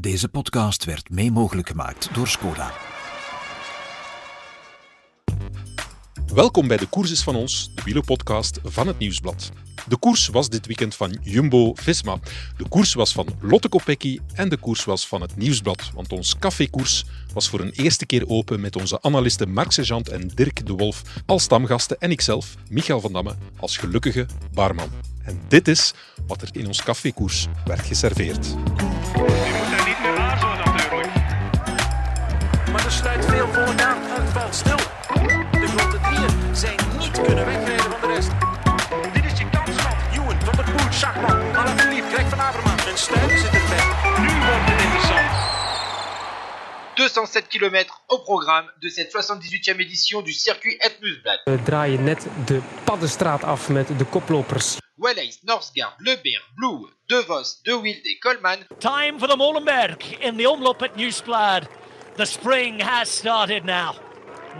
Deze 0.00 0.28
podcast 0.28 0.84
werd 0.84 1.10
mee 1.10 1.30
mogelijk 1.30 1.68
gemaakt 1.68 2.14
door 2.14 2.28
Skoda. 2.28 2.72
Welkom 6.34 6.68
bij 6.68 6.76
de 6.76 6.86
Koers 6.86 7.10
is 7.10 7.22
van 7.22 7.36
ons, 7.36 7.70
de 7.74 7.82
wielerpodcast 7.82 8.58
van 8.64 8.86
het 8.86 8.98
Nieuwsblad. 8.98 9.50
De 9.88 9.96
koers 9.96 10.28
was 10.28 10.48
dit 10.48 10.66
weekend 10.66 10.94
van 10.94 11.18
Jumbo-Visma. 11.22 12.18
De 12.56 12.68
koers 12.68 12.94
was 12.94 13.12
van 13.12 13.26
Lotte 13.40 13.68
Kopecky 13.68 14.18
en 14.34 14.48
de 14.48 14.56
koers 14.56 14.84
was 14.84 15.06
van 15.06 15.20
het 15.20 15.36
Nieuwsblad. 15.36 15.90
Want 15.94 16.12
ons 16.12 16.38
cafékoers 16.38 17.04
was 17.32 17.48
voor 17.48 17.60
een 17.60 17.72
eerste 17.72 18.06
keer 18.06 18.28
open 18.28 18.60
met 18.60 18.76
onze 18.76 19.02
analisten 19.02 19.52
Marc 19.52 19.72
Sejant 19.72 20.08
en 20.08 20.28
Dirk 20.34 20.66
de 20.66 20.72
Wolf 20.72 21.02
als 21.26 21.42
stamgasten 21.42 22.00
en 22.00 22.10
ikzelf, 22.10 22.54
Michael 22.68 23.00
van 23.00 23.12
Damme, 23.12 23.34
als 23.56 23.76
gelukkige 23.76 24.26
barman. 24.52 24.90
En 25.22 25.40
dit 25.48 25.68
is 25.68 25.94
wat 26.26 26.42
er 26.42 26.48
in 26.52 26.66
ons 26.66 26.82
cafékoers 26.82 27.46
werd 27.64 27.86
geserveerd. 27.86 28.54
Niet 37.16 37.26
kunnen 37.26 37.44
wegrijden 37.44 37.90
van 37.90 38.00
de 38.00 38.14
rest. 38.14 38.30
Dit 39.12 39.24
is 39.24 39.38
je 39.38 39.50
kansschap. 39.50 39.96
Ewan, 40.12 40.40
Van 40.40 40.56
der 40.56 40.64
Poel, 40.64 40.92
Schachman, 40.92 41.56
Alaphilippe, 41.56 42.08
Greg 42.08 42.28
van 42.28 42.40
Avermaat 42.40 42.86
en 42.86 42.98
Stuy 42.98 43.38
zit 43.38 43.54
erbij. 43.54 43.84
Nu 44.20 44.28
wordt 44.46 44.70
het 44.70 44.82
interessant. 44.82 45.54
207 46.94 47.48
km 47.48 47.90
au 48.06 48.20
programme 48.22 48.72
de 48.78 48.90
cette 48.90 49.10
78e 49.10 49.76
édition 49.76 50.24
du 50.24 50.32
circuit 50.32 50.82
Het 50.82 50.96
Nieuwsblad. 51.00 51.40
We 51.44 51.62
draaien 51.62 52.04
net 52.04 52.26
de 52.44 52.60
Paddenstraat 52.84 53.44
af 53.44 53.68
met 53.68 53.98
de 53.98 54.04
koplopers. 54.04 54.76
Wallace, 54.94 55.38
Norsgaard, 55.42 55.94
Le 55.96 56.18
Berg, 56.22 56.50
Blue, 56.54 56.88
De 57.06 57.22
Vos, 57.26 57.60
De 57.62 57.80
Wilde, 57.80 58.18
Coleman. 58.18 58.58
Time 58.78 59.18
for 59.18 59.28
the 59.28 59.36
Molenberg 59.36 60.18
in 60.18 60.36
the 60.36 60.50
omloop 60.50 60.82
at 60.82 60.96
Nieuwsblad. 60.96 61.62
The 62.16 62.24
spring 62.24 62.82
has 62.82 63.16
started 63.16 63.64
now. 63.64 63.94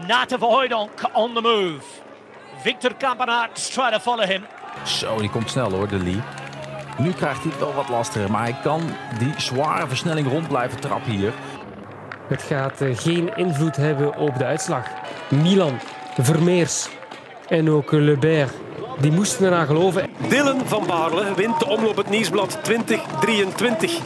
Nat 0.06 0.38
Voidonk 0.38 1.10
on 1.12 1.34
the 1.34 1.40
move. 1.40 2.05
Victor 2.66 2.94
Kampenaerts 2.94 3.68
try 3.68 3.90
to 3.90 3.98
follow 3.98 4.24
him. 4.24 4.44
Zo, 4.84 5.18
die 5.18 5.30
komt 5.30 5.50
snel 5.50 5.70
hoor, 5.70 5.88
de 5.88 5.98
Lee. 5.98 6.22
Nu 6.98 7.12
krijgt 7.12 7.42
hij 7.42 7.50
het 7.50 7.60
wel 7.60 7.74
wat 7.74 7.88
lastiger, 7.88 8.30
maar 8.30 8.42
hij 8.42 8.56
kan 8.62 8.82
die 9.18 9.32
zware 9.36 9.86
versnelling 9.88 10.28
rond 10.28 10.48
blijven 10.48 10.80
trappen 10.80 11.12
hier. 11.12 11.32
Het 12.28 12.42
gaat 12.42 12.80
eh, 12.80 12.96
geen 12.98 13.36
invloed 13.36 13.76
hebben 13.76 14.16
op 14.16 14.38
de 14.38 14.44
uitslag. 14.44 14.86
Milan, 15.28 15.78
Vermeers 16.18 16.88
en 17.48 17.70
ook 17.70 17.92
Le 17.92 18.16
Berg, 18.16 18.52
die 18.98 19.12
moesten 19.12 19.46
eraan 19.46 19.66
geloven. 19.66 20.10
Dylan 20.28 20.60
van 20.64 20.86
Baarle 20.86 21.34
wint 21.34 21.58
de 21.58 21.66
omloop 21.66 21.96
het 21.96 22.10
Nieuwsblad 22.10 22.58
2023. 22.62 23.98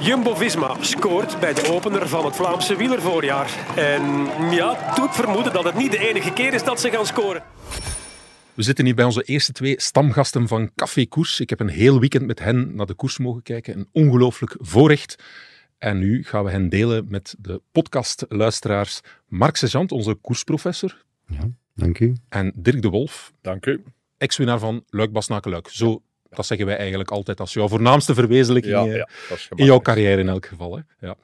Jumbo-Visma 0.00 0.74
scoort 0.80 1.40
bij 1.40 1.54
de 1.54 1.72
opener 1.72 2.08
van 2.08 2.24
het 2.24 2.36
Vlaamse 2.36 2.76
wielervoorjaar. 2.76 3.50
En 3.76 4.28
ja, 4.50 4.76
doet 4.94 5.14
vermoeden 5.14 5.52
dat 5.52 5.64
het 5.64 5.74
niet 5.74 5.90
de 5.90 6.08
enige 6.08 6.32
keer 6.32 6.54
is 6.54 6.64
dat 6.64 6.80
ze 6.80 6.90
gaan 6.90 7.06
scoren. 7.06 7.42
We 8.58 8.64
zitten 8.64 8.84
hier 8.84 8.94
bij 8.94 9.04
onze 9.04 9.22
eerste 9.22 9.52
twee 9.52 9.80
stamgasten 9.80 10.48
van 10.48 10.70
Café 10.74 11.06
Koers. 11.06 11.40
Ik 11.40 11.50
heb 11.50 11.60
een 11.60 11.68
heel 11.68 12.00
weekend 12.00 12.26
met 12.26 12.38
hen 12.38 12.74
naar 12.74 12.86
de 12.86 12.94
koers 12.94 13.18
mogen 13.18 13.42
kijken. 13.42 13.76
Een 13.76 13.88
ongelooflijk 13.92 14.54
voorrecht. 14.58 15.22
En 15.78 15.98
nu 15.98 16.24
gaan 16.24 16.44
we 16.44 16.50
hen 16.50 16.68
delen 16.68 17.06
met 17.08 17.34
de 17.38 17.60
podcastluisteraars 17.72 19.00
Marc 19.26 19.56
Sejant, 19.56 19.92
onze 19.92 20.14
koersprofessor, 20.14 21.04
Dank 21.74 21.98
u. 21.98 22.16
en 22.28 22.52
Dirk 22.56 22.82
de 22.82 22.88
Wolf, 22.88 23.32
Dank 23.40 23.66
u. 23.66 23.82
ex-winnaar 24.16 24.58
van 24.58 24.84
Luik 24.88 25.12
Basnaken-Luik. 25.12 25.68
Zo, 25.68 26.02
dat 26.30 26.46
zeggen 26.46 26.66
wij 26.66 26.76
eigenlijk 26.76 27.10
altijd 27.10 27.40
als 27.40 27.52
jouw 27.52 27.68
voornaamste 27.68 28.14
verwezenlijking 28.14 28.74
Ja, 28.74 28.84
eh, 28.84 28.96
ja, 28.96 29.08
in 29.54 29.64
jouw 29.64 29.80
carrière 29.80 30.20
in 30.20 30.28
elk 30.28 30.46
geval. 30.46 30.76
Hè? 30.76 31.06
Ja, 31.06 31.16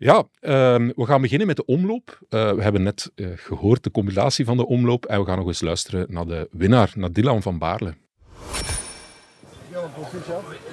ja 0.00 0.24
ehm, 0.40 0.90
we 0.96 1.06
gaan 1.06 1.20
beginnen 1.20 1.46
met 1.46 1.56
de 1.56 1.64
omloop. 1.64 2.18
Eh, 2.28 2.52
we 2.52 2.62
hebben 2.62 2.82
net 2.82 3.10
eh, 3.14 3.26
gehoord 3.34 3.84
de 3.84 3.90
combinatie 3.90 4.44
van 4.44 4.56
de 4.56 4.66
omloop 4.66 5.06
en 5.06 5.20
we 5.20 5.26
gaan 5.26 5.38
nog 5.38 5.46
eens 5.46 5.60
luisteren 5.60 6.06
naar 6.08 6.26
de 6.26 6.48
winnaar, 6.50 6.92
naar 6.94 7.12
Dylan 7.12 7.42
van 7.42 7.58
Baarle. 7.58 7.94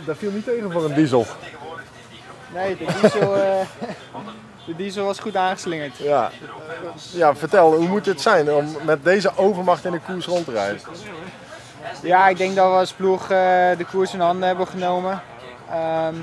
Dat 0.05 0.17
viel 0.17 0.31
niet 0.31 0.45
tegen 0.45 0.71
voor 0.71 0.85
een 0.85 0.93
diesel. 0.93 1.25
Nee, 2.53 2.77
de 2.77 2.85
diesel, 3.01 3.35
eh, 3.35 3.67
de 4.67 4.75
diesel 4.75 5.05
was 5.05 5.19
goed 5.19 5.35
aangeslingerd. 5.35 5.97
Ja. 5.97 6.31
ja, 7.13 7.35
vertel, 7.35 7.75
hoe 7.75 7.87
moet 7.87 8.05
het 8.05 8.21
zijn 8.21 8.51
om 8.51 8.65
met 8.85 9.03
deze 9.03 9.37
overmacht 9.37 9.85
in 9.85 9.91
de 9.91 9.99
koers 9.99 10.25
rond 10.25 10.45
te 10.45 10.51
rijden? 10.51 10.81
Ja, 12.01 12.27
ik 12.27 12.37
denk 12.37 12.55
dat 12.55 12.71
we 12.71 12.77
als 12.77 12.93
ploeg 12.93 13.21
eh, 13.21 13.27
de 13.77 13.85
koers 13.91 14.13
in 14.13 14.19
handen 14.19 14.47
hebben 14.47 14.67
genomen. 14.67 15.21
Ehm, 15.69 16.15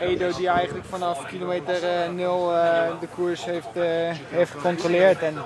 Edo 0.00 0.32
die 0.36 0.48
eigenlijk 0.48 0.86
vanaf 0.88 1.26
kilometer 1.26 2.02
eh, 2.02 2.10
0 2.10 2.54
eh, 2.54 2.90
de 3.00 3.06
koers 3.14 3.44
heeft, 3.44 3.68
eh, 3.72 3.82
heeft 4.28 4.50
gecontroleerd. 4.50 5.22
En 5.22 5.36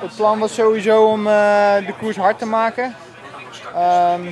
het, 0.00 0.16
plan 0.16 0.38
was 0.38 0.54
sowieso 0.54 1.04
om 1.04 1.24
de 1.24 1.94
koers 1.98 2.16
hard 2.16 2.38
te 2.38 2.46
maken. 2.46 2.94
Ehm, 3.74 4.26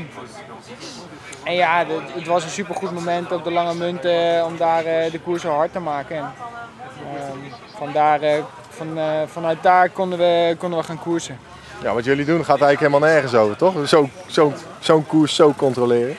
en 1.45 1.55
ja, 1.55 1.85
het 2.13 2.27
was 2.27 2.45
een 2.45 2.51
supergoed 2.51 2.93
moment 2.93 3.33
op 3.33 3.45
de 3.45 3.51
lange 3.51 3.75
munt 3.75 4.05
eh, 4.05 4.45
om 4.47 4.57
daar 4.57 4.83
de 4.85 5.21
koers 5.25 5.43
zo 5.43 5.51
hard 5.51 5.73
te 5.73 5.81
maken. 5.81 6.17
En, 6.17 6.33
ehm, 7.17 7.39
vandaar, 7.77 8.21
van, 8.69 8.99
vanuit 9.27 9.63
daar 9.63 9.89
konden 9.89 10.19
we, 10.19 10.57
konden 10.59 10.79
we 10.79 10.85
gaan 10.85 10.99
koersen. 10.99 11.39
Ja, 11.83 11.95
wat 11.95 12.05
jullie 12.05 12.25
doen 12.25 12.45
gaat 12.45 12.61
eigenlijk 12.61 12.81
helemaal 12.81 13.09
nergens 13.11 13.35
over, 13.35 13.57
toch? 13.57 13.89
Zo'n 13.89 14.11
zo, 14.27 14.53
zo'n 14.79 15.07
koers 15.07 15.35
zo 15.35 15.53
controleren. 15.57 16.17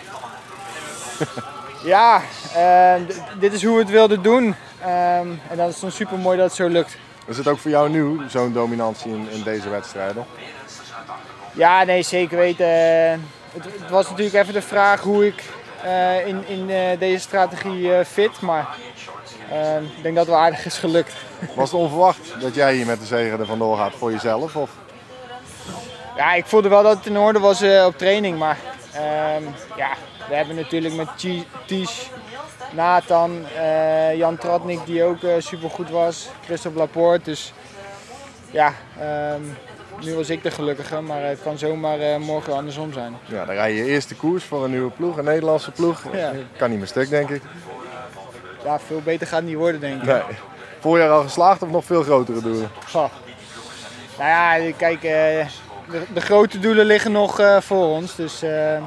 Ja, 1.85 2.21
eh, 2.55 2.93
d- 3.07 3.39
dit 3.39 3.53
is 3.53 3.63
hoe 3.63 3.73
we 3.73 3.79
het 3.81 3.89
wilden 3.89 4.21
doen. 4.21 4.55
Ehm, 4.81 5.27
en 5.49 5.57
dat 5.57 5.69
is 5.69 5.79
dan 5.79 5.91
super 5.91 6.17
mooi 6.17 6.37
dat 6.37 6.45
het 6.45 6.55
zo 6.55 6.67
lukt. 6.67 6.97
Is 7.25 7.37
het 7.37 7.47
ook 7.47 7.57
voor 7.59 7.71
jou 7.71 7.89
nieuw, 7.89 8.21
zo'n 8.27 8.53
dominantie 8.53 9.11
in, 9.11 9.27
in 9.31 9.43
deze 9.43 9.69
wedstrijden? 9.69 10.25
Ja, 11.51 11.83
nee, 11.83 12.01
zeker 12.03 12.37
weten. 12.37 12.65
Eh, 12.65 13.17
Het, 13.53 13.63
het 13.81 13.89
was 13.89 14.09
natuurlijk 14.09 14.35
even 14.35 14.53
de 14.53 14.61
vraag 14.61 15.01
hoe 15.01 15.25
ik 15.27 15.43
eh, 15.83 16.27
in, 16.27 16.47
in 16.47 16.69
eh, 16.69 16.99
deze 16.99 17.19
strategie 17.19 17.93
eh, 17.95 18.05
fit. 18.05 18.41
Maar 18.41 18.67
eh, 19.51 19.75
ik 19.81 20.03
denk 20.03 20.15
dat 20.15 20.25
het 20.25 20.35
wel 20.35 20.43
aardig 20.43 20.65
is 20.65 20.77
gelukt. 20.77 21.13
Was 21.55 21.71
het 21.71 21.79
onverwacht 21.79 22.33
dat 22.41 22.55
jij 22.55 22.75
hier 22.75 22.85
met 22.85 22.99
de 22.99 23.05
zegen 23.05 23.39
er 23.39 23.45
vandoor 23.45 23.77
gaat 23.77 23.93
voor 23.97 24.11
jezelf? 24.11 24.55
Of? 24.55 24.69
Ja, 26.17 26.33
ik 26.33 26.45
voelde 26.45 26.69
wel 26.69 26.83
dat 26.83 26.97
het 26.97 27.05
in 27.05 27.17
orde 27.17 27.39
was 27.39 27.63
op 27.85 27.97
training. 27.97 28.37
Maar 28.37 28.57
ehm, 28.93 29.43
ja, 29.77 29.89
we 30.29 30.35
hebben 30.35 30.55
natuurlijk 30.55 30.95
met 30.95 31.07
Ties, 31.65 32.09
Nathan, 32.73 33.45
eh, 33.57 34.17
Jan 34.17 34.37
Tratnik 34.37 34.85
die 34.85 35.03
ook 35.03 35.17
super 35.19 35.41
supergoed 35.43 35.89
was. 35.89 36.29
Christophe 36.45 36.79
Laporte. 36.79 37.23
Dus 37.23 37.53
ja, 38.51 38.73
ehm, 38.99 39.41
nu 40.01 40.15
was 40.15 40.29
ik 40.29 40.43
de 40.43 40.51
gelukkige. 40.51 41.01
Maar 41.01 41.23
het 41.23 41.41
kan 41.41 41.57
zomaar 41.57 41.99
eh, 41.99 42.17
morgen 42.17 42.53
andersom 42.53 42.93
zijn. 42.93 43.17
Ja, 43.25 43.45
dan 43.45 43.55
rij 43.55 43.73
je 43.73 43.83
je 43.83 43.89
eerste 43.89 44.15
koers 44.15 44.43
voor 44.43 44.63
een 44.63 44.71
nieuwe 44.71 44.91
ploeg, 44.91 45.17
een 45.17 45.23
Nederlandse 45.23 45.71
ploeg. 45.71 46.03
Ja. 46.13 46.31
Kan 46.57 46.69
niet 46.69 46.77
meer 46.79 46.87
stuk, 46.87 47.09
denk 47.09 47.29
ik. 47.29 47.41
Ja, 48.63 48.79
veel 48.79 49.01
beter 49.01 49.27
gaat 49.27 49.39
het 49.39 49.47
niet 49.47 49.57
worden 49.57 49.79
denk 49.79 50.01
ik. 50.01 50.07
Nee. 50.07 50.21
Voorjaar 50.79 51.09
al 51.09 51.21
geslaagd 51.21 51.61
of 51.61 51.69
nog 51.69 51.85
veel 51.85 52.03
grotere 52.03 52.41
doelen? 52.41 52.69
Goh. 52.89 53.09
Nou 54.17 54.61
ja, 54.61 54.71
kijk, 54.77 55.03
eh, 55.03 55.47
de, 55.91 56.03
de 56.13 56.21
grote 56.21 56.59
doelen 56.59 56.85
liggen 56.85 57.11
nog 57.11 57.39
eh, 57.39 57.61
voor 57.61 57.85
ons. 57.85 58.15
Dus, 58.15 58.41
eh, 58.41 58.83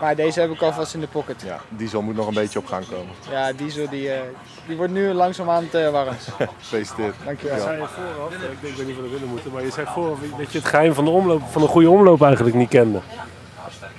maar 0.00 0.16
deze 0.16 0.40
heb 0.40 0.50
ik 0.50 0.62
alvast 0.62 0.94
in 0.94 1.00
de 1.00 1.06
pocket. 1.06 1.42
Ja, 1.42 1.60
diesel 1.68 2.02
moet 2.02 2.16
nog 2.16 2.26
een 2.26 2.34
beetje 2.34 2.58
op 2.58 2.66
gang 2.66 2.84
komen. 2.88 3.14
Ja, 3.30 3.52
Diesel 3.52 3.88
die, 3.88 4.12
eh, 4.12 4.20
die 4.66 4.76
wordt 4.76 4.92
nu 4.92 5.12
langzaam 5.12 5.50
aan 5.50 5.64
het 5.64 5.74
eh, 5.74 5.90
warm. 5.90 6.14
Gefeliciteerd. 6.60 7.14
Dankjewel. 7.24 7.56
Je 7.56 7.62
zei 7.62 7.78
vooraf, 7.78 8.32
ik 8.32 8.40
denk, 8.40 8.52
ik 8.52 8.76
weet 8.76 8.86
niet 8.86 8.96
of 8.96 9.02
we 9.02 9.06
er 9.06 9.12
willen 9.12 9.28
moeten, 9.28 9.52
maar 9.52 9.62
je 9.62 9.70
zei 9.70 9.86
vooraf 9.94 10.18
dat 10.38 10.52
je 10.52 10.58
het 10.58 10.66
geheim 10.66 10.94
van 10.94 11.04
de, 11.04 11.10
omloop, 11.10 11.42
van 11.50 11.62
een 11.62 11.68
goede 11.68 11.90
omloop 11.90 12.22
eigenlijk 12.22 12.56
niet 12.56 12.68
kende. 12.68 13.00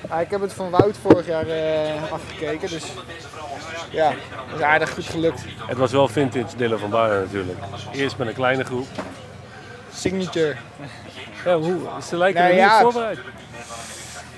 Ja, 0.10 0.20
ik 0.20 0.30
heb 0.30 0.42
het 0.42 0.54
van 0.54 0.70
Wout 0.70 0.98
vorig 1.02 1.28
jaar 1.28 1.48
eh, 1.48 2.12
afgekeken, 2.12 2.70
dus 2.70 2.84
ja, 3.90 4.14
dat 4.50 4.60
is 4.60 4.66
aardig 4.66 4.94
goed 4.94 5.06
gelukt. 5.06 5.44
Het 5.66 5.78
was 5.78 5.92
wel 5.92 6.08
vintage 6.08 6.56
Dylan 6.58 6.80
van 6.80 6.90
Baarle 6.90 7.20
natuurlijk. 7.20 7.60
Eerst 7.92 8.18
met 8.18 8.28
een 8.28 8.34
kleine 8.34 8.64
groep. 8.64 8.88
Signature. 9.94 10.56
Ja, 11.46 11.58
hoe? 11.58 11.80
Ze 12.08 12.18
lijken 12.18 12.42
Nou 12.42 12.54
er 12.54 12.60
niet 12.62 12.70
ja. 12.70 12.82
voorbereid. 12.82 13.20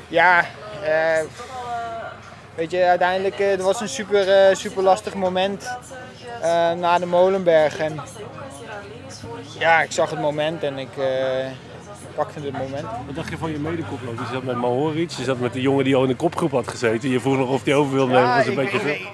Ja, 0.07 0.45
eh, 0.83 1.23
weet 2.55 2.71
je, 2.71 2.83
uiteindelijk 2.85 3.39
eh, 3.39 3.49
het 3.49 3.61
was 3.61 3.81
een 3.81 3.89
super, 3.89 4.29
eh, 4.29 4.55
super 4.55 4.83
lastig 4.83 5.13
moment 5.13 5.77
eh, 6.41 6.71
na 6.71 6.99
de 6.99 7.05
Molenberg. 7.05 7.77
En 7.77 7.99
ja, 9.59 9.81
ik 9.81 9.91
zag 9.91 10.09
het 10.09 10.19
moment 10.19 10.63
en 10.63 10.77
ik 10.77 10.89
pakte 12.15 12.39
het 12.39 12.51
moment. 12.51 12.85
Wat 13.05 13.15
dacht 13.15 13.29
je 13.29 13.37
van 13.37 13.51
je 13.51 13.59
medekoploop? 13.59 14.17
Je 14.17 14.25
zat 14.33 14.43
met 14.43 14.55
Mahoric, 14.55 15.09
je 15.09 15.23
zat 15.23 15.39
met 15.39 15.53
de 15.53 15.61
jongen 15.61 15.83
die 15.83 15.95
al 15.95 16.01
in 16.01 16.07
de 16.07 16.15
kopgroep 16.15 16.51
had 16.51 16.67
gezeten. 16.67 17.09
Je 17.09 17.19
vroeg 17.19 17.37
nog 17.37 17.49
of 17.49 17.63
hij 17.63 17.75
over 17.75 17.93
wilde 17.93 18.11
nemen. 18.13 18.35
Was 18.35 18.45
een 18.45 18.51
ik- 18.51 18.57
beetje 18.57 18.93
ik-. 18.93 19.07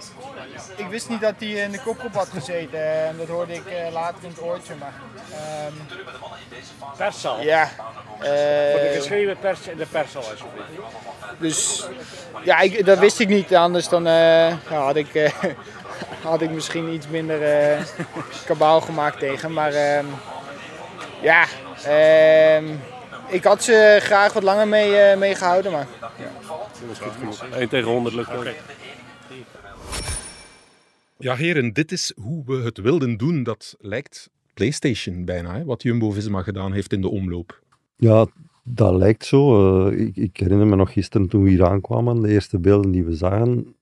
Ik 0.80 0.88
wist 0.90 1.10
niet 1.10 1.22
dat 1.22 1.34
hij 1.38 1.50
in 1.50 1.72
de 1.72 1.80
kopgroep 1.82 2.14
had 2.14 2.30
gezeten. 2.30 3.06
En 3.08 3.18
dat 3.18 3.28
hoorde 3.28 3.54
ik 3.54 3.66
eh, 3.66 3.92
later 3.92 4.24
in 4.24 4.30
het 4.30 4.42
oortje. 4.42 4.74
Maar, 4.80 4.94
ehm, 5.32 5.74
Perszaal. 6.98 7.42
ja. 7.42 7.70
Voor 8.18 8.28
de 8.80 8.88
eh, 8.92 8.98
geschreven 8.98 9.38
pers 9.40 9.68
in 9.68 9.78
de 9.78 9.86
perszaal, 9.86 10.22
alsjeblieft. 10.22 10.70
dus 11.38 11.88
ja, 12.44 12.60
ik, 12.60 12.86
dat 12.86 13.00
wist 13.00 13.20
ik 13.20 13.28
niet. 13.28 13.56
Anders 13.56 13.90
dan 13.90 14.08
eh, 14.08 14.48
ja, 14.50 14.58
had, 14.70 14.96
ik, 14.96 15.16
eh, 15.16 15.32
had 16.24 16.42
ik 16.42 16.50
misschien 16.50 16.94
iets 16.94 17.08
minder 17.08 17.44
eh, 17.44 17.80
kabaal 18.46 18.82
gemaakt 18.82 19.20
tegen. 19.20 19.54
Maar 19.54 19.74
ehm, 19.74 20.06
ja, 21.22 21.46
ehm, 21.86 22.66
ik 23.28 23.44
had 23.44 23.64
ze 23.64 23.98
graag 24.02 24.34
wat 24.34 24.44
langer 24.44 24.68
mee, 24.68 24.98
eh, 24.98 25.18
mee 25.18 25.36
gehouden. 25.36 25.72
Maar, 25.72 25.88
Dat 26.00 26.10
was 26.88 27.00
goed 27.00 27.14
genoeg. 27.20 27.58
1 27.58 27.70
tegen 27.70 27.92
100 27.92 28.16
lukt 28.16 28.32
ook. 28.34 28.46
Ja, 31.22 31.36
heren, 31.36 31.74
dit 31.74 31.92
is 31.92 32.14
hoe 32.22 32.44
we 32.46 32.56
het 32.56 32.78
wilden 32.78 33.18
doen. 33.18 33.44
Dat 33.44 33.76
lijkt 33.80 34.30
PlayStation 34.54 35.26
bijna, 35.26 35.56
hè, 35.56 35.66
wat 35.66 35.84
Jumbo-Visma 35.84 36.42
gedaan 36.42 36.74
heeft 36.74 36.94
in 36.94 37.02
de 37.02 37.10
omloop. 37.10 37.64
Ja, 37.96 38.28
dat 38.64 38.96
lijkt 38.96 39.26
zo. 39.26 39.42
Eh, 39.88 40.00
ik, 40.00 40.16
ik 40.16 40.38
herinner 40.38 40.68
me 40.68 40.76
nog 40.76 40.94
gisteren 40.94 41.28
toen 41.28 41.44
we 41.44 41.50
hier 41.50 41.66
aankwamen, 41.66 42.22
de 42.22 42.30
eerste 42.30 42.60
beelden 42.60 42.92
die 42.92 43.04
we 43.04 43.16
zagen, 43.16 43.76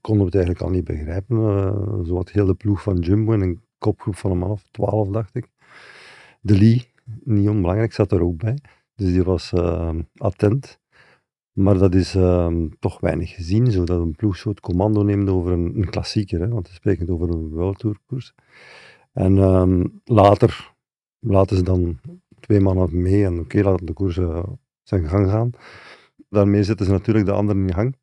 konden 0.00 0.24
we 0.24 0.24
het 0.24 0.34
eigenlijk 0.34 0.64
al 0.64 0.70
niet 0.70 0.84
begrijpen. 0.84 1.36
Uh, 1.36 2.04
Zowat 2.04 2.30
heel 2.30 2.46
de 2.46 2.54
ploeg 2.54 2.82
van 2.82 2.98
Jumbo 2.98 3.32
en 3.32 3.40
een 3.40 3.60
kopgroep 3.78 4.16
van 4.16 4.30
een 4.30 4.38
man 4.38 4.58
twaalf, 4.70 5.08
dacht 5.08 5.34
ik. 5.34 5.48
De 6.40 6.58
Lee, 6.58 6.88
niet 7.24 7.48
onbelangrijk, 7.48 7.92
zat 7.92 8.12
er 8.12 8.22
ook 8.22 8.36
bij. 8.36 8.58
Dus 8.94 9.12
die 9.12 9.22
was 9.22 9.52
eh, 9.52 9.90
attent. 10.16 10.78
Maar 11.58 11.78
dat 11.78 11.94
is 11.94 12.14
ehm, 12.14 12.68
toch 12.78 13.00
weinig 13.00 13.34
gezien, 13.34 13.72
zodat 13.72 14.00
een 14.00 14.14
ploeg 14.14 14.36
zo 14.36 14.48
het 14.48 14.60
commando 14.60 15.02
neemt 15.02 15.28
over 15.28 15.52
een, 15.52 15.76
een 15.76 15.90
klassieker. 15.90 16.40
Hè, 16.40 16.48
want 16.48 16.68
we 16.68 16.74
spreken 16.74 17.08
over 17.08 17.28
een 17.28 17.48
World. 17.48 17.84
En 19.12 19.38
ehm, 19.38 19.86
later 20.04 20.74
laten 21.18 21.56
ze 21.56 21.62
dan 21.62 22.00
twee 22.40 22.60
mannen 22.60 23.02
mee 23.02 23.24
en 23.24 23.38
oké, 23.38 23.62
laten 23.62 23.86
de 23.86 23.92
koers 23.92 24.16
eh, 24.16 24.42
zijn 24.82 25.08
gang 25.08 25.30
gaan. 25.30 25.50
Daarmee 26.28 26.62
zetten 26.62 26.86
ze 26.86 26.92
natuurlijk 26.92 27.26
de 27.26 27.32
anderen 27.32 27.62
in 27.62 27.74
gang. 27.74 27.96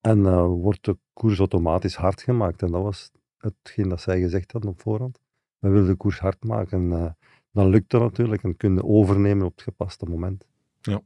En 0.00 0.26
eh, 0.26 0.46
wordt 0.46 0.84
de 0.84 0.98
koers 1.12 1.38
automatisch 1.38 1.96
hard 1.96 2.22
gemaakt. 2.22 2.62
En 2.62 2.70
dat 2.70 2.82
was 2.82 3.12
hetgeen 3.38 3.88
dat 3.88 4.00
zij 4.00 4.20
gezegd 4.20 4.52
hadden 4.52 4.70
op 4.70 4.80
voorhand. 4.80 5.20
We 5.58 5.68
willen 5.68 5.88
de 5.88 5.96
koers 5.96 6.18
hard 6.18 6.44
maken. 6.44 6.78
En 6.78 6.98
eh, 6.98 7.10
dan 7.50 7.68
lukt 7.68 7.90
dat 7.90 8.00
natuurlijk 8.00 8.42
en 8.42 8.56
kunnen 8.56 8.84
overnemen 8.84 9.46
op 9.46 9.52
het 9.54 9.62
gepaste 9.62 10.06
moment. 10.06 10.46
Ja. 10.80 11.02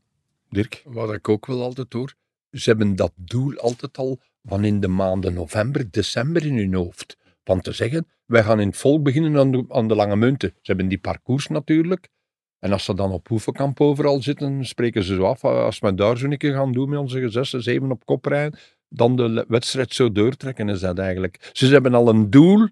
Dirk? 0.51 0.83
Wat 0.85 1.13
ik 1.13 1.29
ook 1.29 1.47
wel 1.47 1.63
altijd 1.63 1.93
hoor, 1.93 2.15
ze 2.51 2.71
hebben 2.71 2.97
dat 2.97 3.13
doel 3.17 3.57
altijd 3.57 3.99
al 3.99 4.21
van 4.43 4.65
in 4.65 4.81
de 4.81 4.89
maanden 4.89 5.35
november, 5.35 5.91
december 5.91 6.47
in 6.47 6.57
hun 6.57 6.75
hoofd. 6.75 7.17
Van 7.45 7.61
te 7.61 7.73
zeggen, 7.73 8.07
wij 8.27 8.43
gaan 8.43 8.61
in 8.61 8.67
het 8.67 8.77
volk 8.77 9.03
beginnen 9.03 9.37
aan 9.37 9.51
de, 9.51 9.65
aan 9.69 9.89
de 9.89 9.95
lange 9.95 10.17
munten. 10.17 10.49
Ze 10.49 10.61
hebben 10.63 10.89
die 10.89 10.99
parcours 10.99 11.47
natuurlijk. 11.47 12.09
En 12.59 12.73
als 12.73 12.85
ze 12.85 12.95
dan 12.95 13.13
op 13.13 13.29
Hoevenkamp 13.29 13.81
overal 13.81 14.23
zitten, 14.23 14.65
spreken 14.67 15.05
ze 15.05 15.15
zo 15.15 15.23
af, 15.23 15.45
"Ah, 15.45 15.65
als 15.65 15.79
we 15.79 15.95
daar 15.95 16.17
zo'n 16.17 16.37
keer 16.37 16.53
gaan 16.53 16.73
doen 16.73 16.89
met 16.89 16.99
onze 16.99 17.29
zessen, 17.29 17.63
zeven 17.63 17.91
op 17.91 18.05
kop 18.05 18.25
rijden, 18.25 18.59
dan 18.89 19.17
de 19.17 19.45
wedstrijd 19.49 19.95
zo 19.95 20.13
doortrekken, 20.13 20.69
is 20.69 20.81
dat 20.81 20.99
eigenlijk. 20.99 21.51
Ze 21.53 21.67
hebben 21.67 21.95
al 21.95 22.09
een 22.09 22.31
doel, 22.31 22.69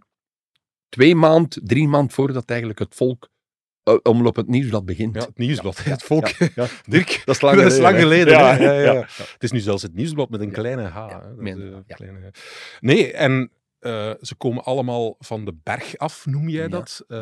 twee 0.88 1.14
maand, 1.14 1.58
drie 1.62 1.88
maand 1.88 2.12
voordat 2.12 2.48
eigenlijk 2.50 2.78
het 2.78 2.94
volk 2.94 3.28
omloop 4.02 4.36
het 4.36 4.48
nieuwsblad 4.48 4.84
begint. 4.84 5.14
Ja, 5.14 5.20
het 5.20 5.38
nieuwsblad, 5.38 5.84
het 5.84 6.02
volk. 6.02 6.28
ja. 6.54 6.66
Dirk, 6.88 7.22
Dat 7.24 7.34
is 7.34 7.40
lang 7.40 7.60
is 7.62 7.74
geleden, 7.76 8.32
lang. 8.40 8.58
Het 9.16 9.42
is 9.42 9.50
nu 9.50 9.58
zelfs 9.58 9.82
het 9.82 9.94
nieuwsblad 9.94 10.30
met 10.30 10.40
een 10.40 10.50
kleine 10.52 10.82
H. 10.82 11.06
hè. 11.08 11.08
Dat, 11.18 11.36
minder, 11.36 11.66
eh, 11.72 11.78
ja. 11.86 11.94
kleine 11.94 12.18
H. 12.18 12.28
Nee, 12.80 13.12
en 13.12 13.50
eh, 13.78 14.10
ze 14.20 14.34
komen 14.34 14.64
allemaal 14.64 15.16
van 15.18 15.44
de 15.44 15.54
berg 15.62 15.96
af, 15.96 16.26
noem 16.26 16.48
jij 16.48 16.68
dat? 16.68 17.04
Eh, 17.08 17.18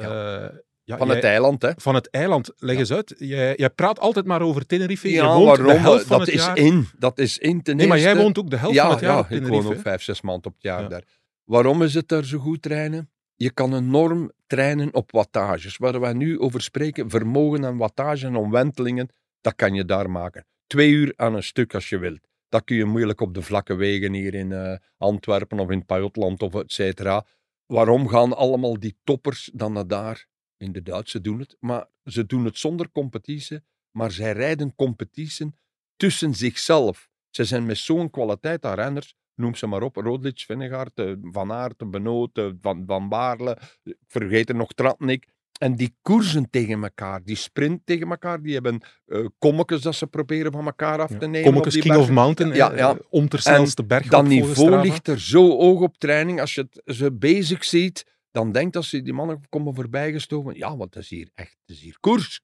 ja, 0.85 0.97
Van 0.97 1.07
jij- 1.07 1.17
het 1.17 1.25
eiland, 1.25 1.63
hè? 1.63 1.71
Van 1.77 1.95
het 1.95 2.11
eiland. 2.11 2.53
Leg 2.57 2.77
eens 2.77 2.93
uit. 2.93 3.15
Jij, 3.19 3.55
jij 3.57 3.71
praat 3.71 3.99
altijd 3.99 4.27
maar 4.27 4.43
over 4.43 4.67
Tenerife. 4.67 5.09
je 5.09 5.15
Ja, 5.15 5.35
woont 5.35 5.57
de 5.57 5.63
waarom? 5.63 5.83
helft 5.83 6.07
van 6.07 6.19
Dat 6.19 6.29
is 6.29 6.45
jaar. 6.45 6.57
in. 6.59 6.89
Dat 6.99 7.19
is 7.19 7.39
in 7.39 7.63
ten 7.63 7.77
Nee, 7.77 7.87
maar 7.87 7.99
jij 7.99 8.17
woont 8.17 8.39
ook 8.39 8.51
de 8.51 8.57
helft 8.57 8.79
van 8.79 8.91
het 8.91 9.01
jaar 9.01 9.13
ja, 9.13 9.21
ik 9.21 9.27
Tenerife, 9.29 9.51
woon 9.63 9.67
ook 9.67 9.81
vijf, 9.81 10.03
zes 10.03 10.21
maanden 10.21 10.45
op 10.47 10.53
het 10.53 10.63
jaar 10.63 10.83
Ja. 10.83 10.89
daar. 10.89 11.03
Waarom 11.45 11.83
is 11.83 11.95
het 11.95 12.09
daar 12.09 12.25
zo 12.25 12.39
goed 12.39 12.63
trainen? 12.63 13.11
Je 13.39 13.51
kan 13.51 13.75
enorm 13.75 14.33
trainen 14.47 14.95
op 14.95 15.13
wattages. 15.13 15.77
Waar 15.77 16.01
we 16.01 16.13
nu 16.13 16.39
over 16.39 16.61
spreken, 16.61 17.11
vermogen 17.11 17.65
en 17.65 17.77
wattage 17.77 18.27
en 18.27 18.37
omwentelingen, 18.37 19.09
dat 19.41 19.55
kan 19.55 19.75
je 19.75 19.85
daar 19.85 20.11
maken. 20.11 20.47
Twee 20.67 20.91
uur 20.91 21.13
aan 21.17 21.35
een 21.35 21.43
stuk 21.43 21.75
als 21.75 21.89
je 21.89 21.99
wilt. 21.99 22.29
Dat 22.49 22.65
kun 22.65 22.77
je 22.77 22.85
moeilijk 22.85 23.21
op 23.21 23.35
de 23.35 23.43
vlakke 23.43 23.75
wegen 23.75 24.13
hier 24.13 24.35
in 24.35 24.53
eh, 24.53 24.77
Antwerpen 24.97 25.59
of 25.59 25.71
in 25.71 25.85
Pajotland 25.85 26.43
of 26.43 26.55
et 26.55 26.73
cetera. 26.73 27.27
Waarom 27.67 28.09
gaan 28.09 28.37
allemaal 28.37 28.79
die 28.79 28.99
toppers 29.05 29.51
dan 29.55 29.73
naar 29.73 29.87
daar? 29.87 30.27
Inderdaad, 30.57 31.09
ze 31.09 31.21
doen 31.21 31.39
het. 31.39 31.57
Maar 31.61 31.87
ze 32.05 32.27
doen 32.27 32.45
het 32.45 32.59
zonder 32.59 32.91
competitie. 32.93 33.61
Maar 33.91 34.11
zij 34.11 34.33
rijden 34.33 34.75
competitie 34.75 35.55
tussen 35.97 36.35
zichzelf. 36.35 37.09
Ze 37.31 37.45
zijn 37.45 37.67
met 37.67 37.79
zo'n 37.79 38.11
kwaliteit 38.11 38.65
aan 38.65 38.75
renners. 38.75 39.17
Noem 39.37 39.55
ze 39.55 39.67
maar 39.67 39.83
op. 39.83 39.97
Rodlic, 39.97 40.39
Vingegaard, 40.47 40.99
eh, 40.99 41.13
Van 41.23 41.53
Aert, 41.53 41.91
Benoot, 41.91 42.39
eh, 42.39 42.49
Van, 42.61 42.83
Van 42.87 43.09
Baarle. 43.09 43.51
eh, 43.85 43.93
Vergeet 44.07 44.49
er 44.49 44.55
nog 44.55 44.73
Tratnik. 44.73 45.27
En 45.59 45.75
die 45.77 45.97
koersen 46.03 46.51
tegen 46.51 46.83
elkaar. 46.83 47.25
Die 47.25 47.37
sprint 47.37 47.81
tegen 47.85 48.11
elkaar. 48.11 48.43
Die 48.43 48.55
hebben 48.55 48.81
eh 49.07 49.27
kommekes 49.39 49.81
dat 49.83 49.95
ze 49.95 50.07
proberen 50.07 50.53
van 50.53 50.67
elkaar 50.67 51.01
af 51.01 51.11
te 51.19 51.27
nemen. 51.27 51.63
Die 51.71 51.81
King 51.83 51.97
of. 51.97 52.11
Mountain, 52.11 52.55
Ja, 52.55 52.71
eh, 52.71 52.79
ja. 52.79 52.97
om 53.09 53.29
ter 53.29 53.41
snelste 53.41 53.83
En 53.83 53.89
berg 53.89 54.07
Dat 54.07 54.25
niveau 54.27 54.81
ligt 54.81 55.09
er 55.09 55.21
zo 55.21 55.49
hoog 55.49 55.81
op 55.81 55.99
training. 55.99 56.41
Als 56.41 56.55
je 56.55 56.69
het, 56.71 56.97
ze 56.97 57.13
bezig 57.13 57.65
ziet, 57.65 58.07
dan 58.31 58.53
denkt 58.53 58.77
als 58.77 58.91
je 58.91 59.03
die 59.03 59.13
mannen 59.13 59.41
komen 59.49 59.75
voorbijgestoven. 59.75 60.55
Ja, 60.57 60.77
want 60.77 60.95
het 60.95 61.03
is 61.03 61.11
hier 61.11 61.31
echt 61.35 61.57
het 61.67 61.77
is 61.77 61.83
hier 61.83 61.97
koers. 62.01 62.41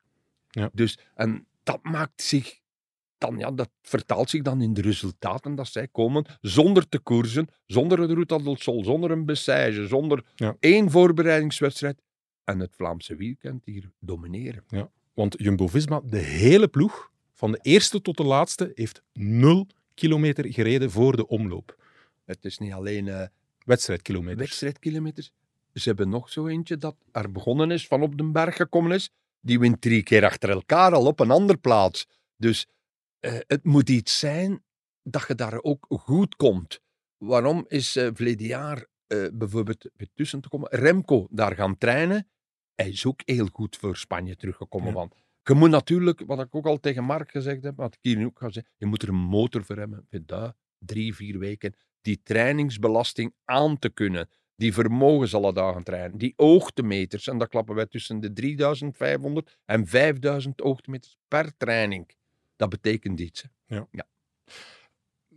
Ja. 0.51 0.71
Dus, 0.73 0.99
en 1.15 1.47
dat 1.63 1.79
maakt 1.83 2.23
zich 2.23 2.61
dan, 3.23 3.39
ja, 3.39 3.51
dat 3.51 3.71
vertaalt 3.83 4.31
zich 4.31 4.43
dan 4.43 4.61
in 4.63 4.75
de 4.75 4.81
resultaten 4.81 5.55
dat 5.55 5.69
zij 5.69 5.89
komen, 5.89 6.25
zonder 6.41 6.89
te 6.89 6.99
koersen, 6.99 7.49
zonder 7.67 7.99
een 7.99 8.15
Ruta 8.15 8.39
del 8.39 8.57
Sol, 8.57 8.85
zonder 8.85 9.11
een 9.11 9.25
Bessage, 9.25 9.87
zonder 9.87 10.25
Ja. 10.35 10.57
één 10.61 10.91
voorbereidingswedstrijd. 10.91 12.03
En 12.45 12.59
het 12.61 12.75
Vlaamse 12.77 13.17
weekend 13.17 13.65
hier 13.65 13.91
domineren. 14.01 14.65
Ja, 14.69 14.91
want 15.15 15.35
Jumbo-Visma, 15.39 16.01
de 16.05 16.19
hele 16.19 16.69
ploeg, 16.69 17.11
van 17.35 17.53
de 17.53 17.59
eerste 17.63 18.01
tot 18.01 18.17
de 18.17 18.25
laatste, 18.25 18.73
heeft 18.75 19.03
nul 19.13 19.67
kilometer 19.95 20.53
gereden 20.53 20.91
voor 20.91 21.17
de 21.17 21.27
omloop. 21.27 21.77
Het 22.25 22.45
is 22.45 22.59
niet 22.59 22.73
alleen 22.73 23.09
eh, 23.09 23.27
Wedstrijdkilometers. 23.65 24.39
wedstrijdkilometers. 24.49 25.33
Ze 25.75 25.89
hebben 25.89 26.09
nog 26.09 26.29
zo 26.31 26.47
eentje 26.47 26.77
dat 26.77 26.97
er 27.13 27.33
begonnen 27.33 27.71
is, 27.71 27.87
van 27.87 28.03
op 28.03 28.17
de 28.19 28.25
berg 28.25 28.57
gekomen 28.57 28.93
is. 28.93 29.11
Die 29.41 29.59
wint 29.59 29.81
drie 29.81 30.03
keer 30.03 30.25
achter 30.25 30.51
elkaar 30.51 30.93
al 30.95 31.07
op 31.07 31.21
een 31.21 31.31
andere 31.31 31.59
plaats. 31.59 32.07
Dus 32.37 32.67
eh, 33.23 33.39
het 33.47 33.65
moet 33.65 33.89
iets 33.89 34.19
zijn 34.19 34.65
dat 35.03 35.25
je 35.29 35.35
daar 35.35 35.63
ook 35.63 35.87
goed 35.89 36.37
komt. 36.37 36.81
Waarom 37.17 37.65
is 37.69 37.97
eh 37.97 38.09
verleden 38.13 38.47
jaar 38.47 38.87
eh, 39.07 39.27
bijvoorbeeld 39.33 39.91
weer 39.97 40.09
tussen 40.15 40.41
te 40.41 40.49
komen? 40.49 40.69
Remco 40.71 41.27
daar 41.31 41.55
gaan 41.55 41.79
trainen. 41.79 42.29
Hij 42.75 42.89
is 42.89 43.07
ook 43.07 43.21
heel 43.25 43.49
goed 43.53 43.77
voor 43.77 43.97
Spanje 43.97 44.37
teruggekomen. 44.37 44.93
Want 44.93 45.15
je 45.43 45.55
moet 45.55 45.71
natuurlijk, 45.71 46.23
wat 46.27 46.41
ik 46.41 46.55
ook 46.55 46.67
al 46.67 46.81
tegen 46.81 47.05
Mark 47.05 47.31
gezegd 47.31 47.63
heb, 47.63 47.77
wat 47.77 47.95
ik 47.95 47.99
hier 48.03 48.17
nu 48.17 48.27
ook 48.27 48.39
ga 48.39 48.51
zeggen, 48.51 48.73
je 48.77 48.87
moet 48.87 49.03
er 49.03 49.09
een 49.09 49.15
motor 49.15 49.65
voor 49.65 49.77
hebben. 49.77 50.07
Daar 50.11 50.55
drie, 50.79 51.15
vier 51.15 51.39
weken 51.39 51.75
die 52.01 52.21
trainingsbelasting 52.23 53.35
aan 53.45 53.79
te 53.79 53.89
kunnen. 53.91 54.29
Die 54.57 54.73
vermogen 54.73 55.29
zal 55.29 55.43
alle 55.43 55.53
dagen 55.53 55.85
trainen. 55.85 56.19
Die 56.19 56.33
oogtemeters, 56.37 57.27
en 57.27 57.39
dat 57.39 57.49
klappen 57.49 57.75
wij 57.75 57.87
tussen 57.87 58.21
de 58.21 58.33
3500 58.33 59.59
en 59.65 59.87
5000 59.87 60.63
oogtemeters 60.63 61.17
per 61.29 61.57
training. 61.57 62.21
Dat 62.63 62.81
betekent 62.83 63.21
iets. 63.21 63.43
hè. 63.67 63.75
Ja. 63.77 63.87
Ja. 63.91 64.05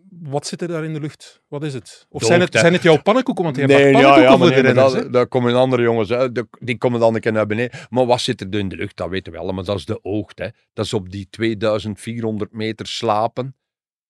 Wat 0.09 0.47
zit 0.47 0.61
er 0.61 0.67
daar 0.67 0.83
in 0.83 0.93
de 0.93 0.99
lucht? 0.99 1.41
Wat 1.47 1.63
is 1.63 1.73
het? 1.73 2.05
Of 2.09 2.23
zijn 2.23 2.41
het, 2.41 2.53
zijn 2.55 2.73
het 2.73 2.81
jouw 2.83 3.01
pannenkoeken? 3.01 3.43
Want 3.43 3.55
je 3.55 3.65
Nee, 3.65 3.91
ja, 3.91 4.19
ja, 4.19 4.37
maar 4.37 4.49
nee, 4.63 4.73
dat, 4.73 5.13
daar 5.13 5.27
komen 5.27 5.55
andere 5.55 5.81
jongens 5.81 6.11
uit. 6.11 6.43
Die 6.59 6.77
komen 6.77 6.99
dan 6.99 7.15
een 7.15 7.21
keer 7.21 7.31
naar 7.31 7.45
beneden. 7.45 7.79
Maar 7.89 8.05
wat 8.05 8.21
zit 8.21 8.41
er 8.41 8.55
in 8.59 8.69
de 8.69 8.75
lucht? 8.75 8.95
Dat 8.97 9.09
weten 9.09 9.31
we 9.33 9.39
allemaal. 9.39 9.63
Dat 9.63 9.77
is 9.77 9.85
de 9.85 10.03
oogte. 10.03 10.43
Hè. 10.43 10.49
Dat 10.73 10.85
is 10.85 10.93
op 10.93 11.09
die 11.11 11.27
2400 11.29 12.51
meter 12.51 12.87
slapen. 12.87 13.55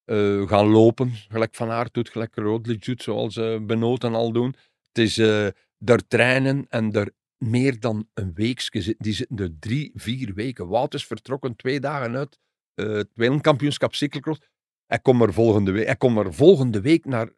eh, 0.05 0.47
gaan 0.47 0.67
lopen. 0.67 1.11
Gelijk 1.29 1.55
Van 1.55 1.69
Aert 1.71 1.93
doet, 1.93 2.09
gelijk 2.09 2.35
Roglic 2.35 2.85
doet, 2.85 3.03
zoals 3.03 3.37
eh 3.37 3.57
Benoten 3.61 4.15
al 4.15 4.31
doen. 4.31 4.55
Het 4.87 4.97
is 4.97 5.17
eh 5.17 5.47
daar 5.77 6.07
trainen 6.07 6.65
en 6.69 6.91
er 6.91 7.11
meer 7.37 7.79
dan 7.79 8.07
een 8.13 8.31
week 8.33 8.59
zitten. 8.61 8.95
Die 8.97 9.13
zitten 9.13 9.37
er 9.37 9.51
drie, 9.59 9.91
vier 9.95 10.33
weken. 10.33 10.67
Wout 10.67 10.93
is 10.93 11.05
vertrokken 11.05 11.55
twee 11.55 11.79
dagen 11.79 12.15
uit 12.15 12.39
eh, 12.75 12.87
het 12.87 13.09
wereldkampioenschap 13.13 13.95
cyclocross. 13.95 14.39
Hij 14.85 14.99
komt 14.99 15.21
er 15.21 15.33
volgende 15.33 15.71
week, 15.71 16.03
er 16.03 16.33
volgende 16.33 16.81
week 16.81 17.05
naar, 17.05 17.29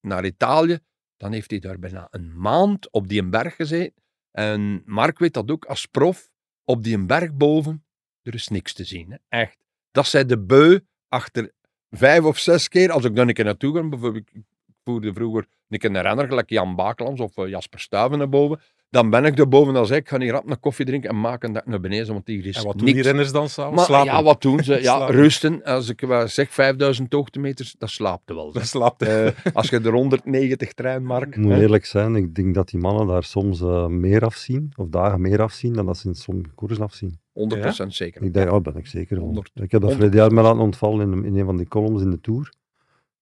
naar 0.00 0.24
Italië. 0.24 0.78
Dan 1.16 1.32
heeft 1.32 1.50
hij 1.50 1.58
daar 1.58 1.78
bijna 1.78 2.08
een 2.10 2.40
maand 2.40 2.90
op 2.92 3.08
die 3.08 3.28
berg 3.28 3.56
gezeten. 3.56 4.02
En 4.30 4.82
Mark 4.84 5.18
weet 5.18 5.34
dat 5.34 5.50
ook 5.50 5.64
als 5.64 5.86
prof. 5.86 6.32
Op 6.64 6.82
die 6.82 7.04
berg 7.06 7.34
boven, 7.34 7.84
er 8.22 8.34
is 8.34 8.48
niks 8.48 8.72
te 8.72 8.84
zien. 8.84 9.10
Hè? 9.10 9.16
Echt. 9.28 9.64
Dat 9.90 10.06
zij 10.06 10.24
de 10.24 10.38
beu 10.38 10.78
achter 11.08 11.52
vijf 11.90 12.24
of 12.24 12.38
zes 12.38 12.68
keer, 12.68 12.90
als 12.90 13.04
ik 13.04 13.16
dan 13.16 13.28
een 13.28 13.34
keer 13.34 13.44
naartoe 13.44 13.74
ga, 13.74 13.88
bijvoorbeeld, 13.88 14.28
ik 14.32 14.42
voerde 14.84 15.12
vroeger 15.12 15.46
een 15.68 15.78
keer 15.78 15.90
een 15.90 16.02
renner, 16.02 16.26
gelijk 16.26 16.50
Jan 16.50 16.74
Bakelans 16.74 17.20
of 17.20 17.36
eh, 17.36 17.48
Jasper 17.48 17.80
Stuyven 17.80 18.18
naar 18.18 18.28
boven. 18.28 18.60
Dan 18.94 19.10
ben 19.10 19.24
ik 19.24 19.38
er 19.38 19.48
boven 19.48 19.76
en 19.76 19.86
zeg 19.86 19.98
ik, 19.98 20.08
ga 20.08 20.18
hier 20.20 20.32
rap 20.32 20.50
een 20.50 20.60
koffie 20.60 20.86
drinken 20.86 21.10
en 21.10 21.20
maken 21.20 21.52
dat 21.52 21.62
ik 21.62 21.68
naar 21.68 21.80
beneden, 21.80 22.12
want 22.12 22.26
hier 22.26 22.46
is 22.46 22.56
En 22.56 22.64
wat 22.64 22.76
doen 22.76 22.84
niks. 22.84 22.96
die 22.96 23.06
renners 23.06 23.32
dan 23.32 23.48
s'avonds? 23.48 23.76
Maar 23.76 23.84
Slapen. 23.84 24.12
ja, 24.12 24.22
wat 24.22 24.42
doen 24.42 24.62
ze? 24.62 24.72
Ja, 24.82 24.96
Slapen. 24.96 25.14
rusten. 25.14 25.62
Als 25.62 25.88
ik 25.88 26.00
wel 26.00 26.28
zeg 26.28 26.52
5000 26.52 27.12
hoogtemeters, 27.12 27.74
dat 27.78 27.90
slaapt 27.90 28.28
er 28.28 28.34
wel. 28.34 28.52
Dat 28.52 28.66
slaapt 28.66 29.02
Eh, 29.02 29.26
als 29.52 29.68
je 29.68 29.80
er 29.80 29.92
190 29.92 30.72
trein, 30.72 31.04
Mark. 31.04 31.26
Ik 31.28 31.36
moet 31.36 31.52
hè? 31.52 31.60
eerlijk 31.60 31.84
zijn, 31.84 32.16
ik 32.16 32.34
denk 32.34 32.54
dat 32.54 32.68
die 32.68 32.80
mannen 32.80 33.06
daar 33.06 33.22
soms 33.24 33.60
eh, 33.60 33.86
meer 33.86 34.24
afzien, 34.24 34.72
of 34.76 34.88
dagen 34.88 35.20
meer 35.20 35.42
afzien, 35.42 35.72
dan 35.72 35.86
dat 35.86 35.96
ze 35.98 36.08
in 36.08 36.14
sommige 36.14 36.50
koersen 36.54 36.82
afzien. 36.82 37.18
100% 37.32 37.86
zeker. 37.86 38.22
Ik 38.22 38.34
denk, 38.34 38.50
oh, 38.52 38.60
ben 38.62 38.76
ik 38.76 38.86
zeker 38.86 39.16
van. 39.16 39.24
100. 39.24 39.50
Ik 39.54 39.70
heb 39.70 39.80
dat 39.80 39.90
verleden 39.92 40.16
jaar 40.16 40.32
me 40.32 40.42
laten 40.42 40.60
ontvallen 40.60 41.12
in, 41.12 41.24
in 41.24 41.36
een 41.36 41.44
van 41.44 41.56
die 41.56 41.68
columns 41.68 42.02
in 42.02 42.10
de 42.10 42.20
Tour. 42.20 42.52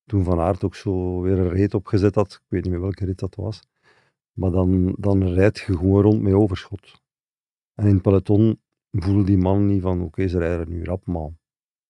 Toen 0.06 0.24
Van 0.24 0.40
Aert 0.40 0.64
ook 0.64 0.74
zo 0.74 1.20
weer 1.20 1.38
een 1.38 1.48
reet 1.50 1.74
opgezet 1.74 2.14
had. 2.14 2.32
Ik 2.32 2.46
weet 2.48 2.62
niet 2.62 2.72
meer 2.72 2.80
welke 2.80 3.04
rit 3.04 3.18
dat 3.18 3.34
was. 3.34 3.60
Maar 4.32 4.50
dan, 4.50 4.94
dan 4.98 5.28
rijd 5.28 5.58
je 5.58 5.76
gewoon 5.76 6.02
rond 6.02 6.22
met 6.22 6.32
overschot. 6.32 7.00
En 7.74 7.86
in 7.86 7.92
het 7.92 8.02
peloton 8.02 8.60
voelde 8.90 9.24
die 9.24 9.36
man 9.36 9.66
niet 9.66 9.82
van, 9.82 10.02
oké, 10.02 10.28
ze 10.28 10.38
rijden 10.38 10.68
nu 10.68 10.84
rap, 10.84 11.06
maar 11.06 11.30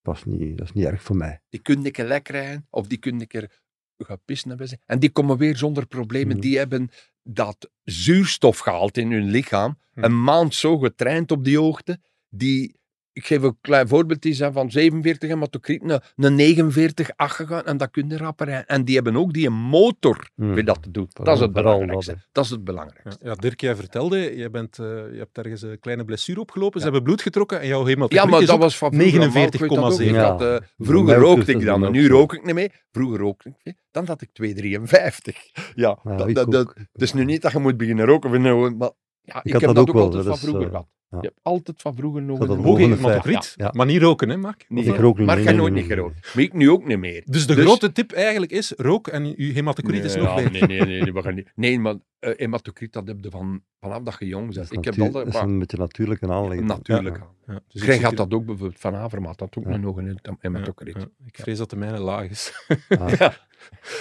dat 0.02 0.16
is 0.16 0.25
niet, 0.25 0.58
dat 0.58 0.66
is 0.66 0.72
niet 0.72 0.84
erg 0.84 1.02
voor 1.02 1.16
mij. 1.16 1.40
Die 1.49 1.61
kunnen 1.61 1.87
een 1.87 1.92
keer 1.92 2.04
lekker 2.04 2.34
rijden, 2.34 2.66
of 2.70 2.87
die 2.87 2.99
kunnen 2.99 3.20
een 3.20 3.26
keer 3.26 3.61
gaan 3.99 4.20
pissen. 4.25 4.80
En 4.87 4.99
die 4.99 5.11
komen 5.11 5.37
weer 5.37 5.56
zonder 5.56 5.87
problemen. 5.87 6.40
Die 6.40 6.58
hebben 6.58 6.90
dat 7.22 7.70
zuurstofgehalte 7.82 9.00
in 9.00 9.12
hun 9.12 9.30
lichaam 9.30 9.78
een 9.94 10.22
maand 10.22 10.54
zo 10.54 10.78
getraind 10.78 11.30
op 11.30 11.44
die 11.44 11.58
hoogte. 11.58 12.00
Die, 12.28 12.80
ik 13.12 13.26
geef 13.26 13.42
een 13.42 13.57
klein 13.61 13.88
voorbeeld, 13.88 14.23
die 14.23 14.33
zijn 14.35 14.52
van 14.52 14.71
47 14.71 15.28
hematocriet 15.28 15.83
naar, 15.83 16.12
naar 16.16 16.33
49 16.33 17.11
8 17.16 17.35
gegaan 17.35 17.64
en 17.64 17.76
dat 17.76 17.90
kunnen 17.90 18.19
rapper 18.19 18.47
rijden. 18.47 18.66
En 18.66 18.85
die 18.85 18.95
hebben 18.95 19.16
ook 19.16 19.33
die 19.33 19.50
motor 19.50 20.31
Hmm. 20.35 20.54
weer 20.54 20.64
dat 20.64 20.83
te 20.83 20.90
doen. 20.90 21.09
Dat 21.12 21.35
is 21.35 21.40
het 21.40 21.52
belangrijkste. 21.52 22.16
dat, 22.33 22.45
is 22.45 22.50
het 22.50 22.64
belangrijkste. 22.64 23.25
Ja, 23.25 23.31
ja, 23.31 23.35
Dirk, 23.37 23.61
jij 23.61 23.76
vertelde, 23.76 24.37
jij 24.37 24.50
bent, 24.50 24.78
eh, 24.78 24.87
je 24.87 25.19
hebt 25.19 25.38
ergens 25.38 25.62
een 25.62 25.78
kleine 25.81 26.04
blessure 26.04 26.40
opgelopen, 26.40 26.78
ze 26.78 26.85
hebben 26.85 27.02
bloed 27.02 27.23
getrokken 27.23 27.61
en 27.61 27.66
jouw 27.66 27.85
hematocriet 27.85 28.23
Ja, 28.25 28.31
maar 28.31 28.40
is 28.40 28.47
dat 28.47 28.59
was 28.59 28.78
van 28.78 28.92
vroeger. 28.95 29.21
allemaal. 29.21 29.42
Ik 29.42 29.52
weet 29.59 29.69
dat 29.71 29.78
ook. 29.78 29.99
49,7. 29.99 30.07
Ik 30.09 30.14
Ja. 30.14 30.33
eh, 30.33 30.38
Bij 30.38 30.61
vroeger 30.87 31.16
rookte 31.16 31.52
ik 31.52 31.64
dan, 31.64 31.85
en 31.85 31.92
nu 31.92 32.09
rook 32.09 32.35
ik 32.35 32.45
niet 32.45 32.54
meer. 32.54 32.83
Vroeger 32.92 33.19
rookte 33.19 33.49
ik 33.49 33.54
niet, 33.64 33.76
dan 33.90 34.07
had 34.07 34.23
ik 34.23 34.28
2,53. 34.33 35.50
Ja, 35.75 35.99
Ja, 36.04 36.16
dat, 36.33 36.50
dat, 36.52 36.75
is 36.92 37.12
nu 37.12 37.25
niet 37.25 37.42
dat 37.42 37.52
je 37.52 37.59
moet 37.59 37.76
beginnen 37.76 38.04
roken, 38.07 38.31
of 38.31 38.38
nou, 38.38 38.75
maar 38.75 38.90
ja, 39.23 39.41
ik, 39.45 39.52
had 39.52 39.61
heb 39.61 39.61
dat 39.61 39.75
dat 39.75 39.88
ook 39.88 39.95
wel, 39.95 40.05
altijd 40.05 40.25
dat 40.25 40.38
van 40.38 40.49
vroeger 40.49 40.67
eh, 40.67 40.71
gehad. 40.71 40.87
ja. 41.11 41.19
Je 41.21 41.26
hebt 41.26 41.38
altijd 41.43 41.83
van 41.83 41.95
vroeger 41.95 42.23
nog 42.23 42.38
dat 42.38 42.49
een 42.49 42.62
Hoge 42.62 42.97
vijf, 42.97 43.55
ja. 43.57 43.71
maar 43.76 43.87
niet 43.87 44.00
roken, 44.02 44.29
hè, 44.29 44.37
Mark? 44.37 44.64
Nee, 44.69 44.85
Ik 44.85 44.97
rook 44.97 45.17
niet 45.19 45.26
Maar 45.26 45.37
meer, 45.37 45.45
ik 45.45 45.50
heb 45.50 45.59
nee, 45.61 45.71
nooit 45.71 45.83
niet 45.83 45.93
gerookt. 45.93 46.35
Maar 46.35 46.43
ik 46.45 46.52
nu 46.52 46.71
ook 46.71 46.87
niet 46.87 46.99
meer. 46.99 47.23
Dus 47.26 47.47
de 47.47 47.55
grote 47.55 47.93
tip 47.93 48.12
eigenlijk 48.12 48.52
is, 48.52 48.73
rook 48.76 49.09
en 49.09 49.35
uw 49.37 49.52
hematocriet 49.52 50.05
is 50.05 50.14
Nee, 50.14 50.25
nog 50.25 50.38
ja, 50.38 50.49
beter. 50.49 50.69
nee, 50.69 50.79
nee, 50.79 50.87
nee, 50.88 51.00
nee, 51.02 51.12
we 51.12 51.23
gaan 51.23 51.35
niet. 51.35 51.52
Nee, 51.55 51.79
maar 51.79 51.95
eh 52.19 52.33
hematocriet, 52.37 52.93
dat 52.93 53.07
heb 53.07 53.17
je 53.21 53.31
van, 53.31 53.62
vanaf 53.81 54.02
dat 54.02 54.17
je 54.19 54.26
jong 54.26 54.55
bent. 54.55 54.73
Ik 54.73 54.85
heb 54.85 54.95
dat 54.95 55.12
dat 55.12 55.26
is 55.26 55.35
een 55.35 55.59
beetje 55.59 55.76
natuurlijke 55.76 56.29
aanleg. 56.33 56.61
natuurlijk. 56.61 57.17
Ja. 57.17 57.31
Ja, 57.47 57.61
dus 57.69 57.83
zie 57.83 58.05
had 58.05 58.17
dat 58.17 58.33
ook 58.35 58.47
bijvoorbeeld 58.47 58.81
van 58.81 58.95
Avermaat, 58.95 59.38
dat 59.38 59.57
ook 59.59 59.64
Ja. 59.69 59.76
nog 59.76 59.97
een 59.97 60.19
hematocriet. 60.38 60.95
Ja, 60.99 61.07
ik 61.26 61.37
vrees 61.41 61.59
dat 61.59 61.71
de 61.71 61.76
mijne 61.76 61.99
laag 61.99 62.29
is. 62.31 62.52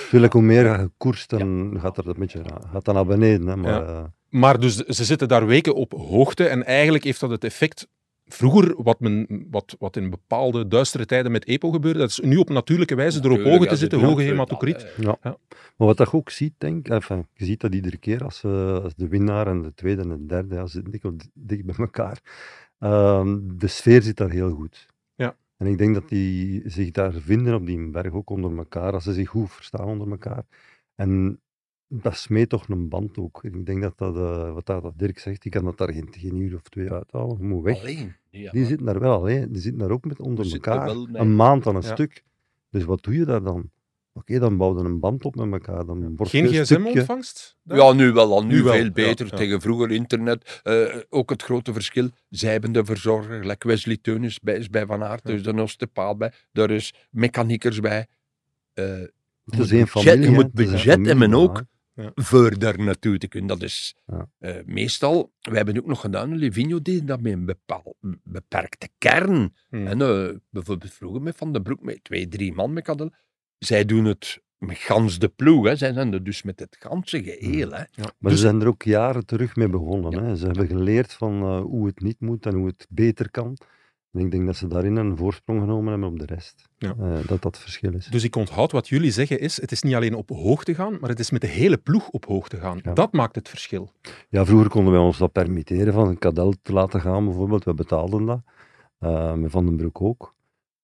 Natuurlijk, 0.01 0.33
hoe 0.33 0.41
meer 0.41 0.63
je 0.79 0.91
koerst, 0.97 1.29
dan 1.29 1.77
gaat 1.79 1.97
er 1.97 2.07
een 2.07 2.15
beetje 2.19 2.41
gaat 2.71 2.85
dat 2.85 2.95
naar 2.95 3.05
beneden. 3.05 3.47
Hè, 3.47 3.55
maar, 3.55 3.71
Ja. 3.71 3.87
eh, 3.87 4.03
Maar 4.31 4.59
dus 4.59 4.75
ze 4.75 5.05
zitten 5.05 5.27
daar 5.27 5.45
weken 5.45 5.75
op 5.75 5.91
hoogte 5.91 6.47
en 6.47 6.65
eigenlijk 6.65 7.03
heeft 7.03 7.19
dat 7.19 7.29
het 7.29 7.43
effect 7.43 7.87
vroeger, 8.25 8.83
wat, 8.83 8.99
men, 8.99 9.45
wat, 9.49 9.75
wat 9.79 9.95
in 9.95 10.09
bepaalde 10.09 10.67
duistere 10.67 11.05
tijden 11.05 11.31
met 11.31 11.45
EPO 11.45 11.71
gebeurde, 11.71 11.99
dat 11.99 12.09
is 12.09 12.19
nu 12.19 12.37
op 12.37 12.49
natuurlijke 12.49 12.95
wijze 12.95 13.19
erop 13.19 13.29
Natuurlijk, 13.29 13.53
hogen 13.53 13.65
te 13.65 13.71
als 13.71 13.79
zitten, 13.79 13.99
hoge 13.99 14.21
hematocriet. 14.21 14.79
dat, 14.79 14.95
ja. 14.97 15.17
Ja. 15.21 15.37
Maar 15.77 15.87
wat 15.87 15.97
je 15.97 16.11
ook 16.11 16.29
ziet, 16.29 16.53
denk 16.57 16.85
ik, 16.85 16.93
enfin, 16.93 17.27
je 17.33 17.45
ziet 17.45 17.59
dat 17.59 17.73
iedere 17.73 17.97
keer 17.97 18.23
als, 18.23 18.43
eh, 18.43 18.83
als 18.83 18.95
de 18.95 19.07
winnaar 19.07 19.47
en 19.47 19.61
de 19.61 19.73
tweede 19.73 20.01
en 20.01 20.09
de 20.09 20.25
derde, 20.25 20.55
ja, 20.55 20.65
ze 20.65 20.71
zitten 20.71 20.91
dik, 20.91 21.29
dik 21.33 21.65
bij 21.65 21.75
elkaar. 21.77 22.21
Ehm, 22.79 23.39
de 23.57 23.67
sfeer 23.67 24.01
zit 24.01 24.17
daar 24.17 24.29
heel 24.29 24.51
goed. 24.51 24.87
Ja. 25.15 25.35
En 25.57 25.67
ik 25.67 25.77
denk 25.77 25.93
dat 25.93 26.09
die 26.09 26.61
zich 26.65 26.91
daar 26.91 27.13
vinden 27.13 27.53
op 27.53 27.65
die 27.65 27.89
berg 27.89 28.13
ook 28.13 28.29
onder 28.29 28.57
elkaar, 28.57 28.93
als 28.93 29.03
ze 29.03 29.13
zich 29.13 29.29
goed 29.29 29.51
verstaan 29.51 29.87
onder 29.87 30.09
elkaar. 30.09 30.43
En 30.95 31.39
dat 31.93 32.17
smeet 32.17 32.49
toch 32.49 32.67
een 32.67 32.89
band 32.89 33.17
ook. 33.17 33.43
Ik 33.43 33.65
denk 33.65 33.81
dat 33.81 33.97
dat, 33.97 34.15
eh, 34.15 34.53
wat 34.53 34.65
dat, 34.65 34.83
dat 34.83 34.93
Dirk 34.97 35.19
zegt, 35.19 35.41
die 35.41 35.51
kan 35.51 35.63
dat 35.63 35.77
daar 35.77 35.93
geen, 35.93 36.07
geen 36.11 36.35
uur 36.35 36.55
of 36.55 36.61
twee 36.61 36.91
uithalen, 36.91 37.37
je 37.39 37.43
moet 37.43 37.63
weg. 37.63 37.79
Alleen. 37.81 38.15
Ja, 38.29 38.51
Die 38.51 38.65
zitten 38.65 38.85
daar 38.85 38.99
wel 38.99 39.13
alleen, 39.19 39.51
die 39.51 39.61
zitten 39.61 39.79
daar 39.81 39.91
ook 39.91 40.05
met 40.05 40.19
onder 40.19 40.51
elkaar, 40.53 40.89
een 41.13 41.35
maand 41.35 41.67
aan 41.67 41.75
een 41.75 41.81
Ja. 41.81 41.93
stuk. 41.93 42.23
Dus 42.69 42.83
wat 42.83 43.03
doe 43.03 43.13
je 43.13 43.25
daar 43.25 43.43
dan? 43.43 43.69
Oké, 44.13 44.39
dan 44.39 44.57
bouw 44.57 44.77
je 44.77 44.83
een 44.83 44.99
band 44.99 45.25
op 45.25 45.35
met 45.35 45.51
elkaar. 45.51 45.85
Dan 45.85 46.15
wordt 46.15 46.31
Geen 46.31 46.45
een 46.45 46.65
gsm-ontvangst? 46.65 47.57
Ja, 47.63 47.93
nu 47.93 48.11
wel, 48.11 48.31
al 48.33 48.45
nu, 48.45 48.55
Nu 48.55 48.63
wel, 48.63 48.73
veel 48.73 48.91
beter. 48.91 49.25
ja. 49.29 49.35
Tegen 49.37 49.61
vroeger 49.61 49.91
internet. 49.91 50.59
eh, 50.63 50.95
ook 51.09 51.29
het 51.29 51.43
grote 51.43 51.73
verschil. 51.73 52.09
Zij 52.29 52.51
hebben 52.51 52.71
de 52.71 52.85
verzorger, 52.85 53.45
like 53.45 53.67
Wesley 53.67 53.97
Teunis 54.01 54.39
bij, 54.39 54.57
is 54.57 54.69
bij 54.69 54.85
Van 54.85 55.03
Aert, 55.03 55.25
dus 55.25 55.45
er 55.45 55.59
is 55.59 55.77
de 55.77 55.87
paal 55.87 56.15
bij. 56.17 56.31
Daar 56.51 56.71
is 56.71 56.93
mechaniekers 57.09 57.79
bij. 57.79 58.07
Eh, 58.73 58.85
je 58.85 58.91
Het 58.91 59.11
moet 59.43 59.63
is 59.63 59.69
budget- 59.69 59.89
familie, 59.89 60.21
je 60.21 60.29
moet 60.31 60.43
een 60.43 60.51
budget 60.53 61.05
hebben 61.05 61.33
ook 61.33 61.63
Ja. 61.93 62.11
voor 62.15 62.59
daar 62.59 62.79
naartoe 62.79 63.17
te 63.17 63.27
kunnen. 63.27 63.49
Dat 63.49 63.61
is 63.61 63.95
Ja. 64.05 64.29
eh, 64.39 64.55
meestal, 64.65 65.31
we 65.41 65.55
hebben 65.55 65.77
ook 65.77 65.85
nog 65.85 66.01
gedaan, 66.01 66.35
Livigno 66.35 66.81
deed 66.81 67.07
dat 67.07 67.21
met 67.21 67.33
een 67.33 67.45
bepaal, 67.45 67.95
beperkte 68.23 68.89
kern. 68.97 69.55
Hmm. 69.69 69.87
En 69.87 70.01
eh, 70.01 70.29
bijvoorbeeld 70.49 70.93
vroeger 70.93 71.21
met 71.21 71.35
Van 71.37 71.53
den 71.53 71.63
Broek, 71.63 71.81
met 71.81 72.03
twee, 72.03 72.27
drie 72.27 72.53
man 72.53 72.73
met 72.73 72.83
Kadel. 72.83 73.11
Zij 73.57 73.85
doen 73.85 74.05
het 74.05 74.41
met 74.57 74.77
gans 74.77 75.19
de 75.19 75.27
ploeg. 75.27 75.65
Hè. 75.65 75.75
Zij 75.75 75.93
zijn 75.93 76.13
er 76.13 76.23
dus 76.23 76.43
met 76.43 76.59
het 76.59 76.75
ganse 76.79 77.23
geheel. 77.23 77.69
Hè. 77.71 77.83
Maar 77.95 78.13
Dus- 78.19 78.31
ze 78.31 78.37
zijn 78.37 78.61
er 78.61 78.67
ook 78.67 78.83
jaren 78.83 79.25
terug 79.25 79.55
mee 79.55 79.69
begonnen. 79.69 80.23
Hè. 80.23 80.35
Ze 80.35 80.45
hebben 80.45 80.67
geleerd 80.67 81.13
van 81.13 81.41
eh, 81.41 81.61
hoe 81.61 81.87
het 81.87 81.99
niet 82.01 82.19
moet 82.19 82.45
en 82.45 82.53
hoe 82.55 82.67
het 82.67 82.87
beter 82.89 83.31
kan. 83.31 83.57
En 84.11 84.19
ik 84.19 84.31
denk 84.31 84.45
dat 84.45 84.55
ze 84.55 84.67
daarin 84.67 84.95
een 84.95 85.17
voorsprong 85.17 85.59
genomen 85.59 85.91
hebben 85.91 86.09
op 86.09 86.19
de 86.19 86.25
rest. 86.25 86.69
Ja. 86.77 86.95
Eh, 86.99 87.13
dat 87.13 87.27
dat 87.27 87.43
het 87.43 87.57
verschil 87.57 87.93
is. 87.93 88.05
Dus 88.05 88.23
ik 88.23 88.35
onthoud 88.35 88.71
wat 88.71 88.87
jullie 88.87 89.11
zeggen 89.11 89.39
is, 89.39 89.61
het 89.61 89.71
is 89.71 89.81
niet 89.81 89.95
alleen 89.95 90.13
op 90.15 90.29
hoogte 90.29 90.75
gaan, 90.75 90.97
maar 90.99 91.09
het 91.09 91.19
is 91.19 91.31
met 91.31 91.41
de 91.41 91.47
hele 91.47 91.77
ploeg 91.77 92.09
op 92.09 92.25
hoogte 92.25 92.57
gaan. 92.57 92.79
Ja. 92.83 92.93
Dat 92.93 93.11
maakt 93.11 93.35
het 93.35 93.49
verschil. 93.49 93.91
Ja, 94.29 94.45
vroeger 94.45 94.69
konden 94.69 94.93
wij 94.93 95.01
ons 95.01 95.17
dat 95.17 95.31
permitteren 95.31 95.93
van 95.93 96.07
een 96.07 96.17
kadel 96.17 96.53
te 96.61 96.73
laten 96.73 97.01
gaan 97.01 97.25
bijvoorbeeld. 97.25 97.63
We 97.63 97.73
betaalden 97.73 98.25
dat. 98.25 98.41
Eh, 98.99 99.33
met 99.33 99.51
Van 99.51 99.65
den 99.65 99.75
Broek 99.75 100.01
ook. 100.01 100.35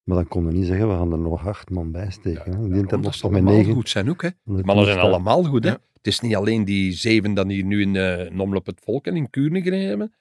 Maar 0.04 0.16
dan 0.18 0.28
konden 0.28 0.52
we 0.52 0.58
niet 0.58 0.68
zeggen, 0.68 0.88
we 0.90 0.94
gaan 0.94 1.12
er 1.12 1.20
nog 1.20 1.48
acht 1.48 1.70
man 1.70 1.92
bij 1.92 2.12
steken. 2.12 2.58
hè. 2.58 2.66
Ik 2.66 2.74
denk 2.74 2.90
dat 2.90 3.02
toch 3.02 3.12
met 3.12 3.24
allemaal 3.24 3.54
negen. 3.54 3.74
goed 3.74 3.90
zijn 3.90 4.10
ook. 4.10 4.22
Hè. 4.22 4.30
De 4.44 4.64
mannen 4.64 4.86
zijn 4.86 5.00
allemaal 5.00 5.44
goed. 5.44 5.64
Hè. 5.64 5.70
Ja. 5.70 5.80
Het 5.94 6.08
is 6.08 6.20
niet 6.20 6.36
alleen 6.36 6.66
die 6.66 6.92
zeven 6.94 7.34
dan 7.34 7.50
hier 7.50 7.64
nu 7.64 7.82
in 7.82 7.94
uh, 7.94 8.30
Nommel 8.30 8.58
op 8.58 8.66
het 8.66 8.82
Volk 8.84 9.06
en 9.08 9.16
in 9.16 9.30
Kuurne 9.30 9.62
gereden 9.62 9.88
hebben. 9.88 10.14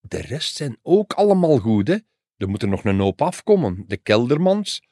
De 0.00 0.20
rest 0.20 0.56
zijn 0.56 0.76
ook 0.82 1.12
allemaal 1.12 1.58
goed. 1.58 1.88
Hè. 1.88 1.96
Er 2.40 2.48
moet 2.48 2.62
er 2.62 2.68
nog 2.68 2.84
een 2.84 2.98
hoop 3.00 3.22
afkomen. 3.22 3.84
De 3.86 3.96
Keldermans, 3.96 4.82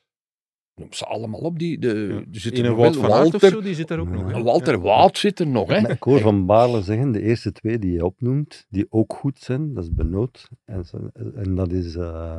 noem 0.75 0.93
ze 0.93 1.05
allemaal 1.07 1.41
op. 1.41 1.59
Die, 1.59 1.79
de, 1.79 2.25
zitten 2.31 2.65
In 2.65 2.75
Wout 2.75 2.95
wel. 2.95 3.05
van 3.05 3.13
Aert 3.13 3.25
of 3.35 3.41
Walter, 3.41 3.51
zo, 3.51 3.61
die 3.61 3.75
zit 3.75 3.91
er 3.91 3.99
ook 4.01 4.09
nog. 4.09 4.33
hè? 4.33 4.43
Walter 4.43 4.81
Wout 4.81 5.19
zit 5.19 5.41
er 5.41 5.47
nog. 5.47 5.69
Hè. 5.69 5.91
Ik 5.91 6.03
hoor 6.03 6.21
van 6.21 6.47
Baarle 6.47 6.83
zeggen, 6.83 7.13
de 7.13 7.23
eerste 7.23 7.53
twee 7.53 7.79
die 7.79 7.93
je 7.93 8.05
opnoemt, 8.05 8.67
die 8.69 8.87
ook 8.91 9.13
goed 9.13 9.39
zijn, 9.39 9.75
dat 9.75 9.85
is 9.85 9.93
Benoot 9.95 10.49
en, 10.65 10.85
en 11.35 11.55
dat 11.55 11.73
is 11.73 11.95
eh 11.97 12.39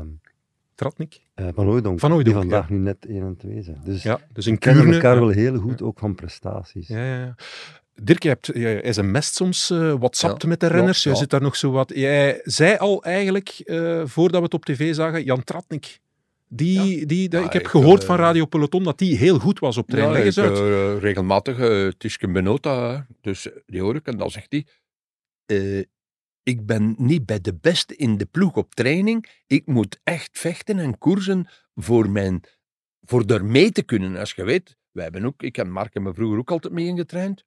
Tratnik. 0.75 1.21
eh, 1.33 1.47
Van 1.53 1.65
Hooijdonk, 1.65 1.99
Van 1.99 2.23
die 2.23 2.33
vandaag 2.33 2.67
ja. 2.69 2.73
nu 2.75 2.79
net 2.81 3.05
1 3.05 3.21
en 3.21 3.35
2 3.37 3.61
zijn. 3.61 3.81
Dus 3.83 4.03
Ja, 4.03 4.19
dus 4.33 4.45
we 4.45 4.51
in 4.51 4.57
kennen 4.57 4.93
elkaar 4.93 5.13
ja. 5.13 5.19
wel 5.19 5.29
heel 5.29 5.57
goed, 5.59 5.81
ook 5.81 5.99
van 5.99 6.15
prestaties. 6.15 6.87
Ja, 6.87 7.05
ja, 7.05 7.19
ja. 7.19 7.35
Dirk, 8.01 8.23
jij, 8.23 8.31
hebt, 8.31 8.49
jij 8.53 8.93
sms't 8.93 9.35
soms, 9.35 9.69
eh 9.69 9.93
whatsappt 9.93 10.41
Ja, 10.41 10.47
met 10.47 10.59
de 10.59 10.65
ja, 10.65 10.71
renners. 10.71 11.03
Jij 11.03 11.15
zit 11.15 11.29
daar 11.29 11.41
nog 11.41 11.55
zo 11.55 11.71
wat... 11.71 11.91
Jij 11.95 12.39
zei 12.43 12.77
al 12.77 13.03
eigenlijk, 13.03 13.49
eh, 13.49 14.01
voordat 14.05 14.39
we 14.39 14.45
het 14.45 14.53
op 14.53 14.65
tv 14.65 14.95
zagen, 14.95 15.23
Jan 15.23 15.43
Tratnik. 15.43 15.99
Die, 16.51 17.05
die, 17.05 17.23
ik 17.29 17.53
heb 17.53 17.61
ik, 17.61 17.67
gehoord 17.67 18.01
eh, 18.01 18.07
van 18.07 18.17
Radio 18.17 18.45
Peloton 18.45 18.83
dat 18.83 18.97
die 18.97 19.17
heel 19.17 19.39
goed 19.39 19.59
was 19.59 19.77
op 19.77 19.87
trein. 19.87 20.11
Leg 20.11 20.25
ik, 20.25 20.37
uit. 20.37 20.59
eh, 20.59 20.99
regelmatig 20.99 21.59
uh, 21.59 22.33
Benota, 22.33 23.05
dus 23.21 23.51
eh, 23.51 23.57
die 23.65 23.81
hoor 23.81 23.95
ik. 23.95 24.07
En 24.07 24.17
dan 24.17 24.29
zegt 24.31 24.47
hij, 24.49 24.65
eh, 25.45 25.83
ik 26.43 26.65
ben 26.65 26.95
niet 26.97 27.25
bij 27.25 27.41
de 27.41 27.53
beste 27.61 27.95
in 27.95 28.17
de 28.17 28.25
ploeg 28.25 28.55
op 28.55 28.75
training. 28.75 29.25
Ik 29.47 29.65
moet 29.65 29.99
echt 30.03 30.39
vechten 30.39 30.79
en 30.79 30.97
koersen 30.97 31.47
voor, 31.75 32.09
mijn, 32.09 32.41
voor 33.01 33.25
daar 33.25 33.45
mee 33.45 33.71
te 33.71 33.83
kunnen. 33.83 34.17
Als 34.17 34.31
je 34.31 34.43
weet, 34.43 34.77
wij 34.91 35.03
hebben 35.03 35.25
ook, 35.25 35.43
ik 35.43 35.57
en 35.57 35.71
Mark 35.71 35.93
hebben 35.93 36.15
vroeger 36.15 36.37
ook 36.37 36.51
altijd 36.51 36.73
mee 36.73 36.85
ingetraind. 36.85 37.43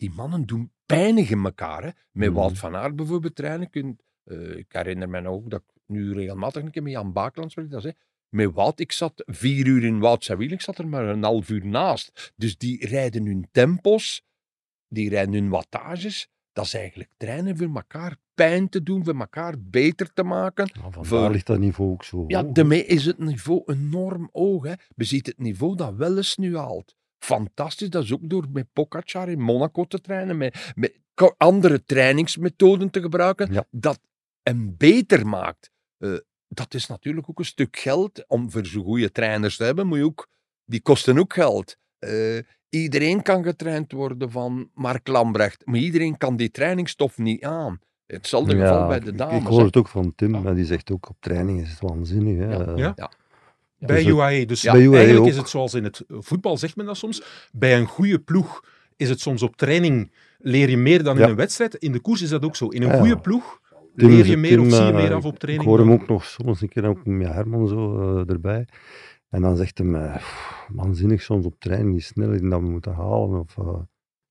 Die 0.00 0.10
mannen 0.14 0.46
doen 0.46 0.72
pijnig 0.86 1.30
in 1.30 1.44
elkaar. 1.44 1.82
Hè. 1.82 1.90
Met 2.12 2.28
Mhm. 2.28 2.38
Wout 2.38 2.58
van 2.58 2.76
Aert 2.76 2.96
bijvoorbeeld 2.96 3.34
trainen. 3.34 3.98
Eh, 4.24 4.56
ik 4.56 4.66
herinner 4.68 5.08
me 5.08 5.28
ook 5.28 5.50
dat 5.50 5.60
ik 5.60 5.80
nu 5.86 6.14
regelmatig 6.14 6.62
een 6.62 6.70
keer 6.70 6.82
met 6.82 6.92
Jan 6.92 7.12
Bakeland 7.12 7.50
spreek. 7.50 7.70
Dat 7.70 7.94
met 8.28 8.52
Wout, 8.52 8.80
ik 8.80 8.92
zat 8.92 9.22
vier 9.26 9.66
uur 9.66 9.84
in 9.84 9.98
Wout 9.98 10.24
zijn 10.24 10.38
wiel, 10.38 10.50
ik 10.50 10.60
zat 10.60 10.78
er 10.78 10.88
maar 10.88 11.04
een 11.04 11.22
half 11.22 11.48
uur 11.50 11.66
naast. 11.66 12.32
Dus 12.36 12.58
die 12.58 12.86
rijden 12.86 13.26
hun 13.26 13.48
tempos, 13.52 14.22
die 14.88 15.08
rijden 15.08 15.34
hun 15.34 15.48
wattages. 15.48 16.28
Dat 16.52 16.64
is 16.64 16.74
eigenlijk 16.74 17.10
trainen 17.16 17.56
voor 17.56 17.70
elkaar, 17.74 18.16
pijn 18.34 18.68
te 18.68 18.82
doen, 18.82 19.04
voor 19.04 19.18
elkaar 19.18 19.54
beter 19.58 20.12
te 20.12 20.22
maken. 20.22 20.70
Voor- 20.90 21.30
ligt 21.30 21.46
dat 21.46 21.58
niveau 21.58 21.90
ook 21.90 22.04
zo 22.04 22.24
Ja, 22.26 22.42
daarmee 22.42 22.84
is 22.84 23.06
het 23.06 23.18
niveau 23.18 23.62
enorm 23.66 24.28
hoog. 24.32 24.64
Hè. 24.64 24.72
We 24.96 25.04
zien 25.04 25.20
het 25.24 25.38
niveau 25.38 25.76
dat 25.76 25.94
wel 25.94 26.16
eens 26.16 26.36
nu 26.36 26.56
haalt. 26.56 26.96
Fantastisch. 27.24 27.90
Dat 27.90 28.02
is 28.02 28.12
ook 28.12 28.28
door 28.30 28.46
met 28.52 28.66
Pogacar 28.72 29.28
in 29.28 29.40
Monaco 29.40 29.84
te 29.84 30.00
trainen, 30.00 30.36
met, 30.36 30.72
met 30.74 30.98
andere 31.36 31.84
trainingsmethoden 31.84 32.90
te 32.90 33.00
gebruiken, 33.00 33.52
dat 33.70 34.00
hem 34.42 34.74
beter 34.76 35.26
maakt. 35.26 35.70
Eh, 35.98 36.12
dat 36.48 36.74
is 36.74 36.86
natuurlijk 36.86 37.30
ook 37.30 37.38
een 37.38 37.44
stuk 37.44 37.76
geld. 37.78 38.24
Om 38.28 38.50
voor 38.50 38.66
zo'n 38.66 38.84
goede 38.84 39.12
trainers 39.12 39.56
te 39.56 39.64
hebben, 39.64 39.86
moet 39.86 39.98
je 39.98 40.04
ook, 40.04 40.28
die 40.64 40.80
kosten 40.82 41.18
ook 41.18 41.32
geld. 41.32 41.76
Eh, 41.98 42.38
iedereen 42.68 43.22
kan 43.22 43.42
getraind 43.44 43.92
worden 43.92 44.30
van 44.30 44.70
Mark 44.74 45.06
Lambrecht, 45.08 45.66
maar 45.66 45.78
iedereen 45.80 46.16
kan 46.16 46.36
die 46.36 46.50
trainingsstof 46.50 47.18
niet 47.18 47.44
aan. 47.44 47.78
Hetzelfde 48.06 48.56
geval 48.56 48.86
bij 48.88 49.00
de 49.00 49.12
dames. 49.12 49.40
Ik 49.40 49.46
hoor 49.46 49.64
het 49.64 49.76
ook 49.76 49.88
van 49.88 50.12
Tim, 50.14 50.30
maar 50.42 50.54
die 50.54 50.64
zegt 50.64 50.90
ook 50.90 51.08
op 51.08 51.16
training 51.20 51.60
is 51.60 51.70
het 51.70 51.80
waanzinnig. 51.80 52.38
Hè. 52.38 52.52
Ja, 52.52 52.66
Eh, 52.66 52.76
Ja? 52.76 53.10
Bij 53.86 53.96
Dus 53.96 54.04
het- 54.04 54.14
UAE. 54.14 54.46
Dus 54.46 54.62
Bij 54.62 54.72
UAE 54.80 54.94
eigenlijk 54.96 55.20
ook. 55.24 55.26
is 55.30 55.36
het 55.36 55.48
zoals 55.48 55.74
in 55.74 55.84
het 55.84 56.04
voetbal, 56.08 56.56
zegt 56.56 56.76
men 56.76 56.86
dat 56.86 56.96
soms. 56.96 57.22
Bij 57.52 57.78
een 57.78 57.86
goede 57.86 58.18
ploeg 58.18 58.64
is 58.96 59.08
het 59.08 59.20
soms 59.20 59.42
op 59.42 59.56
training 59.56 60.12
leer 60.38 60.70
je 60.70 60.76
meer 60.76 61.02
dan 61.02 61.18
in 61.18 61.28
een 61.28 61.34
wedstrijd. 61.36 61.74
In 61.74 61.92
de 61.92 62.00
koers 62.00 62.22
is 62.22 62.28
dat 62.28 62.44
ook 62.44 62.56
zo. 62.56 62.68
In 62.68 62.82
een 62.82 62.98
goede 62.98 63.18
ploeg 63.20 63.60
leer 63.94 64.26
je 64.26 64.36
meer 64.36 64.60
of 64.60 64.70
zie 64.72 64.82
je 64.84 64.90
eh, 64.90 64.94
meer 64.96 65.12
af 65.14 65.24
op 65.24 65.32
ik- 65.32 65.38
training. 65.38 65.68
Ik 65.70 65.76
hoor 65.76 65.86
hem 65.86 65.92
ook 66.00 66.08
nog 66.08 66.24
soms 66.24 66.60
een 66.60 66.68
keer 66.68 66.86
ook 66.86 67.06
met 67.06 67.28
Herman 67.28 67.68
zo 67.68 68.00
eh, 68.18 68.30
erbij. 68.32 68.66
En 69.30 69.42
dan 69.42 69.56
zegt 69.56 69.78
hij, 69.78 69.86
eh, 69.92 70.16
pff, 70.16 70.66
waanzinnig 70.72 71.22
soms 71.22 71.44
op 71.46 71.54
training, 71.58 71.92
die 71.92 72.02
snelheid 72.02 72.50
dat 72.50 72.60
we 72.60 72.66
moeten 72.68 72.92
halen 72.94 73.40
of 73.40 73.58
eh, 73.58 73.74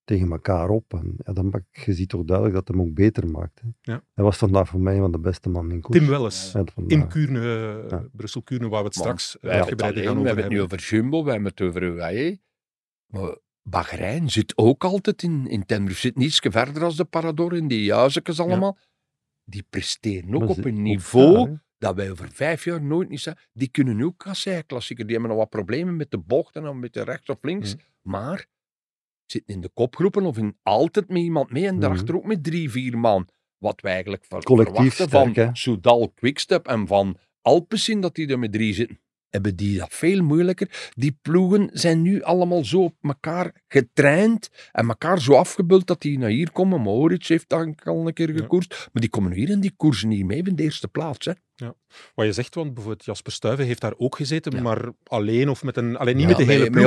tegen 0.10 0.32
elkaar 0.32 0.70
op. 0.70 0.94
En 0.94 1.16
ja, 1.26 1.34
dan 1.34 1.50
maak, 1.50 1.64
je 1.86 1.94
ziet 1.94 2.10
toch 2.10 2.24
duidelijk 2.24 2.56
dat 2.56 2.68
hem 2.68 2.82
ook 2.82 2.94
beter 2.94 3.28
maakt. 3.28 3.62
Hè. 3.62 3.68
Ja. 3.82 4.04
Hij 4.14 4.24
was 4.24 4.38
vandaag 4.38 4.70
voor 4.70 4.80
mij 4.80 4.94
een 4.94 5.02
van 5.02 5.12
de 5.12 5.20
beste 5.20 5.50
man 5.50 5.72
in 5.72 5.82
koers. 5.82 5.98
Tim 5.98 6.08
Welles, 6.08 6.56
in 6.88 7.08
Kuurne, 7.08 7.86
eh, 7.90 8.00
Brussel-Kuurne, 8.12 8.70
waar 8.70 8.80
we 8.80 8.86
het 8.86 8.96
straks 8.96 9.38
wij 9.42 9.56
hebben 9.56 9.74
het 9.74 9.84
uitgebreider 9.84 10.02
alleen, 10.02 10.16
gaan 10.16 10.24
we 10.24 10.30
over 10.30 10.44
hebben 10.44 10.44
het 10.44 10.54
nu 10.54 10.60
hebben. 10.60 10.78
over 10.78 10.96
Jumbo, 10.96 11.24
we 11.24 11.32
hebben 11.32 11.50
het 11.50 11.62
over 11.62 11.84
UAE. 11.84 12.40
Maar 13.06 13.38
Bahrein 13.62 14.30
zit 14.30 14.58
ook 14.58 14.84
altijd 14.84 15.24
in, 15.24 15.48
in 15.48 15.66
Tenerife. 15.66 16.00
Zit 16.00 16.16
niet 16.16 16.40
verder 16.42 16.84
als 16.84 16.96
de 16.96 17.06
Parador 17.06 17.56
in 17.56 17.68
die 17.68 17.84
juizekes 17.84 18.40
allemaal. 18.40 18.78
Die 19.44 19.66
presteren 19.70 20.34
ook 20.34 20.40
Maar 20.40 20.50
op 20.50 20.66
een 20.66 20.82
niveau 20.82 21.58
dat 21.78 21.96
wij 21.96 22.12
over 22.12 22.30
vijf 22.32 22.64
jaar 22.64 22.82
nooit 22.82 23.10
niet 23.10 23.20
zijn. 23.20 23.38
Die 23.54 23.70
kunnen 23.70 24.02
ook 24.02 24.18
klassieker. 24.68 25.06
Die 25.06 25.14
hebben 25.14 25.30
nog 25.30 25.40
wat 25.40 25.50
problemen 25.50 25.96
met 25.96 26.12
de 26.12 26.18
bochten 26.18 26.66
en 26.66 26.80
met 26.80 26.94
de 26.94 27.04
rechts 27.04 27.30
of 27.30 27.38
links. 27.42 27.76
Mm. 27.76 27.82
Maar 28.02 28.48
zitten 29.32 29.56
in 29.56 29.62
de 29.62 29.70
kopgroepen 29.74 30.26
of 30.26 30.38
in 30.38 30.58
altijd 30.64 31.08
met 31.08 31.22
iemand 31.22 31.52
mee. 31.52 31.66
En 31.68 31.72
Mhm. 31.74 31.82
daarachter 31.82 32.16
ook 32.16 32.26
met 32.26 32.44
drie, 32.44 32.72
vier 32.72 32.98
man. 32.98 33.28
Wat 33.58 33.82
wij 33.82 33.92
eigenlijk 33.94 34.26
ver- 34.26 34.44
Collectief 34.44 34.94
verwachten 34.94 35.08
sterk, 35.20 35.36
hè. 35.36 35.46
van 35.46 35.56
Soudal, 35.56 36.12
Quickstep 36.16 36.68
en 36.68 36.88
van 36.88 37.18
Alpecin, 37.42 38.02
dat 38.02 38.16
die 38.16 38.28
er 38.28 38.40
met 38.40 38.52
drie 38.52 38.74
zitten. 38.74 39.00
Hebben 39.30 39.56
die 39.56 39.78
dat 39.78 39.88
veel 39.94 40.24
moeilijker. 40.24 40.92
Die 40.96 41.18
ploegen 41.22 41.70
zijn 41.74 42.02
nu 42.02 42.22
allemaal 42.22 42.66
zo 42.66 42.84
op 42.84 42.94
elkaar 43.02 43.52
getraind 43.68 44.50
en 44.72 44.88
elkaar 44.88 45.22
zo 45.22 45.34
afgebeuld 45.34 45.88
dat 45.88 46.02
die 46.02 46.18
naar 46.18 46.30
hier 46.30 46.52
komen. 46.52 46.82
Moritz 46.82 47.28
heeft 47.28 47.50
dan 47.50 47.76
al 47.84 48.08
een 48.08 48.14
keer 48.14 48.30
gekoerst. 48.30 48.90
Maar 48.94 49.02
die 49.02 49.10
komen 49.10 49.32
hier 49.32 49.50
in 49.50 49.60
die 49.60 49.74
koersen 49.78 50.08
niet 50.10 50.26
mee 50.26 50.44
in 50.44 50.56
de 50.56 50.64
eerste 50.64 50.88
plaats. 50.88 51.26
Hè. 51.26 51.32
Ja. 51.56 51.74
Wat 52.16 52.26
je 52.26 52.34
zegt, 52.34 52.56
want 52.56 52.74
bijvoorbeeld 52.74 53.06
Jasper 53.06 53.32
Stuyven 53.32 53.66
heeft 53.66 53.82
daar 53.82 53.94
ook 53.98 54.16
gezeten, 54.16 54.62
maar 54.64 54.90
alleen 55.04 55.50
of 55.50 55.64
met 55.64 55.78
een... 55.78 55.98
Alleen 55.98 56.16
niet 56.16 56.30
Ja, 56.30 56.38
met 56.38 56.38
de 56.38 56.54
hele 56.54 56.70
ploeg. 56.70 56.84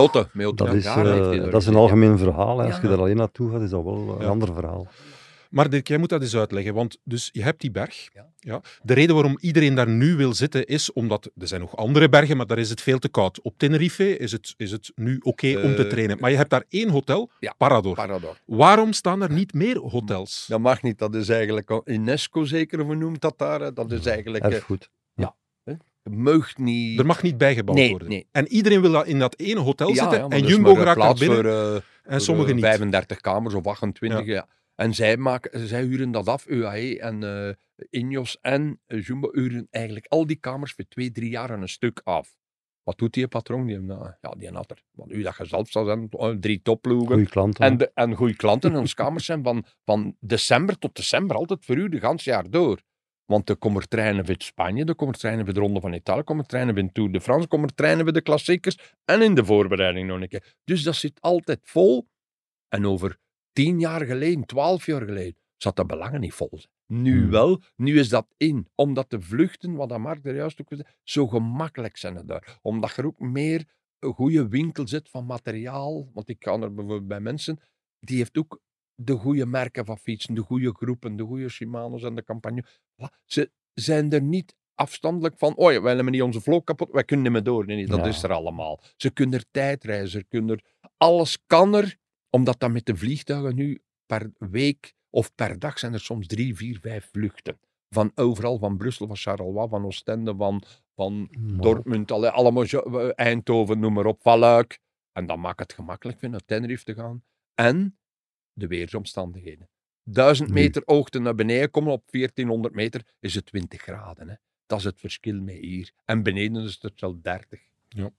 Dat 0.57 0.75
is, 0.75 0.85
daar 0.85 1.33
eh, 1.33 1.51
dat 1.51 1.61
is 1.61 1.67
een 1.67 1.75
algemeen 1.75 2.19
verhaal. 2.19 2.59
hè. 2.59 2.67
Als 2.67 2.81
je 2.81 2.89
daar 2.89 2.99
alleen 2.99 3.17
naartoe 3.17 3.51
gaat, 3.51 3.61
is 3.61 3.71
dat 3.71 3.85
wel 3.85 4.17
een 4.21 4.27
ander 4.27 4.55
verhaal. 4.55 4.87
Maar 5.53 5.71
Dirk, 5.71 5.89
jij 5.89 5.99
moet 5.99 6.09
dat 6.09 6.23
eens 6.23 6.37
uitleggen, 6.37 6.75
want 6.75 6.99
dus 7.05 7.29
je 7.33 7.43
hebt 7.43 7.61
die 7.61 7.71
berg. 7.71 8.09
Ja. 8.41 8.61
De 8.83 8.95
reden 8.95 9.15
waarom 9.15 9.37
iedereen 9.41 9.75
daar 9.75 9.89
nu 9.89 10.17
wil 10.17 10.35
zitten 10.35 10.67
is 10.67 10.93
omdat 10.93 11.31
er 11.39 11.49
zijn 11.49 11.61
nog 11.61 11.77
andere 11.77 12.09
bergen, 12.09 12.37
maar 12.37 12.47
daar 12.47 12.59
is 12.59 12.71
het 12.71 12.81
veel 12.81 12.99
te 12.99 13.09
koud. 13.09 13.41
Op 13.41 13.55
Tenerife 13.59 14.17
is 14.17 14.33
het, 14.33 14.55
is 14.57 14.71
het 14.71 14.93
nu 14.95 15.19
oké 15.23 15.47
om 15.63 15.75
te 15.75 15.83
Eh, 15.85 15.89
trainen. 15.91 16.17
Maar 16.21 16.31
je 16.31 16.37
hebt 16.37 16.51
daar 16.51 16.65
één 16.69 16.89
hotel, 16.89 17.31
Ja, 17.39 17.55
Parador. 17.59 17.95
Parador. 17.95 18.41
Waarom 18.47 18.93
staan 18.93 19.23
er 19.23 19.33
niet 19.33 19.55
meer 19.55 19.79
hotels? 19.79 20.45
Dat 20.49 20.61
mag 20.61 20.83
niet, 20.83 20.99
dat 20.99 21.15
is 21.15 21.29
eigenlijk 21.29 21.81
UNESCO 21.85 22.45
zeker 22.45 22.87
vernoemd 22.87 23.21
dat 23.21 23.39
daar. 23.39 23.75
Dat 23.75 23.93
is 23.93 24.07
eigenlijk. 24.07 24.45
eh, 24.45 24.53
Erfgoed. 24.55 24.91
Ja. 25.15 25.35
mag 26.03 26.57
niet. 26.57 26.99
Er 26.99 27.07
mag 27.07 27.23
niet 27.23 27.39
bijgebouwd 27.39 27.77
Nee, 27.79 27.91
worden. 27.91 28.09
nee. 28.09 28.27
En 28.33 28.49
iedereen 28.49 28.81
wil 28.81 28.93
dat 28.93 29.07
in 29.07 29.19
dat 29.19 29.39
ene 29.39 29.61
hotel 29.61 29.89
Ja, 29.95 30.11
zitten 30.11 30.31
en 30.31 30.47
Jumbo 30.47 30.75
geraakt 30.75 31.01
daar 31.01 31.15
binnen 31.15 31.37
voor, 31.37 31.75
eh, 31.75 31.81
en 32.15 32.21
sommigen 32.21 32.55
niet. 32.55 32.65
35 32.65 33.21
kamers 33.21 33.55
of 33.55 33.67
28. 33.67 34.25
Ja. 34.27 34.47
En 34.75 34.95
zij, 34.95 35.17
maken, 35.17 35.69
zij 35.69 35.83
huren 35.83 36.11
dat 36.11 36.29
af, 36.29 36.47
UAE 36.47 37.01
en 37.01 37.23
eh 37.23 37.55
Ineos 37.91 38.39
en 38.41 38.81
eh, 38.87 39.03
Jumbo 39.03 39.31
huren 39.33 39.67
eigenlijk 39.71 40.07
al 40.07 40.27
die 40.27 40.37
kamers 40.37 40.73
voor 40.73 40.85
twee, 40.89 41.11
drie 41.11 41.31
jaar 41.31 41.53
aan 41.53 41.63
een 41.63 41.69
stuk 41.69 42.01
af. 42.05 42.37
Wat 42.83 42.99
doet 42.99 43.13
die 43.13 43.29
patroon? 43.29 43.67
Die, 43.67 43.79
nou, 43.79 44.13
ja, 44.21 44.31
die 44.31 44.51
had 44.51 44.71
er. 44.71 44.83
Want 44.91 45.13
nu 45.13 45.23
dat 45.23 45.37
je 45.37 45.45
zelf 45.45 45.71
zou 45.71 45.87
zijn, 45.87 46.09
eh, 46.11 46.29
drie 46.41 46.63
topploegen. 46.63 47.07
Goeie 47.07 47.29
klanten. 47.29 47.65
En, 47.65 47.77
de, 47.77 47.91
en 47.95 48.15
goede 48.15 48.37
klanten. 48.37 48.73
En 48.73 48.79
onze 48.79 48.95
kamers 48.95 49.25
zijn 49.25 49.43
van, 49.43 49.65
van 49.85 50.17
december 50.21 50.79
tot 50.79 50.97
december 50.97 51.37
altijd 51.37 51.65
voor 51.65 51.77
u, 51.77 51.89
de 51.89 52.01
ganse 52.01 52.31
jaar 52.31 52.51
door. 52.51 52.83
Want 53.25 53.49
er 53.49 53.57
komen 53.57 53.89
treinen 53.89 54.27
voor 54.27 54.35
Spanje, 54.39 54.85
er 54.85 54.95
komen 54.95 55.15
treinen 55.15 55.45
voor 55.45 55.55
de 55.55 55.61
Ronde 55.61 55.81
van 55.81 55.93
Italië, 55.93 56.19
er 56.19 56.25
komen 56.25 56.47
treinen 56.47 56.93
Tour 56.93 57.13
de 57.13 57.21
France, 57.21 57.43
er 57.43 57.49
komen 57.49 57.75
treinen 57.75 58.05
voor 58.05 58.13
de 58.13 58.23
klassiekers 58.23 58.95
en 59.05 59.23
in 59.23 59.35
de 59.35 59.45
voorbereiding 59.45 60.09
nog 60.09 60.21
een 60.21 60.29
keer. 60.29 60.55
Dus 60.65 60.83
dat 60.83 60.95
zit 60.95 61.21
altijd 61.21 61.61
vol. 61.63 62.09
En 62.69 62.87
over 62.87 63.19
tien 63.53 63.81
jaar 63.81 64.07
geleden, 64.07 64.45
twaalf 64.45 64.87
jaar 64.87 65.03
geleden, 65.05 65.37
zat 65.57 65.77
dat 65.77 65.87
belangen 65.87 66.21
niet 66.21 66.33
vol. 66.35 66.61
Nu 66.87 67.21
Hmm. 67.21 67.31
wel, 67.31 67.61
nu 67.77 67.99
is 67.99 68.09
dat 68.09 68.27
in. 68.37 68.69
Omdat 68.75 69.11
de 69.11 69.21
vluchten, 69.21 69.75
wat 69.75 69.99
Mark 69.99 70.25
er 70.27 70.35
juist 70.35 70.61
ook 70.61 70.67
zei, 70.71 70.83
zo 71.03 71.27
gemakkelijk 71.27 71.97
zijn 71.97 72.27
daar. 72.27 72.59
Omdat 72.63 72.97
er 72.97 73.07
ook 73.07 73.19
meer 73.19 73.65
een 73.99 74.13
goede 74.15 74.49
winkel 74.49 74.89
zit 74.89 75.09
van 75.09 75.27
materiaal. 75.27 76.11
Want 76.13 76.29
ik 76.29 76.39
kan 76.39 76.63
er 76.63 76.75
bijvoorbeeld 76.75 77.09
bij 77.09 77.21
mensen, 77.21 77.61
die 78.01 78.17
heeft 78.17 78.39
ook 78.39 78.61
de 78.95 79.13
goede 79.17 79.47
merken 79.47 79.85
van 79.85 79.99
fietsen, 79.99 80.35
de 80.35 80.41
goede 80.41 80.73
groepen, 80.75 81.17
de 81.17 81.23
goede 81.25 81.49
Shimano's 81.49 82.03
en 82.03 82.15
de 82.15 82.25
campagne. 82.25 82.65
Ze 83.25 83.51
zijn 83.75 84.13
er 84.13 84.23
niet 84.23 84.55
afstandelijk 84.75 85.39
van, 85.39 85.57
oh 85.57 85.73
ja, 85.73 85.83
wij 85.83 85.95
hebben 85.95 86.13
niet 86.13 86.23
onze 86.23 86.41
vlog 86.41 86.65
kapot, 86.65 86.91
wij 86.91 87.05
kunnen 87.05 87.25
niet 87.25 87.35
meer 87.35 87.43
door. 87.43 87.67
Nee, 87.67 87.87
dat 87.87 87.99
Ja. 87.99 88.05
is 88.07 88.23
er 88.23 88.33
allemaal. 88.33 88.81
Ze 88.97 89.11
kunnen 89.11 89.39
er 89.39 89.45
tijdreizen, 89.51 90.09
ze 90.21 90.25
kunnen 90.29 90.57
er, 90.57 90.65
alles 90.97 91.39
kan 91.47 91.75
er, 91.75 91.97
omdat 92.35 92.61
dat 92.61 92.71
met 92.71 92.87
de 92.87 92.97
vliegtuigen 92.97 93.55
nu 93.55 93.83
per 94.07 94.33
week 94.39 94.95
of 95.11 95.35
per 95.35 95.59
dag 95.59 95.79
zijn 95.79 95.93
er 95.93 96.01
soms 96.01 96.27
drie, 96.27 96.57
vier, 96.57 96.79
vijf 96.81 97.09
vluchten. 97.13 97.59
Van 97.91 98.13
overal, 98.15 98.59
van 98.59 98.77
Brussel, 98.77 99.07
van 99.07 99.17
Charleroi, 99.17 99.69
van 99.69 99.85
Oostende, 99.85 100.35
van, 100.35 100.63
van 100.95 101.29
Dortmund, 101.39 102.11
alle, 102.11 102.31
allemaal, 102.31 102.65
eh, 102.65 103.11
Eindhoven, 103.15 103.79
noem 103.79 103.93
maar 103.93 104.07
op, 104.07 104.23
van 104.23 104.39
Luik. 104.39 104.79
En 105.13 105.27
dat 105.27 105.37
maakt 105.37 105.61
het 105.61 105.73
gemakkelijk 105.73 106.19
voor 106.19 106.29
naar 106.29 106.45
Tenerife 106.45 106.85
te 106.85 106.95
gaan. 106.95 107.23
En 107.55 107.99
de 108.53 108.67
weersomstandigheden. 108.67 109.69
1000 110.03 110.51
Nee. 110.51 110.63
meter 110.65 110.83
hoogte 110.85 111.19
naar 111.19 111.35
beneden 111.35 111.71
komen 111.71 111.93
op 111.93 112.11
1400 112.11 112.75
meter 112.75 113.03
is 113.21 113.35
het 113.35 113.47
20 113.47 113.83
graden. 113.83 114.29
Hè. 114.29 114.35
Dat 114.67 114.79
is 114.79 114.85
het 114.85 115.01
verschil 115.01 115.41
met 115.41 115.55
hier. 115.55 115.93
En 116.05 116.23
beneden 116.23 116.63
is 116.65 116.79
het 116.81 117.01
wel 117.01 117.21
30. 117.23 117.61
Ja. 117.89 118.11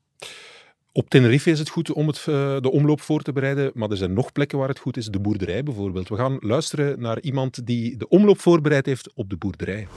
Op 0.96 1.10
Tenerife 1.10 1.50
is 1.50 1.60
het 1.60 1.70
goed 1.70 1.92
om 1.92 2.08
het, 2.08 2.18
eh, 2.18 2.26
de 2.60 2.72
omloop 2.72 3.02
voor 3.02 3.22
te 3.22 3.32
bereiden, 3.34 3.72
maar 3.74 3.90
er 3.90 3.98
zijn 3.98 4.14
nog 4.14 4.32
plekken 4.32 4.58
waar 4.58 4.68
het 4.68 4.80
goed 4.80 4.98
is. 4.98 5.06
De 5.06 5.20
boerderij 5.20 5.64
bijvoorbeeld. 5.64 6.10
We 6.10 6.16
gaan 6.16 6.38
luisteren 6.40 7.00
naar 7.00 7.20
iemand 7.20 7.66
die 7.66 7.98
de 7.98 8.08
omloop 8.08 8.40
voorbereid 8.40 8.86
heeft 8.86 9.10
op 9.16 9.30
de 9.30 9.36
boerderij. 9.36 9.88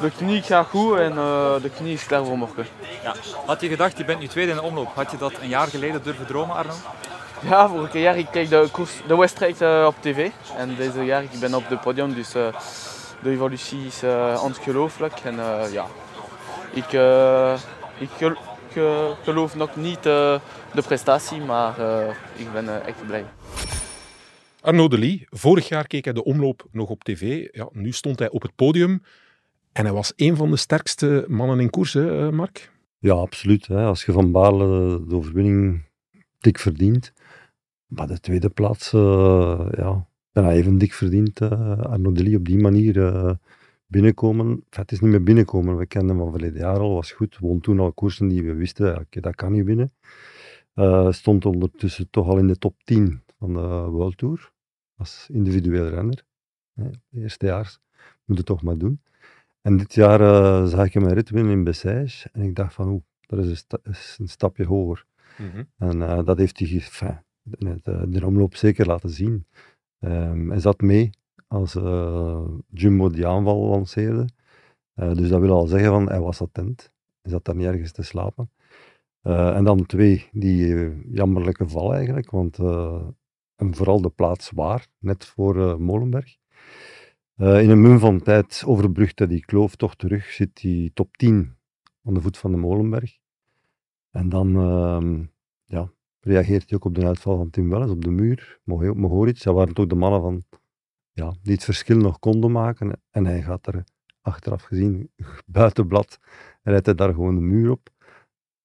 De 0.00 0.10
knie 0.16 0.42
gaat 0.42 0.66
goed 0.66 0.98
en 0.98 1.10
eh, 1.10 1.62
de 1.62 1.70
knie 1.70 1.92
is 1.92 2.06
klaar 2.06 2.24
voor 2.24 2.38
morgen. 2.38 2.66
Ja. 3.02 3.14
Had 3.46 3.60
je 3.60 3.68
gedacht, 3.68 3.98
je 3.98 4.04
bent 4.04 4.20
nu 4.20 4.26
tweede 4.26 4.50
in 4.50 4.56
de 4.56 4.62
omloop. 4.62 4.88
Had 4.94 5.10
je 5.10 5.16
dat 5.16 5.32
een 5.40 5.48
jaar 5.48 5.66
geleden 5.66 6.02
durven 6.02 6.26
dromen, 6.26 6.56
Arno? 6.56 6.74
Ja, 7.48 7.68
vorig 7.68 7.92
jaar 7.92 8.18
ik 8.18 8.26
keek 8.30 8.48
de, 8.48 8.68
koers, 8.72 8.92
de 9.06 9.16
wedstrijd 9.16 9.60
eh, 9.60 9.84
op 9.88 9.94
tv 10.00 10.30
en 10.56 10.74
deze 10.76 11.04
jaar 11.04 11.22
ik 11.22 11.40
ben 11.40 11.54
op 11.54 11.68
het 11.68 11.80
podium, 11.80 12.14
dus 12.14 12.34
eh, 12.34 12.46
de 13.22 13.30
evolutie 13.30 13.86
is 13.86 14.02
ongelooflijk. 14.42 15.20
En 15.24 15.38
eh, 15.38 15.72
ja, 15.72 15.86
ik, 16.72 16.92
eh, 16.92 17.54
ik 17.98 18.34
geloof 19.22 19.54
nog 19.56 19.76
niet 19.76 20.06
eh, 20.06 20.40
de 20.74 20.82
prestatie, 20.86 21.40
maar 21.40 21.78
eh, 21.78 22.14
ik 22.36 22.52
ben 22.52 22.68
eh, 22.68 22.86
echt 22.88 23.06
blij. 23.06 23.24
Arnaud 24.60 24.90
Delis, 24.90 25.26
vorig 25.30 25.68
jaar 25.68 25.86
keek 25.86 26.04
hij 26.04 26.12
de 26.12 26.24
omloop 26.24 26.66
nog 26.72 26.88
op 26.88 27.04
tv. 27.04 27.48
Ja, 27.52 27.68
nu 27.72 27.92
stond 27.92 28.18
hij 28.18 28.30
op 28.30 28.42
het 28.42 28.54
podium 28.56 29.02
en 29.72 29.84
hij 29.84 29.94
was 29.94 30.12
een 30.16 30.36
van 30.36 30.50
de 30.50 30.56
sterkste 30.56 31.24
mannen 31.28 31.60
in 31.60 31.70
koers, 31.70 31.92
hè, 31.92 32.26
eh, 32.26 32.32
Mark? 32.32 32.70
Ja, 32.98 33.12
absoluut. 33.14 33.66
Hè. 33.66 33.84
Als 33.84 34.04
je 34.04 34.12
van 34.12 34.32
Baarle 34.32 35.00
de 35.08 35.14
overwinning 35.14 35.84
dik 36.38 36.58
verdient, 36.58 37.12
maar 37.86 38.06
de 38.06 38.20
tweede 38.20 38.48
plaats, 38.48 38.92
eh 38.92 39.66
ja, 39.76 40.06
bijna 40.32 40.50
even 40.52 40.78
dik 40.78 40.92
verdient. 40.92 41.40
eh 41.40 41.78
Arnaud 41.78 42.16
Delis 42.16 42.36
op 42.36 42.44
die 42.44 42.58
manier 42.58 43.04
eh, 43.06 43.30
binnenkomen. 43.92 44.64
Het 44.70 44.92
is 44.92 45.00
niet 45.00 45.10
meer 45.10 45.22
binnenkomen, 45.22 45.76
we 45.76 45.86
kenden 45.86 46.10
hem 46.16 46.18
van 46.24 46.30
verleden 46.32 46.58
jaar 46.60 46.78
al, 46.78 46.94
was 46.94 47.12
goed. 47.12 47.38
Won 47.38 47.60
toen 47.60 47.80
al 47.80 47.92
koersen 47.92 48.28
die 48.28 48.42
we 48.42 48.54
wisten, 48.54 48.98
oké, 48.98 49.20
dat 49.20 49.34
kan 49.34 49.52
niet 49.52 49.64
winnen. 49.64 49.92
Eh, 50.74 51.12
stond 51.12 51.44
ondertussen 51.46 52.10
toch 52.10 52.28
al 52.28 52.38
in 52.38 52.46
de 52.46 52.58
top 52.58 52.74
10 52.84 53.22
van 53.38 53.52
de 53.54 53.60
World 53.90 54.16
Tour, 54.18 54.52
als 54.96 55.28
individueel 55.32 55.88
renner. 55.88 56.24
Hè, 56.74 56.90
eerstejaars, 57.12 57.78
moet 58.24 58.36
het 58.36 58.46
toch 58.46 58.62
maar 58.62 58.78
doen. 58.78 59.00
En 59.62 59.76
dit 59.76 59.94
jaar 59.94 60.20
eh, 60.20 60.66
zag 60.66 60.86
ik 60.86 60.92
hem 60.94 61.02
een 61.04 61.12
rit 61.14 61.30
winnen 61.30 61.52
in 61.52 61.64
Bessèges 61.64 62.26
en 62.32 62.42
ik 62.42 62.54
dacht 62.54 62.74
van, 62.74 62.88
oeh, 62.88 63.02
dat 63.20 63.38
is 63.38 63.48
een, 63.50 63.56
sta- 63.56 63.78
is 63.82 64.16
een 64.20 64.28
stapje 64.28 64.64
hoger. 64.64 65.04
Mhm. 65.38 65.62
En 65.78 66.02
eh, 66.02 66.24
dat 66.24 66.38
heeft 66.38 66.58
hij 66.58 66.68
enfin, 66.68 67.18
eh, 67.82 68.02
de 68.08 68.26
omloop 68.26 68.54
zeker 68.56 68.86
laten 68.86 69.10
zien. 69.10 69.46
Ehm, 69.98 70.48
hij 70.50 70.60
zat 70.60 70.80
mee 70.80 71.10
als 71.52 71.74
eh, 71.74 72.44
Jumbo 72.68 73.08
die 73.10 73.26
aanval 73.26 73.58
lanceerde. 73.58 74.28
Eh, 74.94 75.14
dus 75.14 75.28
dat 75.28 75.40
wil 75.40 75.52
al 75.52 75.66
zeggen 75.66 75.90
van 75.90 76.08
hij 76.08 76.20
was 76.20 76.40
attent. 76.40 76.92
Hij 77.22 77.30
zat 77.30 77.44
daar 77.44 77.56
niet 77.56 77.66
ergens 77.66 77.92
te 77.92 78.02
slapen. 78.02 78.50
Eh, 79.22 79.56
en 79.56 79.64
dan 79.64 79.86
twee, 79.86 80.28
die 80.32 80.74
eh, 80.74 80.90
jammerlijke 81.12 81.68
val 81.68 81.94
eigenlijk, 81.94 82.30
want 82.30 82.58
eh, 82.58 83.02
vooral 83.70 84.00
de 84.00 84.10
plaats 84.10 84.50
waar, 84.50 84.86
net 84.98 85.24
voor 85.24 85.56
eh, 85.60 85.76
Molenberg. 85.76 86.36
Eh, 87.36 87.62
in 87.62 87.70
een 87.70 87.80
mum 87.80 87.98
van 87.98 88.22
tijd 88.22 88.62
overbrugt 88.66 89.18
hij 89.18 89.28
die 89.28 89.44
kloof 89.44 89.76
toch 89.76 89.96
terug, 89.96 90.24
zit 90.24 90.62
hij 90.62 90.90
top 90.94 91.16
10 91.16 91.56
aan 92.04 92.14
de 92.14 92.20
voet 92.20 92.38
van 92.38 92.50
de 92.50 92.56
Molenberg. 92.56 93.18
En 94.10 94.28
dan 94.28 94.56
ehm, 94.56 95.24
ja, 95.64 95.90
reageert 96.20 96.68
hij 96.68 96.78
ook 96.78 96.84
op 96.84 96.94
de 96.94 97.06
uitval 97.06 97.36
van 97.36 97.50
Tim 97.50 97.68
Welles 97.68 97.90
op 97.90 98.04
de 98.04 98.10
muur, 98.10 98.60
Mohoric. 98.64 99.42
Dat 99.42 99.54
waren 99.54 99.74
toch 99.74 99.86
de 99.86 99.94
mannen 99.94 100.20
van, 100.20 100.42
ja, 101.12 101.34
die 101.42 101.52
het 101.52 101.64
verschil 101.64 101.96
nog 101.96 102.18
konden 102.18 102.52
maken. 102.52 103.00
En 103.10 103.26
hij 103.26 103.42
gaat 103.42 103.66
er 103.66 103.84
achteraf 104.20 104.62
gezien 104.62 105.10
buitenblad, 105.46 106.18
rijdt 106.62 106.86
hij 106.86 106.94
daar 106.94 107.14
gewoon 107.14 107.34
de 107.34 107.40
muur 107.40 107.70
op. 107.70 107.90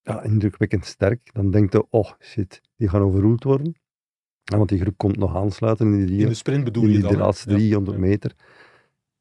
Ja, 0.02 0.22
indrukwekkend 0.22 0.86
sterk. 0.86 1.30
Dan 1.34 1.52
denkt 1.52 1.74
hij, 1.74 1.84
oh 1.90 2.12
shit, 2.20 2.62
die 2.76 2.90
gaan 2.90 3.02
overroeld 3.02 3.44
worden. 3.44 3.76
Ja, 4.44 4.58
want 4.58 4.70
die 4.70 4.80
groep 4.80 4.98
komt 4.98 5.18
nog 5.18 5.36
aansluiten 5.36 5.94
in 5.94 6.06
die, 6.06 6.20
In 6.20 6.28
de 6.28 6.34
sprint 6.34 6.64
bedoel 6.64 6.84
in 6.84 6.92
je 6.92 7.00
dan, 7.00 7.12
hè? 7.12 7.18
laatste 7.18 7.50
Ja, 7.50 7.58
300 7.58 7.98
meter. 7.98 8.36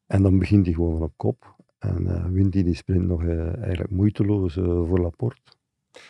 En 0.05 0.21
dan 0.21 0.39
begint 0.39 0.65
hij 0.65 0.75
gewoon 0.75 1.01
op 1.01 1.13
kop. 1.15 1.55
En 1.79 2.07
eh, 2.07 2.25
wint 2.25 2.53
hij 2.53 2.63
die 2.63 2.75
sprint 2.75 3.05
nog 3.05 3.23
eh, 3.23 3.57
eigenlijk 3.57 3.91
moeiteloos 3.91 4.57
eh, 4.57 4.63
voor 4.63 4.99
Laporte. 4.99 5.41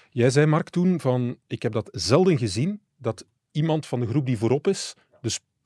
Jij 0.10 0.30
zei, 0.30 0.46
Mark, 0.46 0.70
toen 0.70 1.00
van, 1.00 1.38
ik 1.48 1.62
heb 1.64 1.72
dat 1.72 1.90
zelden 1.92 2.38
gezien, 2.38 2.82
dat 2.98 3.26
iemand 3.52 3.86
van 3.86 4.00
de 4.00 4.08
groep 4.08 4.26
die 4.26 4.38
voorop 4.38 4.68
is, 4.68 4.94
de 4.96 5.07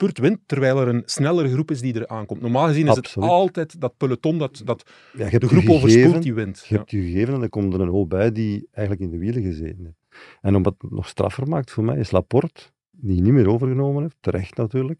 spurt 0.01 0.17
wint, 0.17 0.39
terwijl 0.45 0.79
er 0.79 0.87
een 0.87 1.03
snellere 1.05 1.49
groep 1.49 1.71
is 1.71 1.81
die 1.81 1.93
er 1.93 2.07
aankomt. 2.07 2.41
Normaal 2.41 2.67
gezien 2.67 2.87
is 2.87 2.97
Absoluut. 2.97 3.29
het 3.29 3.37
altijd 3.37 3.81
dat 3.81 3.97
peloton 3.97 4.37
dat, 4.37 4.61
dat 4.65 4.89
Ja, 5.17 5.29
de 5.29 5.47
groep 5.47 5.69
overspoelt 5.69 6.23
die 6.23 6.33
wint. 6.33 6.65
Je 6.67 6.75
hebt 6.75 6.91
je 6.91 7.01
gegeven 7.01 7.33
en 7.33 7.41
er 7.41 7.49
komt 7.49 7.73
er 7.73 7.81
een 7.81 7.87
hoop 7.87 8.09
bij 8.09 8.31
die 8.31 8.67
eigenlijk 8.71 9.05
in 9.05 9.17
de 9.17 9.25
wielen 9.25 9.43
gezeten 9.43 9.83
heeft. 9.83 10.29
En 10.41 10.55
om 10.55 10.65
het 10.65 10.75
nog 10.89 11.07
straffer 11.07 11.47
maakt 11.47 11.71
voor 11.71 11.83
mij 11.83 11.97
is 11.97 12.11
Laporte, 12.11 12.61
die 12.91 13.21
niet 13.21 13.33
meer 13.33 13.47
overgenomen 13.47 14.01
heeft, 14.01 14.17
terecht 14.19 14.57
natuurlijk, 14.57 14.99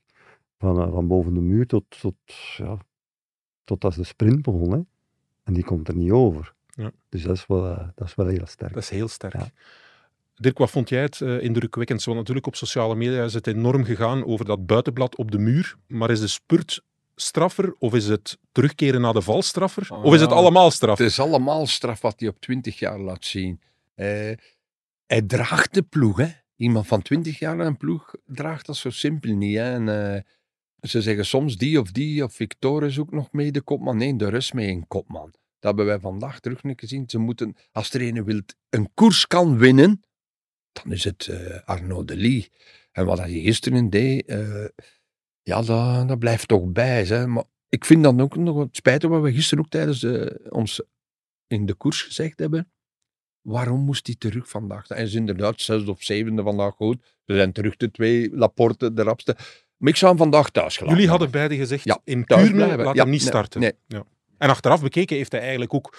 van, 0.58 0.82
eh, 0.82 0.92
van 0.92 1.08
boven 1.08 1.34
de 1.34 1.42
muur 1.42 1.66
tot, 1.66 1.86
tot, 2.02 2.16
ja, 2.58 2.78
tot 3.64 3.84
als 3.84 3.96
de 3.96 4.04
sprint 4.04 4.42
begon. 4.42 4.72
Hè. 4.72 4.80
En 5.44 5.54
die 5.54 5.64
komt 5.64 5.88
er 5.88 5.96
niet 5.96 6.12
over. 6.12 6.54
Ja. 6.68 6.92
Dus 7.10 7.24
dat 7.24 7.36
is, 7.36 7.48
wel, 7.48 7.68
eh, 7.68 7.88
dat 7.96 8.08
is 8.08 8.16
wel 8.16 8.28
heel 8.28 8.46
sterk. 8.46 8.74
Dat 8.74 8.84
is 8.84 8.90
heel 8.90 9.08
sterk. 9.08 9.52
Dirk, 10.36 10.58
wat 10.58 10.70
vond 10.70 10.90
jij 10.90 11.02
het 11.02 11.22
eh, 11.22 11.42
indrukwekkend? 11.44 12.04
Want 12.04 12.18
natuurlijk 12.18 12.48
op 12.48 12.56
sociale 12.56 12.96
media 12.96 13.24
is 13.24 13.34
het 13.34 13.48
enorm 13.48 13.84
gegaan 13.84 14.26
over 14.26 14.46
dat 14.46 14.66
buitenblad 14.66 15.16
op 15.16 15.32
de 15.32 15.38
muur. 15.40 15.76
Maar 15.88 16.10
is 16.10 16.20
de 16.20 16.28
spurt 16.28 16.82
straffer 17.16 17.76
of 17.80 17.94
is 17.94 18.08
het 18.08 18.38
terugkeren 18.52 19.02
naar 19.02 19.14
de 19.14 19.22
val 19.22 19.42
straffer? 19.42 19.94
of 19.94 20.14
is 20.14 20.22
het 20.22 20.30
Ah, 20.30 20.38
allemaal 20.38 20.72
straf? 20.72 20.98
Het 20.98 21.08
is 21.08 21.20
allemaal 21.20 21.68
straf 21.68 22.02
wat 22.02 22.20
hij 22.20 22.30
op 22.30 22.40
20 22.40 22.80
jaar 22.80 23.00
laat 23.00 23.26
zien. 23.26 23.62
Eh, 23.94 24.06
hij 25.06 25.22
draagt 25.28 25.74
de 25.74 25.82
ploeg, 25.82 26.18
hè. 26.18 26.28
Iemand 26.56 26.88
van 26.88 27.02
20 27.02 27.40
jaar 27.40 27.60
een 27.60 27.78
ploeg 27.78 28.14
draagt 28.26 28.66
dat 28.66 28.76
zo 28.76 28.90
simpel 28.90 29.36
niet. 29.36 29.58
Hè. 29.58 29.74
En, 29.74 30.14
eh, 30.16 30.22
ze 30.90 31.02
zeggen 31.02 31.26
soms 31.26 31.58
die 31.58 31.80
of 31.80 31.92
die, 31.92 32.24
of 32.24 32.34
Victor 32.34 32.84
is 32.84 33.00
ook 33.00 33.12
nog 33.12 33.32
mee 33.32 33.52
de 33.52 33.62
kopman. 33.62 33.98
Nee, 33.98 34.16
de 34.16 34.30
rust 34.30 34.54
mee 34.54 34.70
een 34.70 34.88
kopman. 34.88 35.32
Dat 35.32 35.40
hebben 35.60 35.86
wij 35.86 36.00
vandaag 36.00 36.40
terug 36.40 36.60
gezien. 36.64 37.10
Ze 37.10 37.18
moeten, 37.18 37.56
als 37.72 37.94
er 37.94 38.02
een 38.02 38.24
wil 38.24 38.42
een 38.70 38.90
koers 38.94 39.28
kan 39.28 39.58
winnen, 39.58 40.02
dan 40.72 40.92
is 40.92 41.04
het 41.04 41.28
eh 41.28 41.60
Arnaud 41.66 42.08
de 42.08 42.18
Lee. 42.18 42.50
En 42.92 43.06
wat 43.06 43.18
hij 43.18 43.32
gisteren 43.32 43.90
deed, 43.90 44.26
eh, 44.26 44.66
ja, 45.44 45.62
dat, 45.62 46.08
dat 46.08 46.20
blijft 46.20 46.48
toch 46.48 46.66
bij. 46.66 47.04
Hè. 47.04 47.28
Maar 47.28 47.44
ik 47.70 47.86
vind 47.86 48.04
dan 48.04 48.22
ook 48.22 48.36
nog 48.36 48.60
het 48.60 48.76
spijtig 48.76 49.10
wat 49.10 49.22
we 49.22 49.34
gisteren 49.34 49.64
ook 49.64 49.70
tijdens 49.70 50.04
eh, 50.04 50.26
ons 50.50 50.82
in 51.48 51.66
de 51.66 51.74
koers 51.74 52.02
gezegd 52.02 52.40
hebben. 52.40 52.72
Waarom 53.42 53.80
moest 53.80 54.06
hij 54.08 54.16
terug 54.20 54.50
vandaag? 54.50 54.88
Hij 54.88 55.04
is 55.04 55.14
inderdaad 55.14 55.62
zesde 55.62 55.92
of 55.92 56.04
zevende 56.04 56.44
vandaag 56.44 56.74
goed. 56.76 57.04
We 57.26 57.36
zijn 57.36 57.52
terug 57.52 57.78
de 57.78 57.92
twee, 57.92 58.30
Laporte, 58.36 58.94
de 58.94 59.02
rapste. 59.04 59.36
Maar 59.78 59.90
ik 59.90 59.96
zou 59.96 60.12
hem 60.12 60.20
vandaag 60.20 60.50
thuis 60.50 60.74
gelaten 60.74 60.96
Jullie 60.96 61.12
hadden 61.12 61.32
beide 61.32 61.56
gezegd, 61.56 61.84
Ja, 61.84 62.00
in 62.04 62.26
Kuurne 62.26 62.52
blijven. 62.54 62.84
laat 62.84 62.96
Ja, 62.96 63.02
hem 63.02 63.12
niet 63.12 63.20
nee, 63.20 63.30
starten. 63.30 63.62
nee. 63.62 63.74
Ja. 63.88 64.04
En 64.38 64.50
achteraf 64.50 64.82
bekeken 64.82 65.16
heeft 65.16 65.32
hij 65.32 65.42
eigenlijk 65.42 65.74
ook 65.74 65.98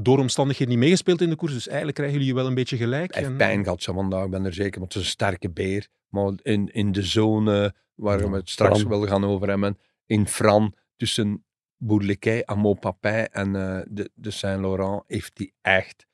door 0.00 0.18
omstandigheden 0.18 0.68
niet 0.74 0.82
meegespeeld 0.82 1.20
in 1.20 1.30
de 1.30 1.36
koers. 1.36 1.52
Dus 1.52 1.66
eigenlijk 1.66 1.96
krijgen 1.96 2.18
jullie 2.18 2.34
wel 2.34 2.46
een 2.46 2.54
beetje 2.54 2.76
gelijk. 2.76 3.14
Hij 3.14 3.22
heeft 3.22 3.36
pijn 3.36 3.62
gehad 3.62 3.84
vandaag, 3.84 4.24
ik 4.24 4.30
ben 4.30 4.44
er 4.44 4.52
zeker. 4.54 4.80
Want 4.80 4.92
het 4.92 5.02
is 5.02 5.08
een 5.08 5.14
sterke 5.14 5.50
beer. 5.50 5.88
Maar 6.08 6.32
in, 6.42 6.68
in 6.72 6.92
de 6.92 7.02
zone 7.02 7.74
waar 7.94 8.30
we 8.30 8.36
het 8.36 8.50
straks 8.50 8.78
Fran. 8.78 8.90
wel 8.90 9.06
gaan 9.06 9.24
over 9.24 9.48
hebben, 9.48 9.78
in 10.06 10.26
Fran, 10.28 10.74
tussen 10.96 11.44
Bourliquet, 11.76 12.46
Amo 12.46 12.74
Papin 12.74 13.26
en 13.28 13.56
eh, 13.56 13.80
de, 13.88 14.10
de 14.14 14.30
Saint-Laurent, 14.30 15.02
heeft 15.06 15.38
hij 15.38 15.52
echt 15.60 16.06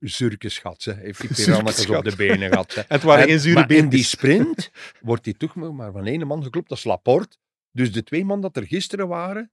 zurkes 0.00 0.58
gehad. 0.58 0.82
Ze. 0.82 0.92
Heeft 0.92 1.18
hij 1.18 1.28
piranha's 1.28 1.86
op 1.88 2.04
de 2.04 2.16
benen 2.16 2.48
gehad. 2.48 2.72
ze. 2.72 2.84
Het 2.88 3.02
waren 3.02 3.22
En- 3.22 3.28
geen 3.28 3.40
zure 3.40 3.54
maar 3.54 3.70
in 3.70 3.88
die 3.88 4.04
sprint 4.04 4.70
wordt 5.00 5.24
hij 5.24 5.34
toch 5.34 5.54
maar 5.54 5.92
van 5.92 6.06
één 6.06 6.26
man 6.26 6.42
geklopt, 6.42 6.68
dat 6.68 6.78
is 6.78 6.84
Laporte. 6.84 7.36
Dus 7.72 7.92
de 7.92 8.02
twee 8.02 8.24
man 8.24 8.40
dat 8.40 8.56
er 8.56 8.66
gisteren 8.66 9.08
waren, 9.08 9.50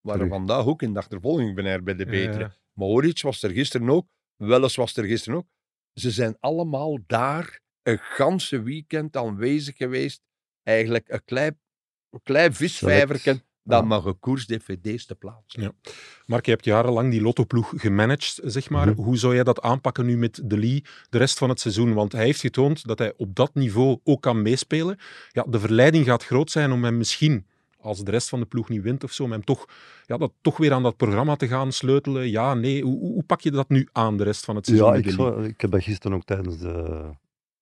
waren 0.00 0.28
vandaag 0.28 0.66
ook 0.66 0.82
in 0.82 0.92
de 0.92 0.98
achtervolging 0.98 1.54
bij 1.54 1.94
de 1.96 2.06
betere. 2.06 2.38
ja. 2.38 2.54
Mohoric 2.74 3.22
was 3.22 3.42
er 3.42 3.50
gisteren 3.50 3.90
ook, 3.90 4.06
Welles 4.36 4.76
was 4.76 4.96
er 4.96 5.04
gisteren 5.04 5.38
ook. 5.38 5.46
Ze 5.94 6.10
zijn 6.10 6.36
allemaal 6.40 6.98
daar 7.06 7.60
een 7.82 7.98
ganse 7.98 8.62
weekend 8.62 9.16
aanwezig 9.16 9.76
geweest. 9.76 10.20
Eigenlijk 10.62 11.08
een 11.08 11.24
klein, 11.24 11.58
een 12.10 12.22
klein 12.22 12.54
visvijverken 12.54 13.42
dat 13.62 13.80
Ja. 13.80 13.86
mag 13.86 14.04
een 14.04 14.18
koers-dvd's 14.18 15.06
te 15.06 15.14
plaatsen. 15.14 15.62
Ja. 15.62 15.72
Mark, 16.26 16.44
je 16.44 16.50
hebt 16.50 16.64
jarenlang 16.64 17.10
die 17.10 17.20
lottoploeg 17.22 17.72
gemanaged, 17.76 18.40
zeg 18.44 18.70
maar. 18.70 18.86
Mhm. 18.88 19.00
Hoe 19.00 19.16
zou 19.18 19.34
jij 19.34 19.44
dat 19.44 19.60
aanpakken 19.60 20.06
nu 20.06 20.16
met 20.16 20.40
De 20.44 20.58
Lee 20.58 20.84
de 21.10 21.18
rest 21.18 21.38
van 21.38 21.48
het 21.48 21.60
seizoen? 21.60 21.94
Want 21.94 22.12
hij 22.12 22.24
heeft 22.24 22.40
getoond 22.40 22.86
dat 22.86 22.98
hij 22.98 23.12
op 23.16 23.34
dat 23.34 23.54
niveau 23.54 24.00
ook 24.04 24.22
kan 24.22 24.42
meespelen. 24.42 24.98
Ja, 25.32 25.42
de 25.48 25.60
verleiding 25.60 26.04
gaat 26.04 26.24
groot 26.24 26.50
zijn 26.50 26.72
om 26.72 26.84
hem 26.84 26.96
misschien, 26.96 27.46
als 27.84 28.04
de 28.04 28.10
rest 28.10 28.28
van 28.28 28.40
de 28.40 28.46
ploeg 28.46 28.68
niet 28.68 28.82
wint 28.82 29.04
of 29.04 29.12
zo, 29.12 29.22
om 29.22 29.30
hem 29.32 29.44
toch, 29.44 29.64
ja, 30.04 30.16
dat, 30.16 30.32
toch 30.40 30.56
weer 30.56 30.72
aan 30.72 30.82
dat 30.82 30.96
programma 30.96 31.36
te 31.36 31.48
gaan 31.48 31.72
sleutelen. 31.72 32.30
Ja, 32.30 32.54
nee. 32.54 32.82
Hoe, 32.82 32.98
hoe, 32.98 33.22
pak 33.22 33.40
je 33.40 33.50
dat 33.50 33.68
nu 33.68 33.88
aan, 33.92 34.16
de 34.16 34.24
rest 34.24 34.44
van 34.44 34.56
het 34.56 34.66
seizoen 34.66 34.88
Ja, 34.88 34.94
ik, 34.94 35.04
De 35.04 35.10
zou, 35.10 35.44
ik 35.44 35.60
heb 35.60 35.70
dat 35.70 35.82
gisteren 35.82 36.16
ook 36.16 36.24
tijdens 36.24 36.58
de, 36.58 37.10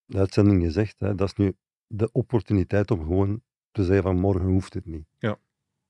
de 0.05 0.19
uitzending 0.19 0.63
gezegd. 0.63 1.01
Hè. 1.01 1.15
Dat 1.15 1.29
is 1.29 1.35
nu 1.35 1.55
de 1.87 2.09
opportuniteit 2.13 2.91
om 2.91 2.99
gewoon 2.99 3.43
te 3.71 3.85
zeggen 3.85 4.03
van 4.03 4.19
morgen 4.19 4.47
hoeft 4.49 4.75
het 4.75 4.87
niet. 4.87 5.05
Ja. 5.19 5.39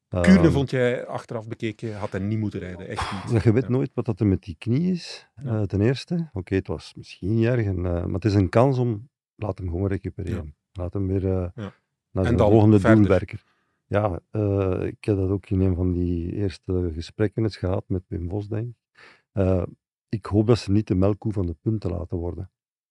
Ehm, 0.08 0.50
vond 0.50 0.70
jij 0.70 1.06
achteraf 1.06 1.48
bekeken, 1.48 1.96
had 1.98 2.10
hij 2.10 2.20
niet 2.20 2.38
moeten 2.38 2.60
rijden. 2.60 2.88
Echt 2.88 3.12
niet. 3.32 3.42
je 3.42 3.52
weet 3.52 3.62
Ja. 3.62 3.68
nooit 3.68 3.90
wat 3.94 4.04
dat 4.04 4.20
er 4.20 4.26
met 4.26 4.42
die 4.42 4.56
knie 4.58 4.92
is, 4.92 5.28
eh, 5.34 5.62
ten 5.62 5.80
eerste. 5.80 6.30
Oké, 6.32 6.54
het 6.54 6.66
was 6.66 6.92
misschien 6.96 7.34
niet 7.34 7.44
erg, 7.44 7.66
en, 7.66 7.76
eh, 7.76 7.82
maar 7.82 8.12
het 8.12 8.24
is 8.24 8.34
een 8.34 8.48
kans 8.48 8.78
om, 8.78 9.08
laat 9.34 9.58
hem 9.58 9.68
gewoon 9.68 9.86
recupereren. 9.88 10.54
Laat 10.72 10.92
hem 10.92 11.06
weer 11.06 11.24
eh, 11.26 11.48
Ja. 11.54 11.72
naar 12.10 12.36
dan 12.36 12.50
volgende 12.50 12.80
verder. 12.80 12.98
doel 12.98 13.08
werken. 13.08 13.38
Ja, 13.92 14.20
eh, 14.30 14.82
ik 14.86 15.04
heb 15.04 15.16
dat 15.16 15.30
ook 15.30 15.50
in 15.50 15.60
een 15.60 15.74
van 15.74 15.92
die 15.92 16.32
eerste 16.32 16.90
gesprekken 16.94 17.42
eens 17.42 17.56
gehad 17.56 17.84
met 17.86 18.02
Wim 18.08 18.28
Vos, 18.28 18.48
denk 18.48 18.68
ik. 18.68 18.74
Eh, 19.32 19.62
ik 20.08 20.26
hoop 20.26 20.46
dat 20.46 20.58
ze 20.58 20.70
niet 20.70 20.86
de 20.86 20.94
melkkoe 20.94 21.32
van 21.32 21.46
de 21.46 21.56
punten 21.60 21.90
laten 21.90 22.16
worden. 22.16 22.50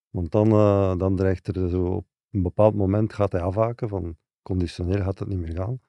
Want 0.10 0.32
dan, 0.32 0.52
eh, 0.52 0.98
dan 0.98 1.16
dreigt 1.16 1.48
er 1.48 1.70
zo 1.70 1.84
op 1.84 2.06
een 2.32 2.42
bepaald 2.42 2.76
moment 2.76 3.14
gaat 3.14 3.32
hij 3.32 3.42
afhaken, 3.42 3.90
van 3.90 4.18
conditioneel 4.42 5.04
gaat 5.04 5.20
het 5.20 5.28
niet 5.28 5.40
meer 5.40 5.56
gaan. 5.56 5.80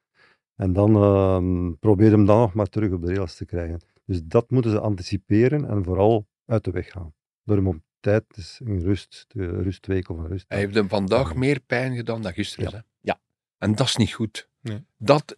En 0.55 0.73
dan 0.73 0.95
ehm, 0.97 1.73
probeer 1.73 2.11
hem 2.11 2.27
dan 2.27 2.39
nog 2.39 2.55
maar 2.55 2.69
terug 2.69 2.93
op 2.93 3.03
de 3.03 3.15
rails 3.15 3.37
te 3.37 3.45
krijgen. 3.45 3.81
Dus 4.05 4.25
dat 4.25 4.51
moeten 4.51 4.71
ze 4.71 4.81
anticiperen 4.81 5.69
en 5.69 5.85
vooral 5.85 6.27
uit 6.45 6.65
de 6.65 6.71
weg 6.71 6.91
gaan. 6.91 7.15
Door 7.45 7.57
hem 7.57 7.69
op 7.69 7.81
tijd, 8.01 8.25
dus 8.35 8.61
een 8.65 8.81
rust, 8.81 9.25
rustweek 9.37 10.09
of 10.09 10.19
een 10.19 10.29
rust. 10.29 10.45
Hij 10.49 10.59
heeft 10.59 10.75
hem 10.75 10.89
vandaag 10.89 11.35
meer 11.35 11.61
pijn 11.61 11.97
gedaan 11.97 12.23
dan 12.23 12.33
gisteren. 12.33 12.73
Hè? 12.73 12.79
Ja. 13.01 13.21
En 13.63 13.75
dat 13.75 13.87
is 13.87 13.97
niet 13.97 14.13
goed. 14.13 14.49
Nee. 14.61 14.85
Dat 14.99 15.37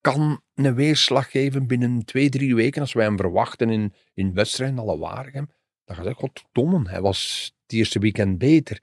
kan 0.00 0.40
een 0.54 0.74
weerslag 0.74 1.30
geven 1.30 1.66
binnen 1.66 2.04
twee, 2.04 2.28
drie 2.28 2.54
weken. 2.54 2.80
Als 2.80 2.92
wij 2.92 3.04
hem 3.04 3.16
verwachten 3.16 3.70
in, 3.70 3.92
in 4.14 4.34
wedstrijden, 4.34 4.78
alle 4.78 4.98
Waregem. 4.98 5.50
Dan 5.84 5.96
gaat 5.96 6.04
hij, 6.04 6.14
goddomme, 6.14 6.88
hij 6.90 7.00
was 7.00 7.52
het 7.66 7.72
eerste 7.78 7.98
weekend 7.98 8.38
beter. 8.38 8.80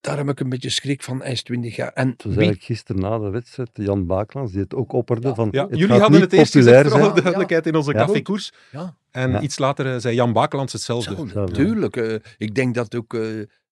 Daar 0.00 0.16
heb 0.16 0.28
ik 0.28 0.40
een 0.40 0.48
beetje 0.48 0.70
schrik 0.70 1.02
van, 1.02 1.22
hij 1.22 1.32
is 1.32 1.42
20 1.42 1.76
jaar. 1.76 1.92
En 1.92 2.06
was 2.08 2.16
wie- 2.26 2.34
eigenlijk 2.34 2.62
gisteren 2.64 3.02
na 3.02 3.18
de 3.18 3.30
wedstrijd 3.30 3.70
Jan 3.72 4.06
Baaklands 4.06 4.52
die 4.52 4.60
het 4.60 4.74
ook 4.74 4.92
opperde 4.92 5.34
van 5.34 5.48
Ja, 5.50 5.62
het 5.62 5.70
jullie 5.70 5.86
gaat 5.88 6.00
hadden 6.00 6.20
niet 6.20 6.30
het 6.30 6.38
eerst 6.40 6.52
gezegd, 6.52 6.90
voor 6.90 7.00
alle 7.00 7.20
duidelijkheid, 7.20 7.66
in 7.66 7.74
onze 7.76 7.92
Ja. 7.92 7.98
cafékoers. 8.06 8.52
Ja. 8.72 8.96
En 9.10 9.30
Ja. 9.30 9.40
iets 9.40 9.58
later 9.58 9.94
eh, 9.94 10.00
zei 10.00 10.14
Jan 10.14 10.32
Bakelands 10.32 10.72
hetzelfde. 10.72 11.46
Tuurlijk. 11.52 11.96
eh, 11.96 12.14
ik 12.38 12.54
denk 12.54 12.74
dat 12.74 12.94
ook, 12.94 13.14
eh, 13.14 13.22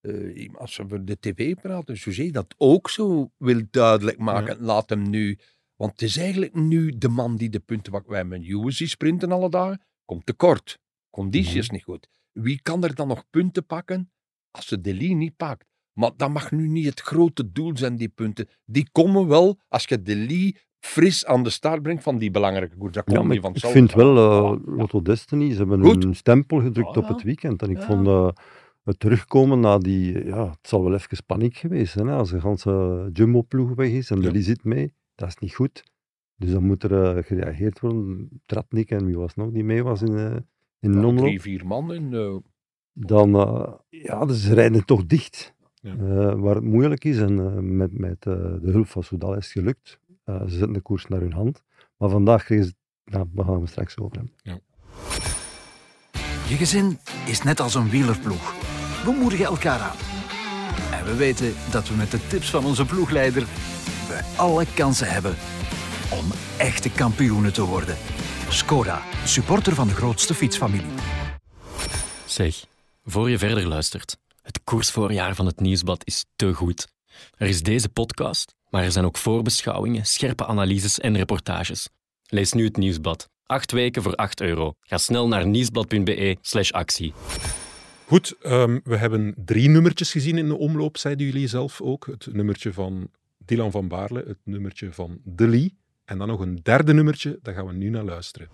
eh, 0.02 0.54
als 0.54 0.76
we 0.76 0.82
over 0.82 1.04
de 1.04 1.16
tv 1.20 1.54
praten, 1.54 1.94
José 1.94 2.30
dat 2.30 2.54
ook 2.58 2.90
zo 2.90 3.30
wil 3.38 3.60
duidelijk 3.70 4.18
maken. 4.18 4.56
Laat 4.60 4.88
hem 4.90 5.10
nu. 5.10 5.38
Want 5.76 5.92
het 5.92 6.02
is 6.02 6.16
eigenlijk 6.16 6.54
nu 6.54 6.98
de 6.98 7.08
man 7.08 7.36
die 7.36 7.50
de 7.50 7.60
punten 7.60 7.92
wat 7.92 8.06
wij 8.06 8.24
met 8.24 8.46
Juwe 8.46 8.70
zien 8.70 8.88
sprinten 8.88 9.32
alle 9.32 9.48
dagen, 9.50 9.82
komt 10.04 10.26
tekort. 10.26 10.78
Conditie 11.10 11.58
is 11.58 11.70
niet 11.70 11.82
goed. 11.82 12.08
Wie 12.32 12.60
kan 12.62 12.84
er 12.84 12.94
dan 12.94 13.08
nog 13.08 13.24
punten 13.30 13.66
pakken 13.66 14.10
als 14.50 14.66
ze 14.66 14.80
Deli 14.80 15.14
niet 15.14 15.36
pakt. 15.36 15.66
Maar 15.92 16.10
dat 16.16 16.30
mag 16.30 16.50
nu 16.50 16.68
niet 16.68 16.86
het 16.86 17.00
grote 17.00 17.52
doel 17.52 17.76
zijn, 17.76 17.96
die 17.96 18.08
punten. 18.08 18.48
Die 18.64 18.88
komen 18.92 19.26
wel 19.26 19.58
als 19.68 19.84
je 19.84 20.02
Deli 20.02 20.56
fris 20.80 21.24
aan 21.24 21.42
de 21.42 21.50
start 21.50 21.82
brengt 21.82 22.02
van 22.02 22.18
die 22.18 22.30
belangrijke 22.30 22.76
koers. 22.76 22.92
Dat 22.92 23.04
komt 23.04 23.16
Ja, 23.16 23.22
niet 23.22 23.32
ik, 23.32 23.36
ik 23.38 23.44
vanzelf. 23.44 23.72
vind 23.72 23.92
wel, 23.92 24.16
eh 24.16 24.76
Lotto 24.76 25.02
Destiny, 25.02 25.50
ze 25.52 25.56
hebben 25.58 25.84
Goed. 25.84 26.04
een 26.04 26.14
stempel 26.16 26.60
gedrukt 26.60 26.96
op 26.96 27.08
het 27.08 27.22
weekend. 27.22 27.62
En 27.62 27.70
ik 27.70 27.82
vond 27.82 28.06
eh, 28.06 28.28
het 28.82 28.98
terugkomen 29.00 29.60
na 29.60 29.78
die, 29.78 30.24
ja, 30.24 30.48
het 30.50 30.68
zal 30.68 30.82
wel 30.84 30.94
even 30.94 31.24
paniek 31.26 31.56
geweest 31.56 31.92
zijn. 31.92 32.06
Hè, 32.06 32.14
als 32.14 32.30
de 32.30 32.40
ganse 32.40 33.08
Jumbo-ploeg 33.12 33.74
weg 33.74 33.90
is 33.90 34.10
en 34.10 34.20
de 34.20 34.32
Lee 34.32 34.42
zit 34.42 34.64
mee, 34.64 34.94
dat 35.14 35.28
is 35.28 35.36
niet 35.36 35.54
goed. 35.54 35.84
Dus 36.36 36.50
dan 36.50 36.64
moet 36.64 36.82
er 36.82 37.16
eh, 37.16 37.24
gereageerd 37.24 37.80
worden. 37.80 38.28
Tratnik 38.46 38.90
en 38.90 39.06
wie 39.06 39.16
was 39.16 39.34
nog 39.34 39.50
die 39.50 39.64
mee 39.64 39.82
was 39.82 40.02
in, 40.02 40.16
eh 40.18 40.36
in 40.80 40.92
Ja, 41.00 41.14
drie, 41.14 41.40
vier 41.40 41.66
man. 41.66 41.92
En, 41.92 42.14
eh, 42.14 42.36
Dan, 42.92 43.30
ja, 43.88 44.24
dus 44.24 44.42
ze 44.42 44.54
rijden 44.54 44.84
toch 44.84 45.06
dicht. 45.06 45.54
Ja. 45.74 45.92
Eh, 45.94 46.34
waar 46.40 46.54
het 46.54 46.64
moeilijk 46.64 47.04
is, 47.04 47.18
en 47.18 47.38
eh, 47.38 47.52
met, 47.58 47.98
met 47.98 48.26
eh, 48.26 48.34
de 48.34 48.70
hulp 48.70 48.86
van 48.88 49.02
Soudal 49.02 49.36
is 49.36 49.44
het 49.44 49.52
gelukt. 49.52 49.98
Eh, 50.24 50.40
ze 50.42 50.48
zetten 50.48 50.72
de 50.72 50.80
koers 50.80 51.06
naar 51.06 51.20
hun 51.20 51.32
hand. 51.32 51.62
Maar 51.96 52.08
vandaag 52.08 52.44
kregen 52.44 52.64
ze, 52.64 52.74
nou, 53.04 53.26
we 53.34 53.44
gaan 53.44 53.60
het 53.60 53.70
straks 53.70 53.98
over 53.98 54.16
hebben. 54.16 54.62
Je 56.48 56.56
gezin 56.56 56.98
is 57.26 57.42
net 57.42 57.60
als 57.60 57.74
een 57.74 57.88
wielerploeg. 57.90 58.71
We 59.04 59.10
moedigen 59.10 59.44
elkaar 59.44 59.80
aan. 59.80 59.96
En 60.92 61.04
we 61.04 61.14
weten 61.14 61.54
dat 61.70 61.88
we 61.88 61.94
met 61.94 62.10
de 62.10 62.26
tips 62.26 62.50
van 62.50 62.64
onze 62.64 62.84
ploegleider 62.84 63.46
we 64.08 64.20
alle 64.36 64.66
kansen 64.74 65.10
hebben 65.10 65.36
om 66.10 66.30
echte 66.58 66.90
kampioenen 66.90 67.52
te 67.52 67.64
worden. 67.64 67.96
Skoda, 68.48 69.02
supporter 69.24 69.74
van 69.74 69.88
de 69.88 69.94
grootste 69.94 70.34
fietsfamilie. 70.34 70.92
Zeg, 72.24 72.64
voor 73.04 73.30
je 73.30 73.38
verder 73.38 73.66
luistert, 73.66 74.16
het 74.42 74.60
koersvoorjaar 74.64 75.34
van 75.34 75.46
het 75.46 75.60
Nieuwsblad 75.60 76.04
is 76.04 76.24
te 76.36 76.52
goed. 76.52 76.88
Er 77.36 77.48
is 77.48 77.62
deze 77.62 77.88
podcast, 77.88 78.54
maar 78.68 78.82
er 78.82 78.92
zijn 78.92 79.04
ook 79.04 79.16
voorbeschouwingen, 79.16 80.06
scherpe 80.06 80.46
analyses 80.46 81.00
en 81.00 81.16
reportages. 81.16 81.88
Lees 82.26 82.52
nu 82.52 82.64
het 82.64 82.76
Nieuwsblad. 82.76 83.28
Acht 83.46 83.72
weken 83.72 84.02
voor 84.02 84.14
8 84.14 84.40
euro. 84.40 84.72
Ga 84.80 84.98
snel 84.98 85.28
naar 85.28 85.46
nieuwsblad.be 85.46 86.36
slash 86.40 86.70
actie. 86.70 87.12
Goed, 88.12 88.36
ehm, 88.40 88.78
we 88.84 88.96
hebben 88.96 89.34
drie 89.36 89.68
nummertjes 89.68 90.10
gezien 90.10 90.38
in 90.38 90.48
de 90.48 90.56
omloop, 90.56 90.96
zeiden 90.96 91.26
jullie 91.26 91.48
zelf 91.48 91.80
ook. 91.80 92.06
Het 92.06 92.28
nummertje 92.32 92.72
van 92.72 93.10
Dylan 93.38 93.70
van 93.70 93.88
Baarle, 93.88 94.24
het 94.26 94.38
nummertje 94.44 94.92
van 94.92 95.20
De 95.24 95.48
Lee 95.48 95.76
en 96.04 96.18
dan 96.18 96.28
nog 96.28 96.40
een 96.40 96.58
derde 96.62 96.94
nummertje, 96.94 97.38
daar 97.42 97.54
gaan 97.54 97.66
we 97.66 97.72
nu 97.72 97.88
naar 97.88 98.04
luisteren. 98.04 98.48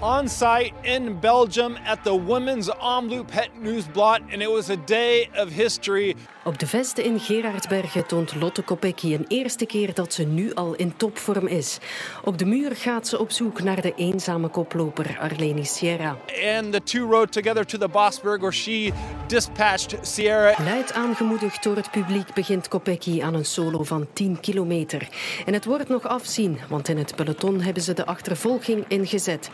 On 0.00 0.28
site 0.28 0.72
in 0.82 1.18
Belgium 1.20 1.76
at 1.84 2.04
the 2.04 2.24
Women's 2.24 2.68
Omloop 2.68 3.32
Het 3.32 3.50
Nieuwsblad, 3.62 4.20
and 4.32 4.42
it 4.42 4.50
was 4.50 4.70
a 4.70 4.76
day 4.84 5.28
of 5.36 5.48
history. 5.50 6.14
Op 6.44 6.58
de 6.58 6.66
vesten 6.66 7.04
in 7.04 7.20
Gerardsbergen 7.20 8.06
toont 8.06 8.34
Lotte 8.34 8.62
Kopecky 8.62 9.14
een 9.14 9.24
eerste 9.28 9.66
keer 9.66 9.94
dat 9.94 10.12
ze 10.12 10.24
nu 10.24 10.54
al 10.54 10.74
in 10.74 10.96
topvorm 10.96 11.46
is. 11.46 11.78
Op 12.24 12.38
de 12.38 12.44
muur 12.44 12.76
gaat 12.76 13.08
ze 13.08 13.18
op 13.18 13.30
zoek 13.30 13.62
naar 13.62 13.80
de 13.80 13.94
eenzame 13.96 14.48
koploper 14.48 15.18
Arleni 15.20 15.64
Sierra. 15.64 16.16
And 16.58 16.72
the 16.72 16.82
two 16.82 17.10
rode 17.10 17.28
together 17.28 17.66
to 17.66 17.78
the 17.78 17.88
Bosberg, 17.88 18.38
where 18.38 18.52
she 18.52 18.92
dispatched 19.26 20.06
Sierra. 20.06 20.54
Luid 20.64 20.92
aangemoedigd 20.92 21.62
door 21.62 21.76
het 21.76 21.90
publiek 21.90 22.34
begint 22.34 22.68
Kopecky 22.68 23.22
aan 23.22 23.34
een 23.34 23.44
solo 23.44 23.82
van 23.82 24.06
10 24.12 24.40
kilometer. 24.40 25.08
En 25.46 25.52
het 25.52 25.64
wordt 25.64 25.88
nog 25.88 26.08
afzien, 26.08 26.58
want 26.68 26.88
in 26.88 26.98
het 26.98 27.14
peloton 27.16 27.60
hebben 27.60 27.82
ze 27.82 27.92
de 27.92 28.06
achtervolging 28.06 28.84
ingezet. 28.88 29.50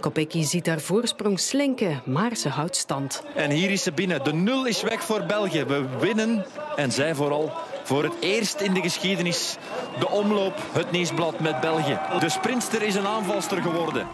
Kopecky 0.00 0.42
ziet 0.42 0.66
haar 0.66 0.80
voorsprong 0.80 1.40
slinken, 1.40 2.02
maar 2.04 2.36
ze 2.36 2.48
houdt 2.48 2.76
stand. 2.76 3.22
En 3.34 3.50
hier 3.50 3.70
is 3.70 3.82
ze 3.82 3.92
binnen. 3.92 4.24
De 4.24 4.32
nul 4.32 4.66
is 4.66 4.82
weg 4.82 5.02
voor 5.02 5.24
België. 5.26 5.64
We 5.64 5.84
winnen, 6.00 6.44
en 6.76 6.92
zij 6.92 7.14
vooral, 7.14 7.52
voor 7.84 8.02
het 8.04 8.12
eerst 8.20 8.60
in 8.60 8.74
de 8.74 8.80
geschiedenis 8.80 9.56
de 9.98 10.08
omloop, 10.08 10.54
het 10.72 10.90
nieuwsblad 10.90 11.40
met 11.40 11.60
België. 11.60 11.98
De 12.20 12.28
sprinter 12.30 12.82
is 12.82 12.94
een 12.94 13.06
aanvalster 13.06 13.62
geworden. 13.62 14.06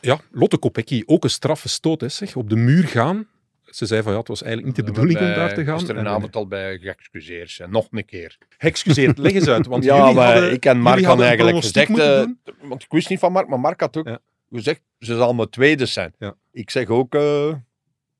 Ja, 0.00 0.18
Lotte 0.30 0.58
Kopecky, 0.58 1.02
ook 1.06 1.24
een 1.24 1.30
straffe 1.30 1.68
stoot, 1.68 2.00
hè, 2.00 2.08
zeg. 2.08 2.36
Op 2.36 2.48
de 2.50 2.56
muur 2.56 2.84
gaan. 2.84 3.26
Ze 3.64 3.86
zei 3.86 4.02
van 4.02 4.12
ja, 4.12 4.18
het 4.18 4.28
was 4.28 4.42
eigenlijk 4.42 4.76
niet 4.76 4.86
de 4.86 4.92
bedoeling 4.92 5.18
om 5.20 5.34
daar 5.34 5.54
te 5.54 5.64
gaan. 5.64 5.78
Gisteravond 5.78 6.36
al 6.36 6.46
bij 6.46 6.78
geëxcuseerd. 6.78 7.60
Nog 7.70 7.86
een 7.90 8.04
keer. 8.04 8.38
Geëxcuseerd, 8.58 9.18
leg 9.18 9.32
eens 9.32 9.48
uit. 9.48 9.66
Want 9.66 9.84
ja, 9.90 9.96
jullie 9.98 10.14
maar 10.14 10.32
hadden- 10.32 10.52
ik 10.52 10.64
en 10.64 10.80
Mark 10.80 11.04
hadden 11.04 11.26
eigenlijk 11.26 11.56
gezegd... 11.56 11.98
eh, 11.98 12.24
want 12.62 12.82
ik 12.82 12.90
wist 12.90 13.08
niet 13.08 13.18
van 13.18 13.32
Mark, 13.32 13.48
maar 13.48 13.60
Mark 13.60 13.80
had 13.80 13.96
ook 13.96 14.18
gezegd, 14.50 14.80
ze 14.98 15.16
zal 15.16 15.34
mijn 15.34 15.48
tweede 15.50 15.86
zijn. 15.86 16.14
Ik 16.50 16.70
zeg 16.70 16.88
ook, 16.88 17.14
eh 17.14 17.20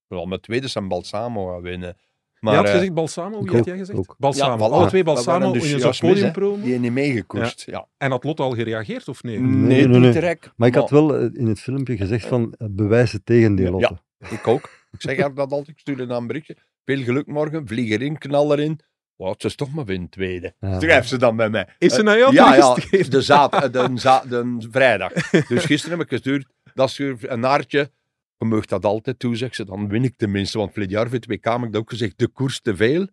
ze 0.09 0.15
zal 0.15 0.27
mijn 0.27 0.41
tweede 0.41 0.69
zijn 0.69 0.89
Balsamo 0.89 1.47
gaan 1.47 1.63
winnen. 1.63 1.97
Maar, 2.41 2.53
Je 2.53 2.59
had 2.59 2.69
eh, 2.69 2.75
gezegd 2.75 2.95
Balsamo, 2.95 3.43
wie 3.43 3.57
had 3.57 3.65
jij 3.65 3.77
gezegd? 3.79 4.15
Balsamo, 4.19 4.65
Ja, 4.69 4.71
alle 4.71 4.87
twee 4.89 5.05
We 5.05 5.07
Balsamo 5.13 5.47
in 5.47 5.53
dus 5.53 5.73
mis, 5.73 6.01
hè. 6.01 6.09
podiumpromo. 6.09 6.63
Die 6.65 6.79
niet 6.79 6.93
meegekoerst, 6.93 7.63
ja. 7.67 7.87
En 7.97 8.11
had 8.11 8.25
Lotte 8.25 8.43
al 8.43 8.51
gereageerd 8.55 9.09
of 9.09 9.23
nee? 9.23 9.41
Nee, 9.41 9.89
niet 9.89 10.13
direct. 10.13 10.53
Maar 10.57 10.69
ik 10.69 10.75
had 10.75 10.91
Maar- 10.91 11.01
wel 11.01 11.17
eh, 11.17 11.29
in 11.33 11.47
het 11.47 11.61
filmpje 11.61 11.97
gezegd 11.97 12.27
van 12.27 12.55
eh, 12.59 12.69
bewijs 12.71 13.13
het 13.13 13.27
tegendeel, 13.27 13.71
Lotte. 13.71 13.99
Ja, 14.19 14.29
ik 14.31 14.47
ook. 14.47 14.71
Ik 14.93 15.01
zeg 15.03 15.19
haar 15.21 15.35
dat 15.35 15.51
altijd. 15.51 15.69
Ik 15.69 15.79
stuurde 15.79 16.07
dan 16.07 16.21
een 16.21 16.27
berichtje. 16.27 16.57
Veel 16.85 17.03
geluk 17.03 17.27
morgen. 17.27 17.67
Vlieg 17.69 17.91
erin, 17.91 18.19
knal 18.19 18.53
erin. 18.53 18.81
Wat, 19.19 19.41
ze 19.41 19.47
is 19.47 19.55
toch 19.55 19.73
maar 19.75 19.85
win 19.85 20.09
tweede. 20.09 20.55
Ja. 20.61 20.81
Schrijft 20.81 21.09
ze 21.09 21.19
dan 21.19 21.37
bij 21.37 21.51
mij. 21.51 21.69
Is 21.79 21.93
ze 21.93 21.99
Eh, 21.99 22.05
naar 22.05 22.19
jou 22.19 22.33
Ja, 22.35 22.55
ja. 22.55 22.73
teruggestuurd? 22.75 23.11
De, 23.11 23.23
zaad, 23.23 23.55
eh, 23.55 23.73
de, 23.73 23.91
za- 23.95 24.25
de 24.29 24.57
vrijdag. 24.71 25.13
Dus 25.49 25.65
gisteren 25.65 25.99
heb 25.99 26.07
ik 26.07 26.13
gestuurd. 26.13 26.47
Dat 26.75 26.89
is 26.89 26.99
een 27.21 27.41
naartje. 27.41 27.91
Je 28.39 28.45
mag 28.45 28.65
dat 28.67 28.85
altijd 28.85 29.19
toe, 29.19 29.37
zegt 29.37 29.55
ze. 29.55 29.65
Dan 29.65 29.89
win 29.89 30.05
ik 30.05 30.15
tenminste. 30.17 30.59
Want 30.59 30.73
vorig 30.73 30.91
jaar 30.91 31.05
voor 31.07 31.15
het 31.15 31.27
WK 31.27 31.45
heb 31.45 31.63
ik 31.63 31.73
dat 31.73 31.81
ook 31.81 31.91
gezegd. 31.91 32.19
De 32.19 32.29
koers 32.29 32.61
te 32.61 32.77
veel. 32.77 33.07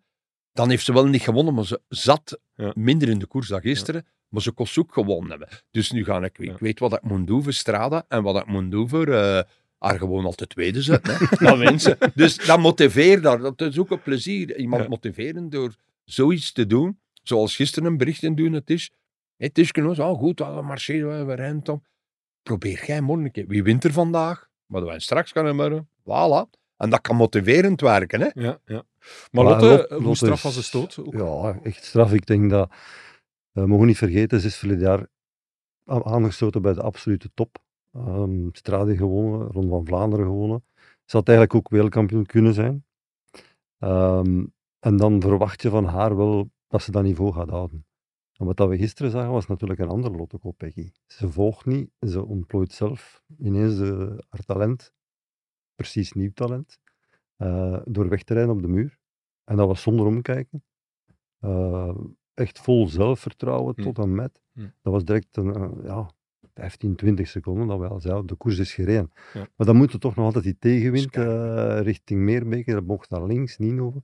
Dan 0.52 0.70
heeft 0.70 0.84
ze 0.84 0.92
wel 0.92 1.06
niet 1.06 1.22
gewonnen. 1.22 1.54
Maar 1.54 1.64
ze 1.64 1.80
zat 1.88 2.38
minder 2.74 3.08
in 3.08 3.18
de 3.18 3.26
koers 3.26 3.48
dan 3.48 3.60
gisteren. 3.60 4.06
Maar 4.28 4.42
ze 4.42 4.52
kon 4.52 4.66
ook 4.78 4.92
gewonnen 4.92 5.30
hebben. 5.30 5.48
Dus 5.70 5.90
nu 5.92 6.04
ga 6.04 6.22
ik... 6.22 6.38
Ik 6.38 6.58
weet 6.58 6.78
wat 6.78 6.92
ik 6.92 7.02
moet 7.02 7.26
doen 7.26 7.42
voor 7.42 7.52
Strada. 7.52 8.04
En 8.08 8.22
wat 8.22 8.36
ik 8.36 8.46
moet 8.46 8.70
doen 8.70 8.88
voor... 8.88 9.06
eh, 9.08 9.40
haar 9.78 9.98
gewoon 9.98 10.24
altijd 10.24 10.48
tweede 10.50 10.82
zetten. 10.82 11.16
Hè. 11.18 11.56
Wint 11.64 11.82
ze. 11.82 11.96
Dus 12.14 12.36
dat 12.46 12.58
motiveert 12.58 13.22
daar. 13.22 13.38
Dat 13.38 13.60
is 13.60 13.78
ook 13.78 13.90
een 13.90 14.02
plezier. 14.02 14.56
Iemand 14.58 14.88
motiveren 14.88 15.50
door 15.50 15.74
zoiets 16.06 16.52
te 16.52 16.66
doen. 16.66 17.00
Zoals 17.22 17.56
gisteren 17.56 17.90
een 17.90 17.96
bericht 17.96 18.22
in 18.22 18.34
doen 18.34 18.52
het 18.52 18.70
is. 18.70 18.92
Het 19.36 19.58
is 19.58 19.70
genoeg. 19.70 19.98
Oh, 19.98 20.18
goed, 20.18 20.38
we 20.38 20.62
marcheren, 20.62 21.26
we 21.26 21.34
rennen 21.34 21.62
toch. 21.62 21.80
Probeer 22.42 22.84
jij 22.86 23.00
morgen 23.00 23.24
een 23.24 23.30
keer. 23.30 23.46
Wie 23.46 23.62
wint 23.62 23.84
er 23.84 23.92
vandaag? 23.92 24.48
Maar 24.66 24.84
wij 24.84 24.98
straks 24.98 25.32
gaan 25.32 25.44
hebben. 25.44 25.88
Voilà. 26.00 26.50
En 26.76 26.90
dat 26.90 27.00
kan 27.00 27.16
motiverend 27.16 27.80
werken. 27.80 28.20
Hè? 28.20 28.28
Ja, 28.34 28.60
ja. 28.64 28.82
Maar 29.30 29.44
Lotte, 29.44 29.66
Lot- 29.66 29.88
hoe 29.88 30.00
Lotte 30.02 30.24
straf 30.24 30.42
was 30.42 30.54
de 30.54 30.62
stoot? 30.62 30.98
Ook. 30.98 31.12
Ja, 31.14 31.58
echt 31.62 31.84
straf. 31.84 32.12
Ik 32.12 32.26
denk 32.26 32.50
dat, 32.50 32.70
we 33.52 33.66
mogen 33.66 33.86
niet 33.86 33.96
vergeten, 33.96 34.40
ze 34.40 34.46
is 34.46 34.56
verleden 34.56 34.82
jaar 34.82 35.06
aangestoten 35.84 36.62
bij 36.62 36.72
de 36.72 36.82
absolute 36.82 37.30
top. 37.34 37.58
Ehm 37.92 38.48
Strade 38.52 38.96
gewonnen, 38.96 39.46
Ronde 39.46 39.68
van 39.68 39.86
Vlaanderen 39.86 40.26
gewonnen. 40.26 40.64
Ze 41.04 41.16
had 41.16 41.28
eigenlijk 41.28 41.58
ook 41.58 41.68
wereldkampioen 41.68 42.26
kunnen 42.26 42.54
zijn. 42.54 42.84
Ehm, 43.78 44.44
en 44.86 44.96
dan 44.96 45.20
verwacht 45.20 45.62
je 45.62 45.70
van 45.70 45.84
haar 45.84 46.16
wel 46.16 46.50
dat 46.68 46.82
ze 46.82 46.90
dat 46.90 47.02
niveau 47.02 47.32
gaat 47.32 47.48
houden. 47.48 47.86
En 48.32 48.46
wat 48.46 48.56
dat 48.56 48.68
we 48.68 48.76
gisteren 48.76 49.10
zagen 49.10 49.32
was 49.32 49.46
natuurlijk 49.46 49.80
een 49.80 49.88
ander 49.88 50.10
Lotte 50.10 50.38
Kopecky. 50.38 50.90
Ze 51.06 51.30
volgt 51.30 51.66
niet, 51.66 51.90
ze 52.00 52.24
ontplooit 52.24 52.72
zelf 52.72 53.22
ineens 53.38 53.76
de, 53.76 54.24
haar 54.28 54.44
talent, 54.44 54.92
precies 55.74 56.12
nieuw 56.12 56.32
talent, 56.32 56.80
eh, 57.36 57.80
door 57.84 58.08
weg 58.08 58.22
te 58.22 58.34
rijden 58.34 58.52
op 58.52 58.62
de 58.62 58.68
muur. 58.68 58.98
En 59.44 59.56
dat 59.56 59.66
was 59.66 59.82
zonder 59.82 60.06
omkijken. 60.06 60.64
Eh, 61.38 61.96
echt 62.34 62.58
vol 62.58 62.88
zelfvertrouwen 62.88 63.74
Hm. 63.76 63.82
tot 63.82 63.98
en 63.98 64.14
met. 64.14 64.42
Hm. 64.52 64.60
Dat 64.60 64.92
was 64.92 65.04
direct 65.04 65.36
een, 65.36 65.80
ja, 65.82 66.10
15, 66.54 66.96
20 66.96 67.28
seconden 67.28 67.66
dat 67.66 67.78
we 67.78 67.88
al 67.88 68.00
zeiden, 68.00 68.26
de 68.26 68.34
koers 68.34 68.58
is 68.58 68.74
gereden. 68.74 69.12
Ja. 69.34 69.48
Maar 69.56 69.66
dan 69.66 69.76
moet 69.76 69.92
er 69.92 69.98
toch 69.98 70.14
nog 70.14 70.24
altijd 70.24 70.44
die 70.44 70.58
tegenwind 70.58 71.16
eh, 71.16 71.80
richting 71.80 72.20
Meerbeke, 72.20 72.72
dat 72.72 72.84
mocht 72.84 73.10
naar 73.10 73.24
links, 73.26 73.58
niet 73.58 73.78
over. 73.78 74.02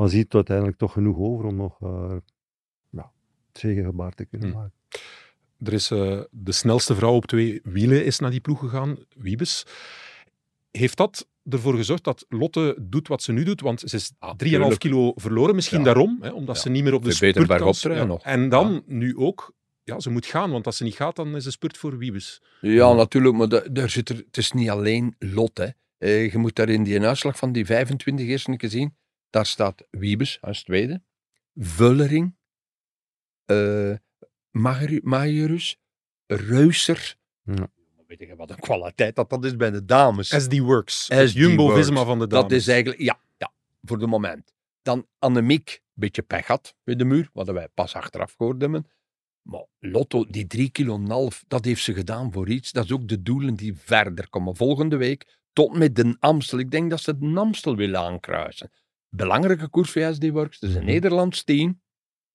Maar 0.00 0.08
ziet 0.08 0.28
er 0.28 0.34
uiteindelijk 0.34 0.76
toch 0.78 0.92
genoeg 0.92 1.18
over 1.18 1.44
om 1.44 1.56
nog 1.56 1.80
uh, 1.80 2.16
ja, 2.90 3.12
het 3.52 3.60
zegengebaar 3.60 4.12
te 4.12 4.24
kunnen 4.24 4.48
Hm. 4.50 4.54
maken. 4.56 4.72
Er 5.58 5.72
is 5.72 5.90
eh, 5.90 6.20
de 6.30 6.52
snelste 6.52 6.94
vrouw 6.94 7.14
op 7.14 7.26
twee 7.26 7.60
wielen 7.64 8.04
is 8.04 8.18
naar 8.18 8.30
die 8.30 8.40
ploeg 8.40 8.58
gegaan, 8.60 8.96
Wiebes. 9.16 9.66
Heeft 10.70 10.96
dat 10.96 11.28
ervoor 11.48 11.74
gezorgd 11.76 12.04
dat 12.04 12.26
Lotte 12.28 12.76
doet 12.80 13.08
wat 13.08 13.22
ze 13.22 13.32
nu 13.32 13.42
doet? 13.44 13.60
Want 13.60 13.80
ze 13.80 13.96
is 13.96 14.12
3,5 14.18 14.36
tuurlijk. 14.36 14.78
kilo 14.78 15.12
verloren, 15.16 15.54
misschien 15.54 15.78
Ja. 15.78 15.84
daarom, 15.84 16.18
hè, 16.20 16.30
omdat 16.30 16.56
Ja. 16.56 16.62
ze 16.62 16.68
niet 16.70 16.84
meer 16.84 16.94
op 16.94 17.04
de 17.04 17.12
spurt 17.12 17.34
kan. 17.46 17.46
rijden 17.46 17.96
Ja. 17.96 18.04
nog. 18.04 18.22
En 18.22 18.48
dan 18.48 18.82
nu 18.86 19.16
ook, 19.16 19.52
ja, 19.84 20.00
ze 20.00 20.10
moet 20.10 20.26
gaan, 20.26 20.50
want 20.50 20.66
als 20.66 20.76
ze 20.76 20.84
niet 20.84 20.94
gaat, 20.94 21.16
dan 21.16 21.36
is 21.36 21.44
de 21.44 21.50
spurt 21.50 21.76
voor 21.78 21.98
Wiebes. 21.98 22.42
Ja, 22.60 22.92
natuurlijk, 22.92 23.36
maar 23.36 23.48
da- 23.48 23.66
daar 23.70 23.90
zit 23.90 24.08
er, 24.08 24.16
het 24.16 24.36
is 24.36 24.52
niet 24.52 24.70
alleen 24.70 25.14
Lot. 25.18 25.58
Hè. 25.58 25.68
Eh, 25.98 26.32
je 26.32 26.38
moet 26.38 26.54
daar 26.54 26.68
in 26.68 26.82
die 26.82 27.00
uitslag 27.00 27.36
van 27.36 27.52
die 27.52 27.66
25 27.66 28.26
eerste 28.26 28.56
keer 28.56 28.70
zien. 28.70 28.94
Daar 29.30 29.46
staat 29.46 29.86
Wiebes 29.90 30.38
als 30.40 30.62
tweede, 30.62 31.02
Vullering, 31.54 32.36
Majerus, 35.02 35.76
Reuser. 36.26 37.16
Weet 38.06 38.18
je 38.18 38.36
wat 38.36 38.50
een 38.50 38.58
kwaliteit 38.58 39.16
dat 39.16 39.30
dat 39.30 39.44
is 39.44 39.56
bij 39.56 39.70
de 39.70 39.84
dames. 39.84 40.28
SD 40.28 40.58
Works, 40.58 41.04
SD 41.04 41.32
Jumbo-Visma 41.32 41.94
Works. 41.94 42.08
van 42.08 42.18
de 42.18 42.26
Dat 42.26 42.40
dames. 42.48 42.56
is 42.62 42.68
eigenlijk, 42.68 43.00
ja, 43.02 43.18
voor 43.82 43.98
de 43.98 44.06
moment. 44.06 44.52
Dan 44.82 45.06
Annemiek, 45.18 45.80
beetje 45.92 46.22
pech 46.22 46.46
had 46.46 46.74
bij 46.84 46.96
de 46.96 47.04
muur, 47.04 47.30
wat 47.32 47.46
wij 47.50 47.68
pas 47.68 47.94
achteraf 47.94 48.34
gehoord 48.36 48.60
hebben. 48.60 48.86
Maar 49.42 49.64
Lotto, 49.78 50.24
die 50.26 50.46
drie 50.46 50.70
kilo 50.70 50.94
en 50.94 51.00
een 51.00 51.10
half, 51.10 51.44
dat 51.48 51.64
heeft 51.64 51.82
ze 51.82 51.94
gedaan 51.94 52.32
voor 52.32 52.48
iets. 52.48 52.72
Dat 52.72 52.84
is 52.84 52.92
ook 52.92 53.08
de 53.08 53.22
doelen 53.22 53.54
die 53.54 53.74
verder 53.76 54.28
komen. 54.28 54.56
Volgende 54.56 54.96
week 54.96 55.38
tot 55.52 55.76
met 55.76 55.96
de 55.96 56.16
Amstel. 56.18 56.58
Ik 56.58 56.70
denk 56.70 56.90
dat 56.90 57.00
ze 57.00 57.18
de 57.18 57.32
Amstel 57.34 57.76
willen 57.76 58.00
aankruisen. 58.00 58.70
Belangrijke 59.10 59.68
koers 59.68 59.90
voor 59.90 60.14
SD 60.14 60.28
Works. 60.28 60.60
Het 60.60 60.70
is 60.70 60.76
een 60.76 60.84
Nederlands 60.84 61.44
team. 61.44 61.80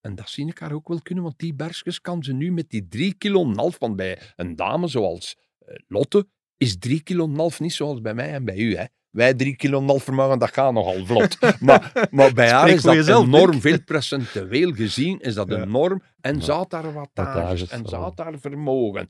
En 0.02 0.16
dat 0.16 0.30
zie 0.30 0.48
ik 0.48 0.60
haar 0.60 0.72
ook 0.72 0.88
wel 0.88 1.02
kunnen, 1.02 1.24
want 1.24 1.40
die 1.40 1.54
bergjes 1.54 2.02
kan 2.02 2.24
ze 2.24 2.34
nu 2.34 2.52
met 2.52 2.70
die 2.70 2.88
drie 2.88 3.14
kilo 3.14 3.44
en 3.44 3.50
een 3.50 3.58
half. 3.58 3.80
Want 3.80 3.96
bij 3.96 4.20
een 4.36 4.56
dame 4.56 4.88
zoals 4.88 5.38
eh, 5.60 5.76
Lotte 5.88 6.28
is 6.58 6.78
drie 6.78 7.02
kilo 7.02 7.26
en 7.26 7.32
een 7.32 7.38
half 7.38 7.60
niet 7.60 7.74
zoals 7.74 8.02
bij 8.02 8.14
mij 8.14 8.34
en 8.34 8.46
bij 8.46 8.58
u. 8.58 8.76
Hè. 8.76 8.86
Wij 9.10 9.34
drie 9.34 9.56
kilo 9.56 9.78
en 9.78 9.84
een 9.84 9.90
half 9.90 10.04
vermogen, 10.04 10.40
dat 10.40 10.54
gaat 10.54 10.74
nogal 10.74 11.06
vlot. 11.06 11.38
maar, 11.60 12.08
maar 12.12 12.34
bij 12.34 12.50
haar 12.50 12.60
Spreek 12.62 12.76
is 12.76 12.82
dat 12.82 12.94
jezelf, 12.94 13.26
enorm 13.26 13.62
veel 13.62 13.84
procentueel 13.84 14.74
gezien, 14.74 15.20
is 15.20 15.34
dat 15.34 15.52
enorm. 15.52 16.02
En 16.22 16.42
ze 16.42 16.52
had 16.52 16.70
daar 16.70 16.94
wattages, 16.94 17.34
wattages, 17.34 17.70
en 17.70 17.84
ja. 17.86 17.98
had 17.98 18.18
daar 18.18 18.40
vermogen. 18.40 19.10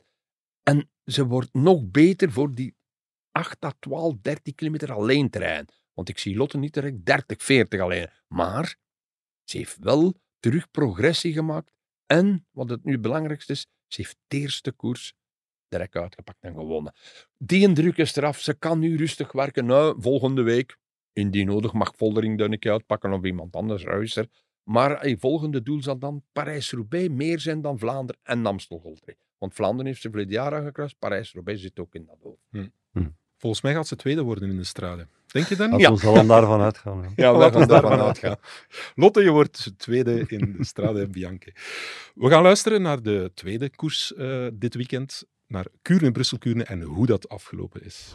En 0.64 0.90
ze 1.04 1.26
wordt 1.26 1.54
nog 1.54 1.92
beter 1.92 2.32
voor 2.32 2.54
die 2.54 2.76
8 3.32 3.66
à 3.66 3.72
12, 3.80 4.16
13 4.22 4.56
kilometer 4.56 4.92
alleen 4.92 5.28
rijden. 5.32 5.74
Want 5.96 6.10
ik 6.10 6.18
zie 6.18 6.36
Lotte 6.36 6.58
niet 6.58 6.74
direct 6.74 7.06
30, 7.06 7.44
40 7.44 7.80
alleen. 7.80 8.10
Maar 8.28 8.76
ze 9.44 9.58
heeft 9.58 9.78
wel 9.80 10.14
terug 10.40 10.72
progressie 10.72 11.34
gemaakt. 11.34 11.72
En, 12.06 12.48
wat 12.52 12.70
het 12.70 12.84
nu 12.84 12.92
het 12.92 13.02
belangrijkste 13.02 13.52
is, 13.52 13.68
ze 13.88 14.02
heeft 14.02 14.18
de 14.28 14.38
eerste 14.38 14.72
koers 14.72 15.14
direct 15.68 15.96
uitgepakt 15.96 16.44
en 16.44 16.54
gewonnen. 16.54 16.94
Die 17.38 17.72
druk 17.72 17.98
is 17.98 18.16
eraf. 18.16 18.40
Ze 18.40 18.54
kan 18.54 18.80
nu 18.80 18.98
rustig 18.98 19.32
werken. 19.32 19.66
Nou, 19.66 20.02
volgende 20.02 20.42
week, 20.42 20.78
indien 21.14 21.46
nodig, 21.46 21.74
mag 21.74 21.96
Voldering 21.96 22.38
dan 22.38 22.52
een 22.52 22.60
keer 22.60 22.72
uitpakken 22.72 23.14
of 23.14 23.24
iemand 23.24 23.56
anders, 23.56 23.84
Ruiser. 23.84 24.28
Maar 24.64 25.02
het 25.02 25.20
volgende 25.20 25.64
doel 25.64 25.82
zal 25.82 26.00
dan 26.00 26.24
Parijs-Roubaix 26.32 27.10
meer 27.10 27.40
zijn 27.40 27.62
dan 27.62 27.80
Vlaanderen 27.80 28.22
en 28.24 28.46
Amstel 28.46 28.80
Gold 28.80 29.02
Race. 29.06 29.20
Want 29.38 29.54
Vlaanderen 29.54 29.86
heeft 29.86 30.02
ze 30.02 30.10
verleden 30.10 30.34
jaar 30.34 30.56
aangekruist. 30.56 31.00
Parijs-Roubaix 31.00 31.62
zit 31.62 31.80
ook 31.80 31.96
in 31.96 32.06
dat 32.06 32.18
hoofd. 32.22 32.48
Hm. 32.92 33.08
Volgens 33.38 33.62
mij 33.62 33.74
gaat 33.74 33.88
ze 33.88 33.96
tweede 33.96 34.22
worden 34.22 34.50
in 34.50 34.58
de 34.58 34.64
strade. 34.64 35.08
Denk 35.36 35.48
je 35.48 35.56
dan 35.56 35.70
Laten 35.70 35.86
we 35.86 35.92
ons 35.92 36.06
allen 36.06 36.28
daarvan 36.28 36.62
uitgaan. 36.62 37.04
hè. 37.04 37.10
Ja, 37.16 37.32
we 37.32 37.38
Laten 37.38 37.52
gaan 37.60 37.62
we 37.62 37.68
daarvan 37.68 38.00
uitgaan. 38.00 38.36
Lotte, 38.96 39.22
je 39.24 39.30
wordt 39.30 39.74
tweede 39.78 40.24
in 40.28 40.56
de 40.58 40.66
Strade 40.66 41.08
Bianche. 41.08 41.54
We 42.14 42.30
gaan 42.30 42.44
luisteren 42.44 42.82
naar 42.82 43.02
de 43.02 43.32
tweede 43.34 43.70
koers 43.70 44.14
eh, 44.14 44.48
dit 44.54 44.76
weekend. 44.76 45.24
Naar 45.48 45.66
Kuurne, 45.82 46.12
Brussel-Kuurne 46.12 46.64
en 46.64 46.82
hoe 46.82 47.06
dat 47.06 47.30
afgelopen 47.30 47.86
is. 47.86 48.14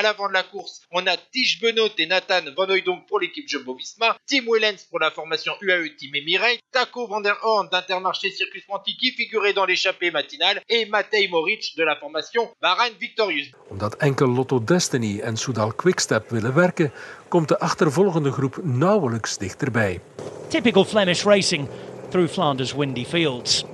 À 0.00 0.02
l'avant 0.02 0.28
de 0.28 0.32
la 0.32 0.44
course, 0.44 0.80
on 0.92 1.06
a 1.06 1.14
Tige 1.18 1.60
Benoît 1.60 1.90
et 1.98 2.06
Nathan 2.06 2.40
Van 2.56 2.66
Hooydonk 2.66 3.06
pour 3.06 3.20
l'équipe 3.20 3.46
Jumbo-Visma, 3.46 4.16
Tim 4.26 4.44
Wellens 4.50 4.86
pour 4.88 4.98
la 4.98 5.10
formation 5.10 5.52
UAE 5.60 5.94
Team 5.98 6.14
Emirates, 6.14 6.60
Taco 6.72 7.06
Van 7.06 7.20
der 7.20 7.36
Horn 7.42 7.68
d'Intermarché 7.70 8.30
Circus 8.30 8.64
Franti 8.64 8.96
qui 8.96 9.10
figurait 9.10 9.52
dans 9.52 9.66
l'échappée 9.66 10.10
matinale 10.10 10.62
et 10.70 10.86
Matej 10.86 11.28
Moric 11.28 11.76
de 11.76 11.84
la 11.84 11.96
formation 11.96 12.48
Bahrain 12.62 12.88
Victorious. 12.98 13.48
Omdat 13.68 13.96
enkel 13.98 14.28
Lotto 14.28 14.64
Destiny 14.64 15.20
en 15.20 15.36
Soudal 15.36 15.74
Quickstep 15.74 16.30
willen 16.30 16.54
werken, 16.54 16.92
komt 17.28 17.48
de 17.48 17.58
achtervolgende 17.58 18.32
groep 18.32 18.58
nauwelijks 18.62 19.36
dichterbij. 19.36 20.00
Typical 20.48 20.84
Flemish 20.84 21.22
racing 21.22 21.68
through 22.10 22.30
Flanders' 22.30 22.72
windy 22.72 23.04
fields. 23.04 23.64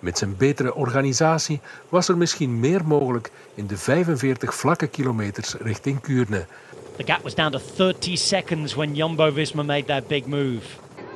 Met 0.00 0.18
zijn 0.18 0.36
betere 0.36 0.74
organisatie 0.74 1.60
was 1.88 2.08
er 2.08 2.16
misschien 2.16 2.60
meer 2.60 2.86
mogelijk 2.86 3.30
in 3.54 3.66
de 3.66 3.76
45 3.76 4.54
vlakke 4.54 4.86
kilometers 4.86 5.54
richting 5.54 6.00
Kuurne. 6.00 6.46
The 6.96 7.04
gap 7.04 7.22
was 7.22 7.34
down 7.34 7.50
to 7.50 7.60
30 7.76 8.16
seconds 8.16 8.74
when 8.74 8.94
Jumbo 8.94 9.32
Visma 9.32 9.62
made 9.62 9.84
that 9.84 10.06
big 10.06 10.26
move. 10.26 10.66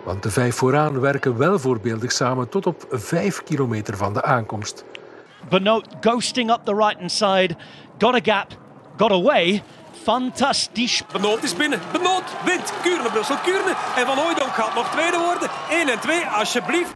Want 0.04 0.22
de 0.22 0.30
vijf 0.30 0.56
vooraan 0.56 1.00
werken 1.00 1.36
wel 1.36 1.58
voorbeeldig 1.58 2.12
samen 2.12 2.48
tot 2.48 2.66
op 2.66 2.86
5 2.90 3.42
kilometer 3.42 3.96
van 3.96 4.12
de 4.12 4.22
aankomst. 4.22 4.84
Benoit 5.48 5.86
ghosting 6.00 6.50
up 6.50 6.60
the 6.64 6.74
right 6.74 6.98
hand 6.98 7.12
side, 7.12 7.56
got 7.98 8.14
a 8.14 8.20
gap, 8.22 8.58
got 8.96 9.10
away. 9.10 9.62
Fantastisch. 10.02 11.02
Benoot 11.12 11.42
is 11.42 11.54
binnen. 11.54 11.80
Benoot 11.92 12.22
wint. 12.44 12.72
Kuurne, 12.82 13.10
Brussel, 13.10 13.36
Kuurne. 13.36 13.74
En 13.96 14.06
Van 14.06 14.16
Hooydonk 14.16 14.54
gaat 14.54 14.74
nog 14.74 14.90
tweede 14.90 15.18
worden. 15.18 15.50
1 15.70 15.88
en 15.88 16.00
2, 16.00 16.26
alsjeblieft. 16.26 16.94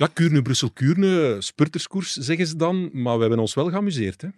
Ja, 0.00 0.06
Kuurne, 0.12 0.42
Brussel-Kuurne, 0.42 1.36
spurterskoers 1.40 2.12
zeggen 2.12 2.46
ze 2.46 2.56
dan, 2.56 2.90
maar 2.92 3.14
we 3.14 3.20
hebben 3.20 3.38
ons 3.38 3.54
wel 3.54 3.68
geamuseerd. 3.70 4.20
Hè? 4.20 4.28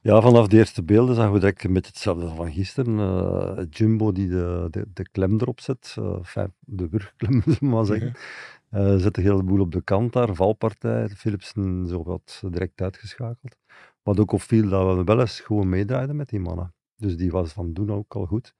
Ja, 0.00 0.20
vanaf 0.20 0.48
de 0.48 0.56
eerste 0.56 0.82
beelden 0.82 1.14
zagen 1.14 1.32
we 1.32 1.38
direct 1.38 1.64
een 1.64 1.72
beetje 1.72 1.90
hetzelfde 1.90 2.28
van 2.34 2.52
gisteren. 2.52 2.98
Eh, 2.98 3.64
Jumbo 3.70 4.12
die 4.12 4.28
de, 4.28 4.68
de, 4.70 4.86
de 4.94 5.08
klem 5.10 5.32
erop 5.40 5.60
zet, 5.60 5.96
eh, 5.98 6.44
de 6.60 6.88
wurgklem, 6.88 7.42
zullen 7.42 7.58
we 7.60 7.66
maar 7.66 7.84
zeggen. 7.84 8.14
Eh 8.70 8.96
zet 8.96 9.14
de 9.14 9.22
hele 9.22 9.42
boel 9.42 9.60
op 9.60 9.72
de 9.72 9.82
kant 9.82 10.12
daar, 10.12 10.34
valpartij. 10.34 11.08
Philipsen 11.08 11.86
zo 11.88 12.02
wat 12.02 12.42
direct 12.50 12.80
uitgeschakeld. 12.80 13.56
Wat 14.02 14.20
ook 14.20 14.32
opviel 14.32 14.68
dat 14.68 14.96
we 14.96 15.04
wel 15.04 15.20
eens 15.20 15.40
gewoon 15.40 15.68
meedraaiden 15.68 16.16
met 16.16 16.28
die 16.28 16.40
mannen. 16.40 16.74
Dus 16.96 17.16
die 17.16 17.30
was 17.30 17.52
van 17.52 17.72
doen 17.72 17.92
ook 17.92 18.14
al 18.14 18.26
goed. 18.26 18.54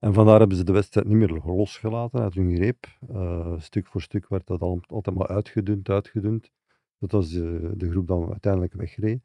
En 0.00 0.14
vandaar 0.14 0.38
hebben 0.38 0.56
ze 0.56 0.64
de 0.64 0.72
wedstrijd 0.72 1.06
niet 1.06 1.16
meer 1.16 1.40
losgelaten 1.44 2.20
uit 2.20 2.34
hun 2.34 2.54
greep. 2.54 2.86
Eh, 3.08 3.54
stuk 3.58 3.86
voor 3.86 4.02
stuk 4.02 4.28
werd 4.28 4.46
dat 4.46 4.60
al, 4.60 4.80
altijd 4.86 5.16
maar 5.16 5.28
uitgedund, 5.28 5.88
uitgedund. 5.88 6.50
Dat 6.98 7.12
was 7.12 7.30
de, 7.30 7.72
de 7.76 7.90
groep 7.90 8.06
dan 8.06 8.30
uiteindelijk 8.30 8.72
wegreed. 8.72 9.20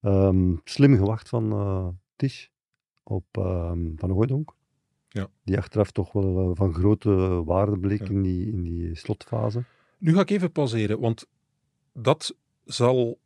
Ehm, 0.00 0.54
slim 0.64 0.96
gewacht 0.96 1.28
van 1.28 1.52
eh 1.52 1.88
Tisch 2.16 2.50
op 3.02 3.24
ehm, 3.32 3.90
Van 3.96 4.10
Hooydonk. 4.10 4.54
Ja. 5.08 5.28
Die 5.44 5.58
achteraf 5.58 5.90
toch 5.90 6.12
wel 6.12 6.40
eh, 6.40 6.50
van 6.56 6.74
grote 6.74 7.10
waarde 7.44 7.78
bleek 7.78 8.08
in, 8.08 8.22
die, 8.22 8.52
in 8.52 8.62
die 8.62 8.94
slotfase. 8.94 9.64
Nu 9.98 10.14
ga 10.14 10.20
ik 10.20 10.30
even 10.30 10.52
pauzeren, 10.52 11.00
want 11.00 11.26
dat 11.92 12.36
zal 12.64 13.18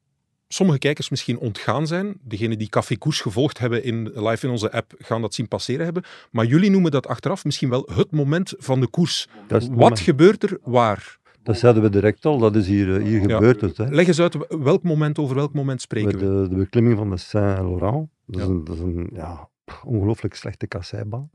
sommige 0.49 0.79
kijkers 0.79 1.09
misschien 1.11 1.39
ontgaan 1.39 1.87
zijn. 1.87 2.15
Degenen 2.23 2.59
die 2.59 2.69
Café 2.69 2.97
Koers 2.97 3.21
gevolgd 3.21 3.59
hebben 3.59 3.83
in, 3.85 4.11
live 4.15 4.47
in 4.47 4.53
onze 4.53 4.73
app 4.73 4.95
gaan 4.99 5.21
dat 5.21 5.35
zien 5.35 5.49
passeren 5.49 5.85
hebben. 5.85 6.05
Maar 6.31 6.45
jullie 6.45 6.71
noemen 6.71 6.91
dat 6.91 7.07
achteraf 7.07 7.45
misschien 7.45 7.71
wel 7.71 7.89
het 7.95 8.11
moment 8.11 8.55
van 8.59 8.81
de 8.81 8.89
koers. 8.89 9.29
Wat 9.49 9.71
moment. 9.71 10.01
gebeurt 10.01 10.43
er 10.43 10.59
waar? 10.63 11.19
Dat 11.43 11.59
zeiden 11.59 11.83
we 11.83 11.89
direct 11.91 12.25
al, 12.25 12.39
dat 12.39 12.57
is 12.57 12.67
hier, 12.67 12.97
eh, 12.97 13.03
hier 13.05 13.29
Ja. 13.29 13.35
gebeurd. 13.35 13.61
Het, 13.61 13.77
hè. 13.77 13.89
Leg 13.89 14.07
eens 14.07 14.21
uit 14.21 14.37
welk 14.49 14.83
moment, 14.83 15.19
over 15.19 15.37
welk 15.37 15.53
moment 15.55 15.81
spreken 15.81 16.11
Met 16.11 16.21
we. 16.21 16.27
de, 16.43 16.49
de 16.49 16.55
beklimming 16.57 16.97
van 16.97 17.11
de 17.11 17.17
Saint-Laurent. 17.17 18.09
Dat 18.27 18.41
is 18.41 18.47
Ja. 18.47 18.53
een, 18.53 18.65
dat 18.65 18.75
is 18.77 18.81
een 18.83 19.11
ja, 19.13 19.49
ongelooflijk 19.85 20.35
slechte 20.35 20.67
kasseibaan. 20.67 21.31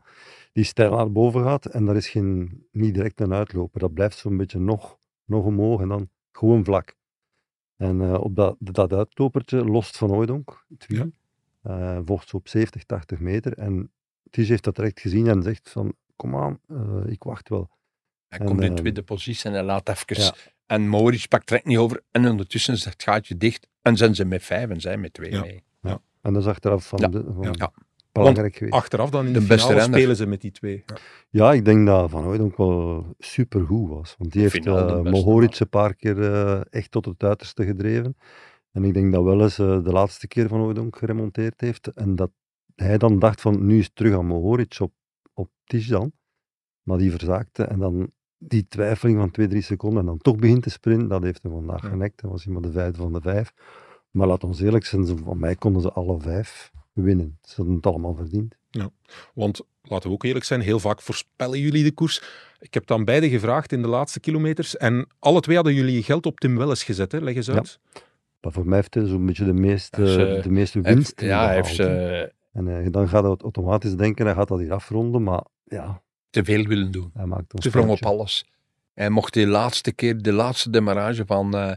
Die 0.54 0.64
stijl 0.64 0.96
naar 0.96 1.12
boven 1.12 1.44
gaat 1.44 1.66
en 1.66 1.86
daar 1.86 1.96
is 1.96 2.10
geen, 2.10 2.64
niet 2.72 2.94
direct 2.94 3.22
een 3.22 3.34
uitloper. 3.34 3.80
Dat 3.80 3.94
blijft 3.94 4.18
zo'n 4.18 4.38
beetje 4.38 4.60
nog, 4.60 4.98
nog 5.26 5.46
omhoog 5.46 5.82
en 5.82 5.88
dan 5.88 6.10
gewoon 6.32 6.64
vlak. 6.64 6.96
En 7.82 8.02
eh, 8.02 8.14
op 8.14 8.36
dat, 8.36 8.56
dat 8.60 8.94
uitlopertje 8.94 9.64
lost 9.66 9.98
Van 9.98 10.10
Hooydonk, 10.10 10.66
het 10.70 10.86
wiel. 10.88 11.12
Eh, 11.62 12.00
volgt 12.06 12.30
zo 12.30 12.38
op 12.38 12.48
70, 12.48 12.84
80 12.84 13.20
meter. 13.20 13.58
En 13.58 13.92
Tige 14.30 14.52
heeft 14.52 14.64
dat 14.64 14.76
direct 14.76 15.00
gezien 15.00 15.28
en 15.28 15.44
zegt 15.44 15.70
van, 15.70 15.94
kom 16.16 16.36
aan, 16.36 16.60
eh, 16.68 17.02
ik 17.06 17.24
wacht 17.24 17.50
wel. 17.50 17.70
Hij 18.28 18.40
En, 18.40 18.46
komt 18.46 18.62
in 18.62 18.76
tweede 18.76 19.04
positie 19.04 19.46
en 19.46 19.54
hij 19.54 19.64
laat 19.64 19.90
even. 19.90 20.22
ja. 20.22 20.34
En 20.66 20.90
Maurice 20.90 21.28
pakt 21.28 21.48
direct 21.48 21.66
niet 21.66 21.78
over. 21.78 22.04
En 22.12 22.28
ondertussen 22.30 22.74
is 22.74 22.86
het 22.86 23.04
gaatje 23.04 23.38
dicht. 23.38 23.68
En 23.82 23.98
zijn 23.98 24.16
ze 24.16 24.26
met 24.26 24.44
vijf 24.44 24.70
en 24.70 24.82
zij 24.82 24.98
met 24.98 25.14
twee 25.14 25.40
mee. 25.40 25.64
Ja. 25.82 26.02
En 26.22 26.34
dat 26.34 26.42
is 26.42 26.48
achteraf 26.48 26.88
van, 26.88 27.00
Ja. 27.00 27.08
de, 27.08 27.24
van 27.34 27.54
Ja. 27.58 27.72
Belangrijk 28.12 28.56
geweest. 28.56 28.76
Achteraf 28.76 29.10
dan 29.10 29.26
in 29.26 29.34
de, 29.34 29.40
De 29.40 29.46
beste 29.46 29.68
finale 29.68 29.84
spelen 29.84 30.16
ze 30.16 30.26
met 30.26 30.42
die 30.42 30.52
twee. 30.52 30.84
Ja, 31.30 31.54
ik 31.54 31.66
denk 31.66 31.86
dat 31.86 32.10
Van 32.10 32.24
Hooydonk 32.24 32.58
wel 32.58 33.06
supergoed 33.20 33.90
was. 33.90 34.16
Want 34.18 34.32
die 34.32 34.42
heeft 34.42 34.66
uh, 34.66 35.02
Mohoric 35.02 35.60
een 35.60 35.70
paar 35.70 35.96
keer 35.96 36.34
eh, 36.34 36.62
echt 36.70 36.92
tot 36.92 37.06
het 37.06 37.24
uiterste 37.24 37.66
gedreven. 37.66 38.18
En 38.72 38.84
ik 38.84 38.94
denk 38.94 39.14
dat 39.14 39.24
wel 39.24 39.42
eens 39.42 39.60
eh, 39.60 39.84
de 39.84 39.92
laatste 39.92 40.28
keer 40.28 40.48
Van 40.48 40.60
Hooydonk 40.60 40.98
geremonteerd 40.98 41.62
heeft. 41.62 41.88
En 41.88 42.16
dat 42.16 42.32
hij 42.76 42.98
dan 42.98 43.20
dacht 43.20 43.42
van, 43.42 43.66
nu 43.66 43.78
is 43.78 43.86
het 43.86 43.96
terug 43.96 44.16
aan 44.16 44.26
Mohoric 44.26 44.78
op, 44.80 44.94
op. 45.34 45.50
Maar 46.84 46.98
die 46.98 47.12
verzaakte. 47.12 47.64
En 47.64 47.80
dan 47.80 48.12
die 48.38 48.68
twijfeling 48.68 49.18
van 49.18 49.32
twee, 49.32 49.48
drie 49.48 49.62
seconden 49.62 50.00
en 50.00 50.06
dan 50.06 50.18
toch 50.18 50.36
begint 50.36 50.64
te 50.64 50.70
sprinten, 50.70 51.08
dat 51.08 51.24
heeft 51.24 51.44
hem 51.44 51.52
vandaag 51.52 51.82
genekt. 51.82 52.22
Dat 52.22 52.32
was 52.32 52.44
hij 52.44 52.54
maar 52.54 52.62
de 52.62 52.72
vijfde 52.72 53.02
van 53.02 53.14
de 53.14 53.22
vijf. 53.22 53.54
Maar 54.12 54.28
laat 54.28 54.44
ons 54.44 54.62
eerlijk 54.62 54.86
zijn, 54.86 55.08
van 55.08 55.40
mij 55.40 55.56
konden 55.56 55.82
ze 55.82 55.92
alle 55.92 56.20
vijf 56.20 56.72
winnen. 57.02 57.38
Ze 57.42 57.54
hadden 57.56 57.76
het 57.76 57.86
allemaal 57.86 58.16
verdiend. 58.16 58.56
Ja, 58.70 58.90
want 59.34 59.62
laten 59.84 60.10
we 60.10 60.16
ook 60.16 60.24
eerlijk 60.24 60.46
zijn, 60.46 60.62
heel 60.62 60.80
vaak 60.80 61.02
voorspellen 61.02 61.60
jullie 61.60 61.84
de 61.84 61.92
koers. 61.92 62.22
Ik 62.60 62.74
heb 62.74 62.88
dan 62.88 63.06
beide 63.06 63.30
gevraagd 63.30 63.72
in 63.72 63.82
de 63.82 63.88
laatste 63.88 64.20
kilometers 64.20 64.78
en 64.78 65.08
alle 65.20 65.40
twee 65.40 65.56
hadden 65.56 65.74
jullie 65.74 65.96
je 65.96 66.04
geld 66.04 66.26
op 66.26 66.40
Tim 66.40 66.58
Welles 66.58 66.84
gezet. 66.84 67.12
Hè? 67.12 67.20
Leg 67.20 67.36
eens 67.36 67.50
uit. 67.50 67.80
Maar 68.42 68.52
voor 68.52 68.66
mij 68.68 68.76
heeft 68.78 68.94
hij 68.94 69.06
zo'n 69.06 69.26
beetje 69.26 69.46
de 69.46 69.54
meeste, 69.54 70.02
heeft, 70.02 70.18
eh, 70.38 70.44
de 70.44 70.50
meeste 70.52 70.78
heeft- 70.82 70.94
winst. 70.94 71.22
ja, 71.22 71.46
hij 71.46 71.62
behaald, 71.62 71.78
heeft, 71.78 71.80
eh, 71.80 72.22
En 72.54 72.68
eh, 72.86 72.92
dan 72.92 73.10
gaat 73.10 73.24
hij 73.24 73.36
automatisch 73.38 73.96
denken, 73.96 74.26
hij 74.26 74.36
gaat 74.36 74.48
dat 74.48 74.60
hier 74.60 74.74
afronden, 74.74 75.24
maar 75.24 75.44
ja, 75.64 76.02
Te 76.30 76.44
veel 76.44 76.64
willen 76.64 76.92
doen. 76.92 77.12
hij 77.14 77.26
maakt 77.26 77.54
ons 77.54 77.64
Te 77.64 77.70
wrong 77.70 77.90
op 77.90 78.06
alles. 78.06 78.46
Hij 78.94 79.10
mocht 79.10 79.34
de 79.34 79.48
laatste 79.48 79.92
keer, 79.92 80.22
de 80.22 80.32
laatste 80.34 80.70
demarrage 80.70 81.26
van 81.26 81.56
eh, 81.56 81.72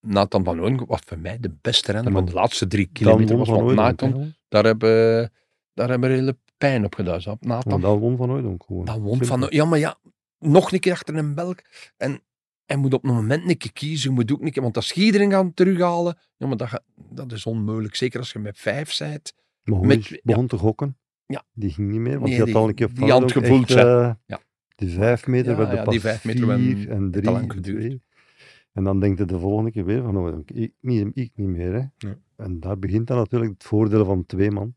Nathan 0.00 0.44
van 0.44 0.86
wat 0.86 1.02
voor 1.06 1.18
mij 1.18 1.38
de 1.40 1.52
beste 1.60 1.92
renner 1.92 2.12
van 2.12 2.24
de 2.24 2.32
laatste 2.32 2.66
drie 2.66 2.88
kilometer 2.92 3.36
was. 3.36 3.48
Van 3.48 3.64
Want 3.64 3.76
Nathan. 3.76 4.34
Daar 4.50 4.64
hebben, 4.64 5.32
daar 5.74 5.88
hebben 5.88 6.10
hele 6.10 6.38
pijn 6.58 6.84
opgedaan. 6.84 7.20
Zo. 7.20 7.36
Nathan. 7.40 7.80
Dat 7.80 7.98
won 7.98 8.16
Van 8.16 8.28
Hooydonk 8.30 8.62
gewoon. 8.66 8.84
Dat 8.84 8.98
won 8.98 9.24
van... 9.24 9.46
Ja, 9.48 9.64
maar 9.64 9.78
ja, 9.78 9.98
nog 10.38 10.72
een 10.72 10.80
keer 10.80 10.92
achter 10.92 11.14
een 11.16 11.34
Belg. 11.34 11.56
En 11.96 12.20
hij 12.66 12.76
moet 12.76 12.94
op 12.94 13.04
een 13.04 13.14
moment 13.14 13.48
een 13.50 13.56
keer 13.56 13.72
kiezen. 13.72 14.12
Moet 14.12 14.32
ook 14.32 14.40
een 14.42 14.50
keer... 14.50 14.62
Want 14.62 14.76
als 14.76 14.92
je 14.92 15.00
iedereen 15.04 15.30
gaat 15.30 15.56
terughalen... 15.56 16.18
Ja, 16.36 16.46
maar 16.46 16.56
dat, 16.56 16.82
dat 17.10 17.32
is 17.32 17.46
onmogelijk. 17.46 17.94
Zeker 17.94 18.18
als 18.18 18.32
je 18.32 18.38
met 18.38 18.58
vijf 18.58 18.98
bent. 18.98 19.34
Maar 19.64 19.80
Met- 19.80 20.20
begon 20.22 20.46
te 20.46 20.56
gokken. 20.58 20.96
Ja. 21.26 21.44
Die 21.52 21.70
ging 21.70 21.90
niet 21.90 22.00
meer, 22.00 22.18
want 22.18 22.24
Nee, 22.32 22.44
die 22.44 22.52
had 22.52 22.62
al 22.62 22.68
een 22.68 22.74
keer 22.74 22.86
op 22.86 22.94
die 22.96 23.08
Van 23.08 23.20
had 23.22 23.32
gevoeld, 23.32 23.70
echt, 23.70 23.78
eh, 23.78 24.12
Ja. 24.26 24.40
Die 24.74 24.88
vijf 24.90 25.26
meter 25.26 25.50
Ja, 25.50 25.56
werden 25.56 25.76
ja, 25.76 25.82
pas 25.82 25.92
die 25.92 26.00
vijf 26.00 26.24
meter 26.24 26.58
vier 26.58 26.90
en 26.90 27.10
te 27.10 27.20
drie 27.20 27.32
lang 27.32 27.42
en 27.44 27.50
geduurd. 27.50 27.80
twee. 27.80 28.02
En 28.72 28.84
dan 28.84 29.00
denkt 29.00 29.18
je 29.18 29.24
de 29.24 29.38
volgende 29.38 29.70
keer 29.70 29.84
weer 29.84 30.02
van, 30.02 30.16
oh, 30.16 30.38
ik 30.46 30.72
niet, 30.80 31.10
ik 31.14 31.30
niet 31.34 31.48
meer. 31.48 31.72
Hè. 31.72 31.78
Ja. 32.08 32.16
En 32.40 32.60
daar 32.60 32.78
begint 32.78 33.06
dan 33.06 33.16
natuurlijk 33.16 33.52
het 33.52 33.64
voordeel 33.64 34.04
van 34.04 34.26
twee 34.26 34.50
man. 34.50 34.74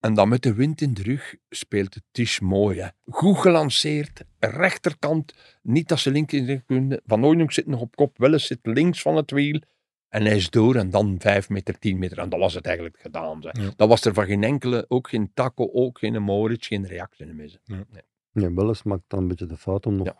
En 0.00 0.14
dan 0.14 0.28
met 0.28 0.42
de 0.42 0.54
wind 0.54 0.80
in 0.80 0.94
de 0.94 1.02
rug 1.02 1.34
speelt 1.48 1.94
het 1.94 2.02
Tisch 2.10 2.40
mooi. 2.40 2.80
Hè. 2.80 2.88
Goed 3.04 3.38
gelanceerd, 3.38 4.24
rechterkant. 4.38 5.34
Niet 5.62 5.88
dat 5.88 5.98
ze 5.98 6.10
links 6.10 6.32
in 6.32 6.64
kunnen. 6.66 7.00
Van 7.06 7.24
Ooyenhoek 7.24 7.52
zit 7.52 7.66
nog 7.66 7.80
op 7.80 7.96
kop, 7.96 8.18
Welles 8.18 8.46
zit 8.46 8.58
links 8.62 9.02
van 9.02 9.16
het 9.16 9.30
wiel. 9.30 9.60
En 10.08 10.22
hij 10.22 10.36
is 10.36 10.50
door 10.50 10.74
en 10.74 10.90
dan 10.90 11.16
5 11.18 11.48
meter, 11.48 11.78
10 11.78 11.98
meter. 11.98 12.18
En 12.18 12.28
dat 12.28 12.40
was 12.40 12.54
het 12.54 12.66
eigenlijk 12.66 12.98
gedaan. 12.98 13.38
Ja. 13.40 13.72
Dat 13.76 13.88
was 13.88 14.04
er 14.04 14.14
van 14.14 14.24
geen 14.24 14.44
enkele, 14.44 14.84
ook 14.88 15.08
geen 15.08 15.30
Taco, 15.34 15.70
ook 15.72 15.98
geen 15.98 16.22
Moritz, 16.22 16.68
geen 16.68 16.86
reactie 16.86 17.26
meer. 17.26 17.60
Ja. 17.64 17.84
Nee. 17.90 18.02
Ja, 18.44 18.54
Welles 18.54 18.82
maakt 18.82 19.02
dan 19.06 19.18
een 19.18 19.28
beetje 19.28 19.46
de 19.46 19.56
fout 19.56 19.86
om 19.86 19.96
nog, 19.96 20.14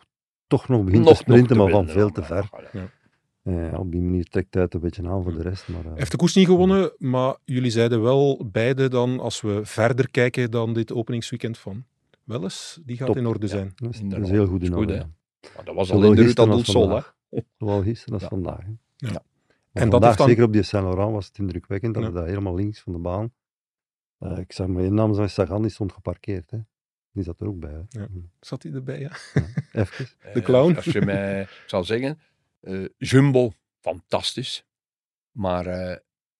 toch 0.47 0.67
nog 0.67 0.83
begint 0.83 1.03
Nog- 1.03 1.13
te 1.13 1.17
sprinten, 1.17 1.57
nog 1.57 1.67
te 1.67 1.73
maar 1.73 1.85
van 1.85 1.93
veel 1.93 2.11
te 2.11 2.21
ja, 2.21 2.27
ver. 2.27 2.49
Ja. 3.53 3.71
Eh, 3.71 3.79
op 3.79 3.91
die 3.91 4.01
manier 4.01 4.25
trekt 4.25 4.53
hij 4.53 4.63
het 4.63 4.73
een 4.73 4.79
beetje 4.79 5.07
aan 5.07 5.23
voor 5.23 5.33
de 5.33 5.41
rest. 5.41 5.67
Maar, 5.67 5.79
eh, 5.79 5.85
Hij 5.85 5.97
heeft 5.97 6.11
de 6.11 6.17
koers 6.17 6.35
niet 6.35 6.45
gewonnen, 6.47 6.91
maar 6.97 7.35
jullie 7.43 7.71
zeiden 7.71 8.01
wel 8.01 8.49
beide 8.51 8.87
dan, 8.87 9.19
als 9.19 9.41
we 9.41 9.59
verder 9.63 10.11
kijken 10.11 10.51
dan 10.51 10.73
dit 10.73 10.91
openingsweekend 10.93 11.57
van 11.57 11.85
Welles, 12.23 12.79
die 12.85 12.97
gaat 12.97 13.07
Top. 13.07 13.17
in 13.17 13.25
orde 13.25 13.45
Ja, 13.47 13.51
zijn. 13.51 13.71
dat 13.75 13.89
is, 13.89 13.95
dat 13.95 14.01
Inderdaad, 14.01 14.27
is 14.27 14.33
heel 14.33 14.47
goed 14.47 14.63
in 14.63 14.75
orde. 14.75 14.93
hè. 14.93 14.99
ja. 14.99 15.07
Maar 15.55 15.65
dat 15.65 15.75
was 15.75 15.87
Zowel 15.87 16.03
al 16.03 16.09
in 16.09 16.15
de 16.15 16.21
Ruta 16.23 16.43
als 16.45 16.65
del 16.65 16.73
Sol. 16.73 17.01
Zowel 17.57 17.81
gisteren 17.81 18.13
als 18.19 18.23
vandaag. 18.29 18.59
hè. 18.65 18.71
Ja. 18.95 19.07
En 19.09 19.89
dat 19.89 19.91
vandaag, 19.91 20.15
dan- 20.15 20.27
zeker 20.27 20.43
op 20.43 20.53
die 20.53 20.63
Saint-Laurent, 20.63 21.11
was 21.11 21.27
het 21.27 21.37
indrukwekkend 21.37 21.93
dat 21.93 22.03
Ja. 22.03 22.09
hij 22.09 22.19
daar 22.19 22.27
helemaal 22.29 22.55
links 22.55 22.79
van 22.81 22.93
de 22.93 22.99
baan. 22.99 23.31
eh, 24.19 24.37
ik 24.37 24.51
zag 24.53 24.67
maar 24.67 24.83
één 24.83 24.93
naam, 24.93 25.13
zijn 25.13 25.29
Sagan, 25.29 25.61
die 25.61 25.71
stond 25.71 25.91
geparkeerd. 25.93 26.51
Hè. 26.51 26.57
Die 27.11 27.23
zat 27.23 27.39
er 27.39 27.47
ook 27.47 27.59
bij. 27.59 27.71
Hè. 27.71 27.99
Ja. 27.99 28.07
Zat 28.39 28.63
hij 28.63 28.71
erbij, 28.71 28.99
ja? 28.99 29.11
Even. 29.71 30.07
De 30.33 30.41
clown. 30.41 30.69
Eh, 30.71 30.75
Als 30.75 30.85
je 30.85 31.01
mij 31.01 31.47
zal 31.65 31.83
zeggen, 31.83 32.19
eh, 32.65 32.85
Jumbo, 32.97 33.53
fantastisch. 33.79 34.65
Maar 35.31 35.65
eh, 35.65 35.97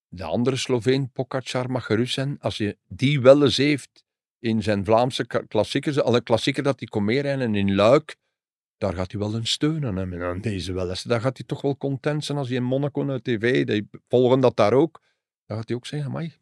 de 0.08 0.24
andere 0.24 0.56
Sloveen, 0.56 1.10
Pogacar, 1.12 1.70
mag 1.70 1.86
gerust 1.86 2.14
zijn. 2.14 2.40
Als 2.40 2.56
je 2.56 2.78
die 2.88 3.20
wel 3.20 3.42
eens 3.42 3.56
heeft 3.56 4.04
in 4.38 4.62
zijn 4.62 4.84
Vlaamse 4.84 5.26
klassiekers, 5.48 6.00
alle 6.00 6.20
klassieker 6.20 6.62
dat 6.62 6.78
hij 6.78 6.88
kon 6.88 7.04
meerijden 7.04 7.54
in 7.54 7.74
Luik, 7.74 8.16
daar 8.76 8.94
gaat 8.94 9.10
hij 9.10 9.20
wel 9.20 9.34
een 9.34 9.46
steun 9.46 9.86
aan 9.86 9.96
hebben 9.96 10.22
aan 10.22 10.40
deze 10.40 10.72
wel 10.72 10.88
eens. 10.88 11.02
Daar 11.02 11.20
gaat 11.20 11.36
hij 11.36 11.46
toch 11.46 11.60
wel 11.60 11.76
content 11.76 12.24
zijn 12.24 12.38
als 12.38 12.48
hij 12.48 12.56
in 12.56 12.62
Monaco 12.64 13.02
naar 13.02 13.22
tv, 13.22 13.66
die 13.66 13.88
volgen 14.08 14.40
dat 14.40 14.56
daar 14.56 14.72
ook. 14.72 15.02
Dan 15.46 15.56
gaat 15.56 15.68
hij 15.68 15.76
ook 15.76 15.86
zeggen, 15.86 16.10
mm, 16.10 16.32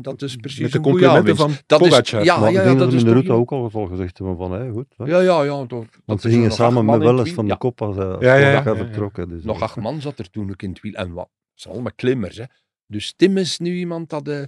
dat 0.00 0.22
is 0.22 0.36
precies 0.36 0.60
Met 0.60 0.72
de 0.72 0.80
complimenten 0.80 1.18
aanwinst." 1.18 1.40
van 1.40 1.52
dat 1.66 1.86
is, 1.86 2.10
ja, 2.10 2.38
maar 2.40 2.52
ja, 2.52 2.64
dat 2.64 2.78
dat 2.78 2.92
is 2.92 2.98
in 3.00 3.04
de 3.06 3.12
route 3.12 3.32
ook 3.32 3.52
al 3.52 3.70
al 3.72 3.86
gezegd 3.86 4.18
hebben 4.18 4.36
van, 4.36 4.52
hé, 4.52 4.70
goed. 4.70 4.94
hè. 4.96 5.04
Ja, 5.04 5.20
ja, 5.20 5.42
ja. 5.42 5.64
door- 5.64 5.86
Want 6.04 6.20
ze 6.20 6.28
gingen 6.30 6.50
samen 6.52 6.84
met 6.84 6.98
Welles 6.98 7.22
wiel. 7.22 7.34
van 7.34 7.48
de 7.48 7.56
kop 7.56 7.82
als, 7.82 7.96
hij- 7.96 8.06
als 8.06 8.24
Ja, 8.24 8.34
ja, 8.34 8.48
ja. 8.50 8.54
voordat 8.56 8.76
hij 8.76 8.84
vertrokken. 8.86 9.28
Dus, 9.28 9.44
Nog 9.44 9.56
eh, 9.56 9.62
acht 9.62 9.76
man 9.76 10.00
zat 10.00 10.18
er 10.18 10.30
toen 10.30 10.50
ook 10.50 10.62
in 10.62 10.70
het 10.70 10.80
wiel. 10.80 10.92
En 10.94 11.12
wat? 11.12 11.28
Het 11.52 11.60
zijn 11.62 11.74
allemaal 11.74 11.92
klimmers. 11.96 12.36
Hè. 12.36 12.44
Dus 12.86 13.12
Tim 13.16 13.36
is 13.36 13.58
nu 13.58 13.74
iemand 13.76 14.10
dat 14.10 14.28
eh, 14.28 14.42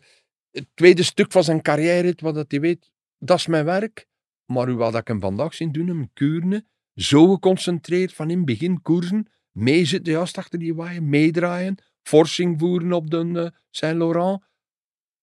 het 0.51 0.67
tweede 0.75 1.03
stuk 1.03 1.33
van 1.33 1.45
zijn 1.45 1.63
carrière 1.63 2.03
heeft, 2.05 2.21
wat 2.21 2.35
dat 2.35 2.51
hij 2.51 2.61
weet, 2.61 2.91
dat 3.19 3.39
is 3.39 3.47
mijn 3.47 3.65
werk. 3.65 4.07
Maar 4.47 4.69
hoe 4.69 4.77
wat 4.77 4.95
ik 4.95 5.09
hem 5.09 5.21
vandaag 5.21 5.55
zien 5.55 5.73
doen, 5.73 5.87
hem 5.87 6.11
kuren, 6.13 6.67
zo 6.95 7.33
geconcentreerd 7.33 8.15
van 8.15 8.31
in 8.31 8.37
het 8.37 8.47
begin 8.47 8.83
koersen, 8.83 9.27
meezitten 9.53 10.13
juist 10.13 10.39
achter 10.39 10.59
die 10.59 10.75
waaien, 10.75 11.09
meedraaien, 11.09 11.75
forcing 12.03 12.59
voeren 12.59 12.93
op 12.93 13.11
de 13.11 13.31
eh, 13.35 13.47
Saint-Laurent. 13.71 14.43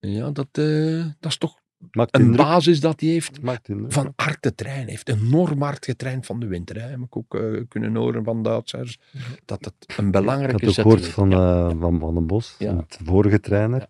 Ja, 0.00 0.30
dat, 0.30 0.48
eh, 0.52 1.04
dat 1.20 1.30
is 1.30 1.38
toch 1.38 1.56
Maakt 1.90 2.14
een 2.14 2.20
indruk. 2.22 2.46
basis 2.46 2.80
dat 2.80 3.00
hij 3.00 3.08
heeft 3.10 3.38
van 3.88 4.12
hard 4.16 4.42
te 4.42 4.54
trainen. 4.54 4.82
Hij 4.84 4.90
heeft 4.90 5.08
enorm 5.08 5.62
hard 5.62 5.84
getraind 5.84 6.26
van 6.26 6.40
de 6.40 6.46
winter. 6.46 6.80
Hè. 6.82 6.88
Heb 6.88 7.00
ik 7.00 7.16
ook 7.16 7.34
eh, 7.34 7.62
kunnen 7.68 7.96
horen 7.96 8.24
van 8.24 8.42
Duitsers. 8.42 8.98
Dat 9.44 9.64
het 9.64 9.98
een 9.98 10.06
Ik 10.06 10.12
belangrijke 10.12 10.52
had 10.52 10.64
ook 10.64 10.70
zet 10.74 10.84
gehoord 10.84 11.00
is. 11.00 11.08
van, 11.08 11.32
eh, 11.32 11.70
van 11.80 11.98
Van 11.98 12.14
den 12.14 12.26
Bos, 12.26 12.54
Ja. 12.58 12.76
het 12.76 12.98
vorige 13.04 13.40
trainer, 13.40 13.86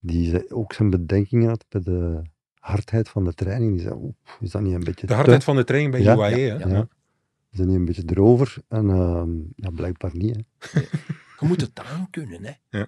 die 0.00 0.50
ook 0.54 0.72
zijn 0.72 0.90
bedenkingen 0.90 1.48
had 1.48 1.64
bij 1.68 1.80
de 1.80 2.22
hardheid 2.58 3.08
van 3.08 3.24
de 3.24 3.34
training. 3.34 3.72
Die 3.72 3.80
zei, 3.82 3.94
oeh, 3.94 4.12
is 4.40 4.50
dat 4.50 4.62
niet 4.62 4.74
een 4.74 4.84
beetje 4.84 5.06
De 5.06 5.14
hardheid 5.14 5.38
te- 5.38 5.44
van 5.44 5.56
de 5.56 5.64
training 5.64 5.92
bij 5.94 6.02
Ja, 6.02 6.14
UAE, 6.14 6.36
ja, 6.38 6.56
hè? 6.58 6.68
ja. 6.74 6.88
Is 7.50 7.58
dat 7.58 7.66
niet 7.66 7.76
een 7.76 7.84
beetje 7.84 8.02
erover? 8.06 8.56
En 8.68 8.90
ehm, 8.90 9.30
ja, 9.56 9.70
blijkbaar 9.70 10.10
niet. 10.14 10.36
Hè. 10.58 10.80
Je 11.40 11.46
moet 11.48 11.60
het 11.60 11.80
aankunnen. 11.80 12.58
Hè. 12.70 12.82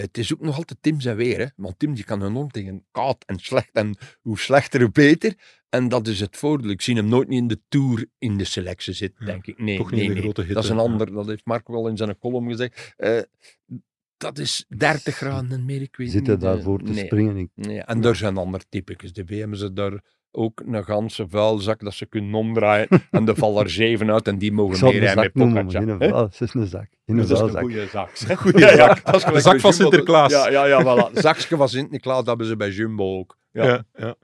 Het 0.00 0.18
is 0.18 0.32
ook 0.32 0.40
nog 0.40 0.56
altijd 0.56 0.78
Tim 0.82 1.00
zijn 1.00 1.16
weer. 1.16 1.38
Hè. 1.38 1.46
Want 1.56 1.78
Tim 1.78 1.94
die 1.94 2.04
kan 2.04 2.24
enorm 2.24 2.50
tegen 2.50 2.84
koud 2.90 3.24
en 3.26 3.38
slecht. 3.38 3.70
En 3.72 3.96
hoe 4.22 4.38
slechter, 4.38 4.80
hoe 4.80 4.90
beter. 4.90 5.34
En 5.68 5.88
dat 5.88 6.06
is 6.06 6.20
het 6.20 6.36
voordeel. 6.36 6.70
Ik 6.70 6.82
zie 6.82 6.96
hem 6.96 7.08
nooit 7.08 7.28
niet 7.28 7.40
in 7.40 7.48
de 7.48 7.60
Tour 7.68 8.06
in 8.18 8.36
de 8.36 8.44
selectie 8.44 8.92
zitten, 8.92 9.26
denk 9.26 9.46
ik. 9.46 9.58
Nee, 9.58 9.76
toch 9.76 9.90
niet 9.90 10.00
nee, 10.00 10.08
in 10.08 10.14
de 10.14 10.20
nee. 10.20 10.32
grote 10.32 10.52
Dat 10.52 10.64
is 10.64 10.70
een 10.70 10.78
ander. 10.78 11.12
Dat 11.12 11.26
heeft 11.26 11.44
Marco 11.44 11.72
wel 11.72 11.88
in 11.88 11.96
zijn 11.96 12.18
column 12.18 12.48
gezegd. 12.48 12.94
Eh, 12.96 13.20
dat 14.16 14.38
is 14.38 14.64
30 14.68 15.14
graden 15.14 15.52
en 15.52 15.64
meer. 15.64 15.82
Ik 15.82 15.96
weet 15.96 16.10
Zit 16.10 16.26
hij 16.26 16.34
niet, 16.36 16.44
eh, 16.44 16.50
daarvoor 16.50 16.82
te 16.82 16.92
nee. 16.92 17.04
springen? 17.04 17.36
Ik- 17.36 17.50
Nee, 17.54 17.80
en 17.80 18.04
er 18.04 18.16
zijn 18.16 18.36
andere 18.36 18.64
typetjes. 18.68 19.12
De 19.12 19.48
ze 19.56 19.72
daar 19.72 20.02
ook 20.30 20.62
een 20.66 20.84
ganse 20.84 21.26
vuilzak 21.28 21.80
dat 21.80 21.94
ze 21.94 22.06
kunnen 22.06 22.34
omdraaien. 22.34 22.88
en 23.10 23.28
er 23.28 23.36
vallen 23.36 23.62
er 23.62 23.70
zeven 23.70 24.10
uit 24.12 24.28
en 24.28 24.38
die 24.38 24.52
mogen 24.52 24.86
een 24.86 24.92
meerijden 24.92 25.16
met 25.22 25.32
Pogacar. 25.32 25.82
geen 25.82 25.88
Hè? 26.00 26.08
vuil. 26.10 26.30
Is 26.38 26.54
een 26.54 26.66
zak. 26.66 26.88
Geen 27.06 27.16
Dat 27.26 27.30
is 27.30 27.40
een 27.40 27.58
goede 27.58 27.86
zak. 27.86 28.10
Een 28.28 28.36
goede 28.36 28.68
zak. 28.76 29.04
dat 29.04 29.14
is 29.14 29.24
De 29.24 29.40
zak 29.40 29.60
van 29.60 29.70
Jumbo. 29.70 29.90
Sinterklaas. 29.90 30.32
Ja, 30.32 30.48
ja, 30.48 30.66
ja, 30.66 30.82
voilà. 30.82 31.12
Zakje 31.24 31.56
van 31.56 31.68
Sinterklaas, 31.68 32.16
dat 32.16 32.26
hebben 32.26 32.46
ze 32.46 32.56
bij 32.56 32.70
Jumbo 32.70 33.18
ook. 33.18 33.36
Ja. 33.50 33.64
Ja. 33.64 33.84
Ja, 33.94 34.14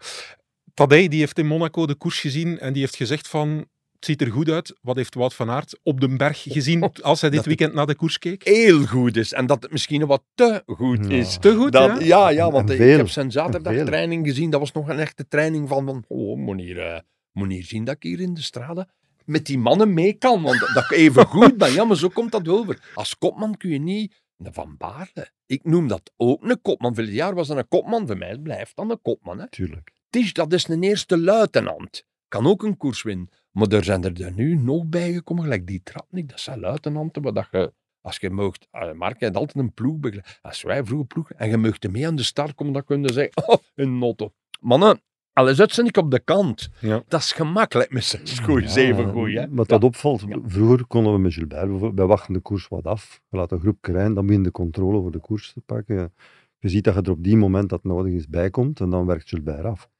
Tadej 0.75 1.09
die 1.09 1.19
heeft 1.19 1.39
in 1.39 1.47
Monaco 1.47 1.87
de 1.87 1.95
koers 1.95 2.21
gezien 2.21 2.59
en 2.59 2.73
die 2.73 2.83
heeft 2.83 2.97
gezegd 2.97 3.29
van 3.29 3.67
het 4.03 4.11
ziet 4.11 4.29
er 4.29 4.35
goed 4.35 4.49
uit. 4.49 4.75
Wat 4.81 4.97
heeft 4.97 5.15
Wout 5.15 5.35
van 5.35 5.51
Aert 5.51 5.79
op 5.83 6.01
de 6.01 6.17
berg 6.17 6.43
gezien 6.43 6.93
als 7.03 7.21
hij 7.21 7.31
dit 7.31 7.39
Dat 7.39 7.47
weekend 7.49 7.75
naar 7.75 7.87
de 7.87 7.95
koers 7.95 8.19
keek? 8.19 8.45
Heel 8.45 8.87
goed 8.87 9.17
is. 9.17 9.33
En 9.33 9.47
dat 9.47 9.63
het 9.63 9.73
misschien 9.73 10.07
wat 10.07 10.23
te 10.35 10.63
goed 10.67 11.07
Ja. 11.09 11.17
is. 11.17 11.37
Te 11.41 11.55
goed, 11.55 11.73
dat, 11.73 11.99
ja? 12.01 12.05
ja? 12.05 12.29
Ja, 12.31 12.51
want 12.51 12.71
ik 12.71 12.79
heb 12.79 13.09
zijn 13.09 13.31
zaterdagtraining 13.31 14.27
gezien. 14.27 14.51
Dat 14.51 14.61
was 14.61 14.73
nog 14.73 14.89
een 14.89 14.99
echte 14.99 15.29
training 15.29 15.69
van, 15.69 15.87
van 15.87 16.05
oh, 16.09 16.39
moet 16.39 16.61
hier, 16.61 16.79
eh, 16.79 17.01
moet 17.33 17.51
hier 17.51 17.65
zien 17.65 17.85
dat 17.85 17.95
ik 17.95 18.03
hier 18.03 18.21
in 18.21 18.35
de 18.35 18.43
straten 18.43 18.89
met 19.25 19.47
die 19.47 19.59
mannen 19.59 19.95
mee 19.95 20.13
kan. 20.13 20.43
Want 20.43 20.61
dat 20.75 20.85
ik 20.85 20.91
even 20.91 21.27
goed 21.37 21.57
ben. 21.57 21.73
Ja, 21.73 21.85
maar 21.85 21.97
zo 21.97 22.09
komt 22.09 22.33
dat 22.33 22.49
over. 22.49 22.79
Als 22.95 23.19
kopman 23.19 23.57
kun 23.57 23.71
je 23.71 23.79
niet... 23.79 24.21
Van 24.39 24.75
Baarle. 24.79 25.31
Ik 25.47 25.65
noem 25.65 25.89
dat 25.89 26.13
ook 26.17 26.43
een 26.43 26.61
kopman. 26.63 26.95
Vorig 26.95 27.11
jaar 27.11 27.35
was 27.35 27.49
dat 27.49 27.57
een 27.57 27.69
kopman. 27.69 28.07
Voor 28.07 28.19
mij 28.19 28.39
blijft 28.39 28.77
dat 28.77 28.91
een 28.91 29.03
kopman. 29.03 29.39
Hè. 29.39 29.49
Tuurlijk. 29.49 29.91
Tisch, 30.11 30.33
dat 30.33 30.53
is 30.53 30.69
een 30.69 30.83
eerste 30.83 31.19
luitenant. 31.19 32.05
Kan 32.29 32.47
ook 32.47 32.63
een 32.63 32.77
koers 32.77 33.03
winnen. 33.03 33.29
Maar 33.53 33.69
er 33.69 33.85
zijn 33.85 34.05
er 34.05 34.15
dan 34.15 34.35
nu 34.35 34.55
nog 34.55 34.87
bij 34.87 35.13
gekomen, 35.13 35.43
gelijk 35.43 35.67
die 35.67 35.81
Tratnik. 35.83 36.29
Dat 36.29 36.41
zijn 36.41 36.61
luitenanten, 36.61 37.23
waar 37.23 37.33
dat 37.33 37.49
je, 37.51 37.73
als 38.01 38.17
je 38.17 38.31
moogt, 38.31 38.69
uh, 38.73 38.93
Mark 38.93 39.21
heeft 39.21 39.37
altijd 39.37 39.59
een 39.59 39.73
ploeg 39.73 39.97
begeleid. 39.97 40.39
Als 40.43 40.63
wij 40.63 40.85
vroeger 40.85 41.07
ploeg, 41.07 41.31
en 41.31 41.49
je 41.49 41.57
moogt 41.57 41.91
mee 41.91 42.07
aan 42.07 42.17
de 42.17 42.23
start 42.23 42.55
komen, 42.55 42.73
dan 42.73 42.85
kun 42.85 43.03
je 43.03 43.13
zeggen, 43.13 43.33
oh, 43.49 43.57
een 43.75 43.99
notto. 43.99 44.33
Mannen, 44.61 45.01
alles 45.33 45.61
uit 45.61 45.79
ik 45.79 45.97
op 45.97 46.11
de 46.11 46.19
kant. 46.19 46.71
Ja. 46.81 47.03
Dat 47.09 47.21
is 47.21 47.33
gemakkelijk 47.33 47.93
met 47.93 48.05
zes 48.05 48.39
goeie, 48.39 48.69
zeven 48.69 49.11
goeie. 49.13 49.39
Hè? 49.39 49.47
Wat 49.51 49.69
dat 49.69 49.85
opvalt, 49.85 50.25
vroeger 50.45 50.87
konden 50.87 51.13
we 51.13 51.19
met 51.19 51.33
Gilbert 51.33 51.95
wij 51.95 52.07
wachten 52.07 52.33
de 52.33 52.41
koers 52.41 52.69
wat 52.69 52.85
af. 52.85 53.21
Je 53.29 53.37
laat 53.37 53.53
een 53.53 53.61
groep 53.61 53.79
krijgen, 53.81 54.15
dan 54.15 54.27
begin 54.27 54.43
de 54.43 54.51
controle 54.51 54.99
over 54.99 55.13
de 55.13 55.19
koers 55.19 55.53
te 55.53 55.61
pakken. 55.61 56.13
Je 56.59 56.69
ziet 56.69 56.85
dat 56.85 56.95
je 56.95 57.03
er 57.03 57.11
op 57.11 57.25
die 57.25 57.37
moment 57.37 57.69
dat 57.69 57.85
nodig 57.85 58.13
is 58.13 58.29
bij 58.29 58.51
komt 58.51 58.81
en 58.81 58.91
dan 58.91 59.07
werkt 59.07 59.29
Gilbert 59.29 59.65
af. 59.65 59.91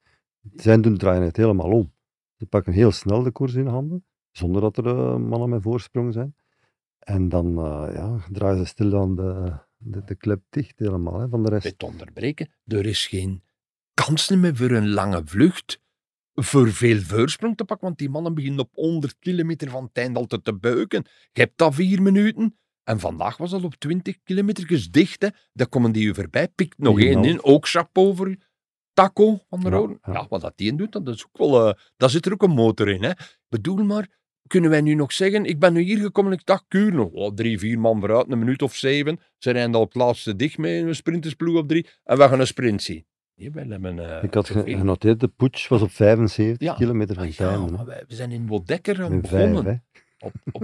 Zijn 0.55 0.81
doen 0.81 0.97
draaien 0.97 1.23
het 1.23 1.37
helemaal 1.37 1.71
om. 1.71 1.91
Ze 2.43 2.49
pakken 2.49 2.73
heel 2.73 2.91
snel 2.91 3.23
de 3.23 3.31
koers 3.31 3.53
in 3.53 3.67
handen, 3.67 4.05
zonder 4.31 4.61
dat 4.61 4.77
er 4.77 4.87
eh, 4.87 5.15
mannen 5.15 5.49
met 5.49 5.61
voorsprong 5.61 6.13
zijn. 6.13 6.35
En 6.99 7.29
dan 7.29 7.57
eh, 7.57 7.93
ja, 7.93 8.17
draaien 8.31 8.57
ze 8.57 8.65
stil 8.65 8.99
aan 8.99 9.15
de, 9.15 9.57
de, 9.77 10.03
de 10.03 10.15
klep 10.15 10.41
dicht 10.49 10.79
helemaal 10.79 11.19
hè, 11.19 11.29
van 11.29 11.43
de 11.43 11.49
rest. 11.49 11.63
Dit 11.63 11.83
onderbreken, 11.83 12.51
er 12.65 12.85
is 12.85 13.07
geen 13.07 13.43
kans 13.93 14.29
meer 14.29 14.55
voor 14.55 14.71
een 14.71 14.89
lange 14.89 15.21
vlucht. 15.25 15.81
Voor 16.33 16.71
veel 16.71 16.99
voorsprong 16.99 17.57
te 17.57 17.65
pakken, 17.65 17.87
want 17.87 17.99
die 17.99 18.09
mannen 18.09 18.33
beginnen 18.33 18.59
op 18.59 18.73
100 18.73 19.19
kilometer 19.19 19.69
van 19.69 19.83
het 19.83 19.97
eind 19.97 20.17
altijd 20.17 20.43
te 20.43 20.55
beuken. 20.55 21.05
Je 21.31 21.41
hebt 21.41 21.57
dat 21.57 21.75
vier 21.75 22.01
minuten. 22.01 22.57
En 22.83 22.99
vandaag 22.99 23.37
was 23.37 23.51
dat 23.51 23.63
op 23.63 23.75
20 23.75 24.17
kilometer 24.23 24.87
dicht. 24.91 25.21
Hè. 25.21 25.27
Daar 25.53 25.67
komen 25.67 25.91
die 25.91 26.07
u 26.07 26.13
voorbij. 26.13 26.47
Pikt 26.47 26.77
nog 26.77 26.99
één 26.99 27.23
in. 27.23 27.43
Ook 27.43 27.67
chapeau 27.67 28.15
voor 28.15 28.35
Taco 28.93 29.39
van 29.49 29.59
der 29.61 29.71
Ja, 29.71 29.77
Rode. 29.77 29.97
ja. 30.03 30.13
Ja, 30.13 30.25
wat 30.29 30.41
dat 30.41 30.53
die 30.55 30.75
doet, 30.75 30.91
dat 30.91 31.07
is 31.07 31.25
ook 31.25 31.37
wel, 31.37 31.67
eh, 31.67 31.73
daar 31.97 32.09
zit 32.09 32.25
er 32.25 32.33
ook 32.33 32.43
een 32.43 32.51
motor 32.51 32.89
in. 32.89 33.03
Hè. 33.03 33.11
Bedoel 33.49 33.83
maar, 33.83 34.07
kunnen 34.47 34.69
wij 34.69 34.81
nu 34.81 34.93
nog 34.93 35.13
zeggen, 35.13 35.45
ik 35.45 35.59
ben 35.59 35.73
nu 35.73 35.81
hier 35.81 35.97
gekomen 35.99 36.31
en 36.31 36.37
ik 36.37 36.45
dacht, 36.45 36.65
kuur 36.67 36.93
nog 36.93 37.11
oh, 37.11 37.33
drie, 37.33 37.59
vier 37.59 37.79
man 37.79 37.99
vooruit, 37.99 38.31
een 38.31 38.39
minuut 38.39 38.61
of 38.61 38.75
zeven. 38.75 39.19
Ze 39.37 39.51
rijden 39.51 39.75
al 39.75 39.81
het 39.83 39.95
laatste 39.95 40.35
dicht 40.35 40.57
met 40.57 40.71
een 40.71 40.95
sprintersploeg 40.95 41.57
op 41.57 41.67
drie 41.67 41.87
en 42.03 42.17
we 42.17 42.23
gaan 42.27 42.39
een 42.39 42.47
sprint 42.47 42.81
zien. 42.83 43.05
Nee, 43.35 43.51
wij 43.51 43.65
hebben, 43.69 44.17
eh, 44.17 44.23
Ik 44.23 44.33
had 44.33 44.49
genoteerd, 44.49 45.19
de 45.19 45.27
putsch 45.27 45.67
was 45.67 45.81
op 45.81 45.91
75 45.91 46.67
Ja. 46.67 46.73
kilometer 46.73 47.15
van 47.15 47.25
het 47.25 47.35
Ja, 47.35 47.57
maar 47.65 47.85
wij, 47.85 48.03
we 48.07 48.15
zijn 48.15 48.31
in 48.31 48.47
Wodekker 48.47 49.03
aan 49.03 49.15
Met 49.15 49.27
vijf, 49.27 49.49
begonnen. 49.49 49.81
hè. 50.19 50.27
op, 50.27 50.33
op, 50.51 50.63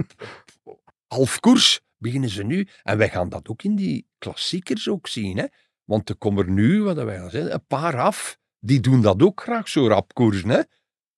op 0.63 0.79
half 1.07 1.39
koers 1.39 1.81
beginnen 1.97 2.29
ze 2.29 2.43
nu. 2.43 2.67
En 2.83 2.97
wij 2.97 3.09
gaan 3.09 3.29
dat 3.29 3.47
ook 3.49 3.63
in 3.63 3.75
die 3.75 4.07
klassiekers 4.17 4.89
ook 4.89 5.07
zien. 5.07 5.37
Hè? 5.37 5.45
Want 5.89 6.09
er 6.09 6.15
komen 6.15 6.45
er 6.45 6.51
nu, 6.51 6.81
wat 6.83 6.95
wij 6.95 7.21
al 7.21 7.29
zeggen, 7.29 7.53
een 7.53 7.65
paar 7.67 7.99
af. 7.99 8.37
Die 8.59 8.79
doen 8.79 9.01
dat 9.01 9.21
ook 9.21 9.41
graag, 9.41 9.67
zo 9.67 9.87
rap 9.87 10.13
koersen. 10.13 10.49
Hè? 10.49 10.61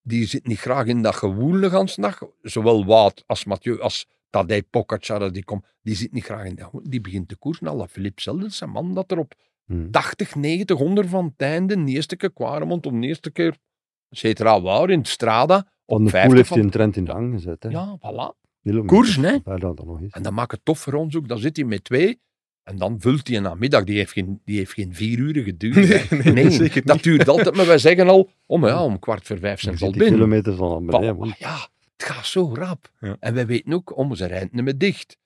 Die 0.01 0.25
zitten 0.25 0.49
niet 0.49 0.59
graag 0.59 0.85
in 0.85 1.01
dat 1.01 1.15
gewoel 1.15 1.59
de 1.59 1.95
dag. 1.95 2.21
Zowel 2.41 2.85
Wout 2.85 3.23
als 3.25 3.45
Mathieu, 3.45 3.79
als 3.79 4.07
Tadej 4.29 4.63
Pogacar, 4.63 5.31
die, 5.31 5.43
komt, 5.43 5.65
die 5.81 5.95
zit 5.95 6.13
niet 6.13 6.23
graag 6.23 6.45
in 6.45 6.55
dat. 6.55 6.69
Die 6.83 7.01
begint 7.01 7.27
te 7.27 7.35
koersen. 7.35 7.67
Alla 7.67 7.87
Philippe 7.87 8.21
zelden 8.21 8.51
een 8.59 8.69
man 8.69 8.93
dat 8.93 9.11
er 9.11 9.17
op 9.17 9.33
Hmm. 9.65 9.91
80, 9.91 10.35
90, 10.35 10.77
100 10.77 11.09
van 11.09 11.25
het 11.25 11.41
einde, 11.41 11.83
de 11.83 11.91
eerste 11.91 12.15
keer 12.15 12.31
Quaremont, 12.31 12.85
om 12.85 13.01
de 13.01 13.07
eerste 13.07 13.31
keer 13.31 13.57
Cetra 14.09 14.61
Wout 14.61 14.89
in 14.89 14.97
het 14.97 15.07
Strada, 15.07 15.71
op 15.85 16.03
de 16.03 16.09
50 16.09 16.27
Poel 16.27 16.37
heeft 16.37 16.49
hij 16.49 16.59
een 16.59 16.69
trend 16.69 16.95
in 16.95 17.05
de 17.05 17.11
hang 17.11 17.33
gezet. 17.33 17.63
Hè. 17.63 17.69
Ja, 17.69 17.97
voilà. 17.97 18.39
Koersen, 18.85 19.23
hè? 19.23 19.37
Waar 19.43 19.59
dat 19.59 19.77
dan 19.77 19.85
nog 19.87 20.01
is. 20.01 20.11
En 20.11 20.23
dat 20.23 20.33
maakt 20.33 20.51
het 20.51 20.65
tof 20.65 20.79
voor 20.79 20.93
ons 20.93 21.15
ook. 21.15 21.27
Dan 21.27 21.37
zit 21.37 21.55
hij 21.55 21.65
met 21.65 21.83
twee. 21.83 22.19
En 22.63 22.77
dan 22.77 22.95
vult 22.99 23.27
hij 23.27 23.37
een 23.37 23.43
namiddag. 23.43 23.83
Die 23.83 23.97
heeft 23.97 24.11
geen, 24.11 24.41
die 24.45 24.57
heeft 24.57 24.73
geen 24.73 24.93
vier 24.95 25.17
uur 25.17 25.43
geduurd. 25.43 26.09
Nee, 26.23 26.33
nee, 26.33 26.49
zeker 26.51 26.85
dat 26.85 27.03
duurt 27.03 27.27
altijd. 27.27 27.55
Maar 27.55 27.65
wij 27.65 27.77
zeggen 27.87 28.07
al, 28.07 28.29
om, 28.45 28.65
ja, 28.65 28.83
om 28.83 28.99
kwart 28.99 29.27
voor 29.27 29.39
vijf 29.39 29.59
zijn 29.61 29.77
ze 29.77 29.85
al 29.85 29.91
40 29.91 30.09
binnen. 30.09 30.27
kilometer 30.27 30.55
van 30.55 30.85
beneden. 30.85 31.17
Wa- 31.17 31.35
Ja, 31.37 31.55
het 31.97 32.09
gaat 32.09 32.25
zo 32.25 32.53
rap. 32.53 32.91
Ja. 32.99 33.15
En 33.19 33.33
wij 33.33 33.45
weten 33.45 33.73
ook, 33.73 33.97
om 33.97 34.15
ze 34.15 34.25
rijden 34.25 34.49
niet 34.51 34.63
meer 34.63 34.77
dicht. 34.77 35.17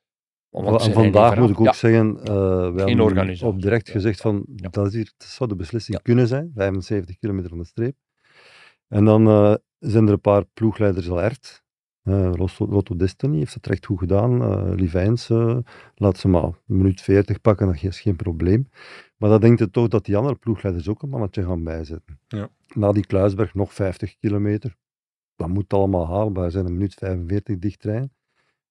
En 0.51 0.91
vandaag 0.91 1.37
moet 1.37 1.49
ik 1.49 1.59
ook. 1.59 1.65
Ja. 1.65 1.73
zeggen, 1.73 2.19
eh 2.23 2.61
hebben 2.75 3.41
op 3.41 3.61
direct 3.61 3.89
gezegd 3.89 4.21
van, 4.21 4.43
dat, 4.47 4.87
is 4.87 4.93
hier, 4.93 5.11
dat 5.17 5.27
zou 5.27 5.49
de 5.49 5.55
beslissing 5.55 6.01
kunnen 6.01 6.27
zijn, 6.27 6.51
75 6.55 7.17
kilometer 7.17 7.49
van 7.49 7.57
de 7.59 7.65
streep. 7.65 7.95
En 8.87 9.05
dan 9.05 9.27
eh, 9.27 9.53
zijn 9.79 10.07
er 10.07 10.13
een 10.13 10.21
paar 10.21 10.43
ploegleiders 10.53 11.09
alert. 11.09 11.63
Lotto, 12.05 12.67
Lotto 12.67 12.95
Destiny 12.95 13.37
heeft 13.37 13.53
het 13.53 13.67
recht 13.67 13.85
goed 13.85 13.99
gedaan. 13.99 14.73
Livijns 14.75 15.29
eh, 15.29 15.57
laat 15.95 16.17
ze 16.17 16.27
maar 16.27 16.43
een 16.43 16.55
minuut 16.65 17.01
40 17.01 17.41
pakken, 17.41 17.67
dat 17.67 17.83
is 17.83 18.01
geen 18.01 18.15
probleem. 18.15 18.69
Maar 19.17 19.29
dat 19.29 19.41
denkt 19.41 19.59
het 19.59 19.73
toch 19.73 19.87
dat 19.87 20.05
die 20.05 20.17
andere 20.17 20.35
ploegleiders 20.35 20.89
ook 20.89 21.01
een 21.01 21.09
mannetje 21.09 21.43
gaan 21.43 21.63
bijzetten. 21.63 22.19
Ja. 22.27 22.49
Na 22.73 22.91
die 22.91 23.05
Kluisberg 23.05 23.53
nog 23.53 23.73
50 23.73 24.17
kilometer. 24.17 24.75
Dat 25.35 25.47
moet 25.47 25.73
allemaal 25.73 26.07
haalbaar 26.07 26.51
zijn, 26.51 26.65
een 26.65 26.73
minuut 26.73 26.93
45 26.93 27.57
dichtrijden. 27.57 28.13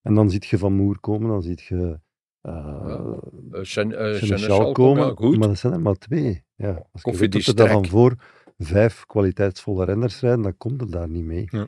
En 0.01 0.13
dan 0.13 0.29
ziet 0.29 0.45
je 0.45 0.57
Van 0.57 0.73
Moer 0.73 0.99
komen, 0.99 1.29
dan 1.29 1.41
ziet 1.41 1.61
je 1.61 1.99
Seneschal 3.61 4.71
komen, 4.71 5.17
goed. 5.17 5.37
maar 5.37 5.47
dat 5.47 5.57
zijn 5.57 5.73
er 5.73 5.81
maar 5.81 5.95
twee. 5.95 6.43
Ja, 6.55 6.87
als 6.91 7.01
je 7.03 7.17
weet 7.17 7.31
dat 7.31 7.47
er 7.47 7.55
dan 7.55 7.67
strek. 7.67 7.87
voor 7.87 8.15
vijf 8.57 9.05
kwaliteitsvolle 9.05 9.85
renners 9.85 10.19
rijden, 10.19 10.41
dan 10.41 10.57
komt 10.57 10.81
het 10.81 10.91
daar 10.91 11.09
niet 11.09 11.23
mee. 11.23 11.47
Ja. 11.51 11.67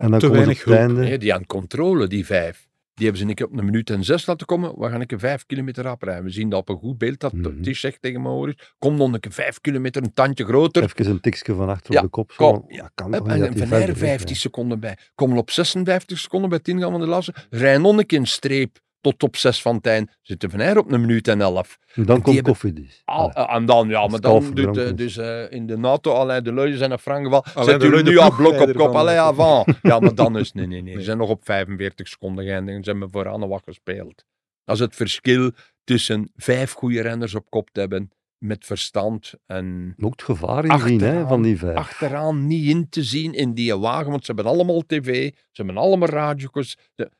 En 0.00 0.10
dan 0.10 0.20
Te 0.20 0.30
weinig 0.30 0.64
hulp. 0.64 0.78
einde... 0.78 1.00
Nee, 1.00 1.18
die 1.18 1.34
aan 1.34 1.46
controle, 1.46 2.06
die 2.06 2.26
vijf. 2.26 2.68
Die 2.94 3.04
hebben 3.08 3.24
ze 3.24 3.28
een 3.30 3.34
keer 3.34 3.46
op 3.46 3.58
een 3.58 3.64
minuut 3.64 3.90
en 3.90 4.04
zes 4.04 4.26
laten 4.26 4.46
komen. 4.46 4.78
We 4.78 4.88
gaan 4.88 5.00
een 5.00 5.06
keer 5.06 5.18
vijf 5.18 5.46
kilometer 5.46 5.88
afrijden. 5.88 6.24
We 6.24 6.30
zien 6.30 6.48
dat 6.48 6.60
op 6.60 6.68
een 6.68 6.76
goed 6.78 6.98
beeld. 6.98 7.20
Dat 7.20 7.32
Mhm. 7.32 7.60
die 7.62 7.74
zegt 7.74 8.02
tegen 8.02 8.22
Maurice, 8.22 8.58
kom 8.78 8.98
dan 8.98 9.14
een 9.14 9.20
keer 9.20 9.32
vijf 9.32 9.60
kilometer, 9.60 10.02
een 10.02 10.12
tandje 10.14 10.44
groter. 10.44 10.82
Even 10.82 11.06
een 11.10 11.20
tikje 11.20 11.54
van 11.54 11.68
achter 11.68 11.92
Ja, 11.92 11.98
op 11.98 12.04
de 12.04 12.10
kop. 12.10 12.32
Zo, 12.32 12.52
kom. 12.52 12.64
ja, 12.72 12.90
kan 12.94 13.14
en 13.14 13.22
die 13.24 13.40
Van 13.42 13.52
verder 13.56 13.72
Eyre 13.78 13.92
weg 13.92 13.98
15 14.10 14.36
seconden 14.36 14.80
bij. 14.80 14.96
Komen 15.14 15.36
op 15.36 15.50
56 15.50 16.18
seconden 16.18 16.50
bij 16.50 16.58
10 16.58 16.80
gaan 16.80 16.90
van 16.90 17.00
de 17.00 17.06
laatste. 17.06 17.34
Rijden 17.50 17.82
nog 17.82 17.96
een 17.98 18.06
keer 18.06 18.18
een 18.18 18.26
streep 18.26 18.78
tot 19.00 19.22
op 19.22 19.36
6 19.36 19.62
van 19.62 19.78
eind. 19.80 20.10
Zitten 20.22 20.50
Van 20.50 20.60
Eyre 20.60 20.78
op 20.78 20.92
een 20.92 21.00
minuut 21.00 21.28
en 21.28 21.40
11. 21.40 21.78
En 21.94 22.04
dan 22.04 22.22
komt 22.22 22.34
hebben- 22.34 22.52
koffiedies. 22.52 23.02
Al- 23.04 23.32
eh, 23.32 23.54
en 23.54 23.64
dan, 23.66 23.88
ja, 23.88 24.06
maar 24.06 24.20
dan 24.20 24.50
doet 24.54 24.76
is. 24.76 24.94
dus 24.94 25.16
eh, 25.16 25.50
in 25.52 25.66
de 25.66 25.76
NATO 25.78 26.12
Alain 26.14 26.44
de 26.44 26.52
Leuze 26.54 26.76
zijn 26.76 26.88
naar 26.88 26.98
Frank 26.98 27.26
Alain 27.54 27.80
Zet 27.80 27.82
u 27.82 28.02
nu 28.02 28.18
al 28.18 28.34
blok 28.34 28.60
op 28.60 28.66
kop, 28.72 28.76
van- 28.76 28.96
Alain 28.96 29.18
avant. 29.18 29.78
Ja, 29.82 29.98
maar 30.00 30.14
dan 30.14 30.38
is 30.38 30.52
nee, 30.52 30.66
nee, 30.66 30.82
nee. 30.82 30.94
Ze 30.98 31.02
zijn 31.02 31.18
nog 31.18 31.28
op 31.28 31.44
45 31.44 32.08
seconden 32.08 32.44
geëindigd 32.44 32.76
en 32.76 32.84
ze 32.84 32.90
hebben 32.90 33.10
vooraan 33.10 33.48
wat 33.48 33.62
gespeeld. 33.64 34.24
Dat 34.64 34.74
is 34.74 34.80
het 34.82 34.96
verschil 34.96 35.50
tussen 35.84 36.30
vijf 36.36 36.72
goede 36.72 37.00
renners 37.02 37.34
op 37.34 37.50
kop 37.50 37.70
te 37.70 37.80
hebben 37.80 38.10
met 38.38 38.64
verstand 38.66 39.32
en 39.46 39.94
Ook 40.00 40.10
het 40.12 40.22
gevaar 40.22 40.64
inzien 40.64 41.00
hè, 41.00 41.06
Achteraan- 41.06 41.28
van 41.28 41.42
die 41.42 41.58
vijf. 41.58 41.76
achteraan 41.76 42.46
niet 42.46 42.68
in 42.68 42.88
te 42.88 43.02
zien 43.02 43.32
in 43.34 43.54
die 43.54 43.76
wagen, 43.76 44.10
want 44.10 44.24
ze 44.24 44.32
hebben 44.34 44.52
allemaal 44.52 44.82
tv, 44.86 45.30
ze 45.32 45.62
hebben 45.64 45.76
allemaal 45.76 46.08
radio's. 46.08 46.76
Ze- 46.94 47.10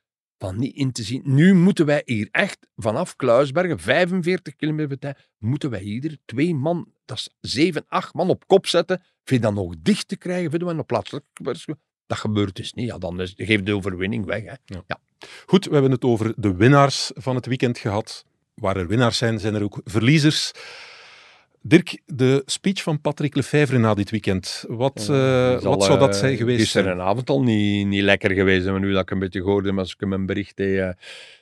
Van 0.41 0.59
niet 0.59 0.77
in 0.77 0.93
te 0.93 1.03
zien. 1.03 1.23
Nu 1.25 1.55
moeten 1.55 1.87
wij 1.87 2.03
hier 2.05 2.29
echt 2.31 2.67
vanaf 2.77 3.17
Kluisbergen, 3.17 3.79
45 3.79 4.57
kilometer 4.57 5.29
moeten 5.39 5.71
wij 5.71 5.81
hier 5.81 6.17
twee 6.25 6.55
man, 6.55 6.93
dat 7.05 7.17
is 7.17 7.31
zeven, 7.41 7.85
acht 7.89 8.15
man 8.15 8.29
op 8.29 8.47
kop 8.47 8.67
zetten. 8.67 9.03
Vind 9.25 9.43
je 9.43 9.47
dat 9.47 9.55
nog 9.65 9.75
dicht 9.79 10.09
te 10.09 10.17
krijgen? 10.17 10.51
Vinden 10.51 10.69
we 10.69 10.75
een 10.75 10.87
plaatselijk 10.87 11.25
Dat 12.07 12.19
gebeurt 12.19 12.57
dus 12.57 12.73
niet. 12.73 12.87
Ja, 12.87 12.99
dan 12.99 13.21
is, 13.21 13.35
geeft 13.37 13.67
de 13.67 13.75
overwinning 13.75 14.25
weg. 14.25 14.43
Hè. 14.45 14.55
Ja. 14.65 15.01
Goed, 15.47 15.65
we 15.65 15.73
hebben 15.73 15.91
het 15.91 16.05
over 16.05 16.33
de 16.37 16.55
winnaars 16.55 17.11
van 17.15 17.35
het 17.35 17.47
weekend 17.47 17.79
gehad. 17.79 18.25
Waar 18.55 18.77
er 18.77 18.87
winnaars 18.87 19.19
zijn, 19.19 19.39
zijn 19.39 19.55
er 19.55 19.63
ook 19.63 19.81
verliezers. 19.85 20.53
Dirk, 21.63 22.01
de 22.07 22.43
speech 22.47 22.83
van 22.83 23.01
Patrick 23.01 23.35
Lefevre 23.35 23.79
na 23.79 23.95
dit 23.95 24.11
weekend. 24.11 24.65
Wat, 24.69 25.09
eh, 25.11 25.55
Is 25.55 25.63
wat 25.63 25.85
zou 25.85 25.99
dat 25.99 26.09
eh, 26.15 26.19
zijn 26.21 26.37
geweest? 26.37 26.61
Gisteravond 26.61 27.31
al 27.31 27.43
niet, 27.43 27.87
niet 27.87 28.03
lekker 28.03 28.31
geweest. 28.31 28.67
Maar 28.67 28.81
nu 28.81 28.93
dat 28.93 29.03
ik 29.03 29.11
een 29.11 29.19
beetje 29.19 29.41
hoorde, 29.43 29.73
als 29.73 29.93
ik 29.93 30.01
hem 30.01 30.13
een 30.13 30.27
bericht 30.27 30.57
deed. 30.57 30.79
eh, 30.79 30.91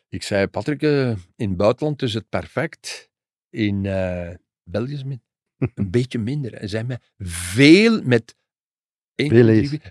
ik 0.09 0.23
zei, 0.23 0.47
Patrick, 0.47 0.83
eh, 0.83 1.09
in 1.37 1.49
het 1.49 1.57
buitenland 1.57 2.03
is 2.03 2.15
het 2.15 2.29
perfect. 2.29 3.11
In 3.51 3.87
eh, 3.87 4.35
België 4.65 4.93
is 4.93 5.03
het 5.03 5.19
een 5.75 5.91
beetje 5.91 6.19
minder. 6.19 6.55
Er 6.55 6.69
zijn 6.69 6.87
met 6.87 7.01
veel 7.19 8.03
met 8.03 8.37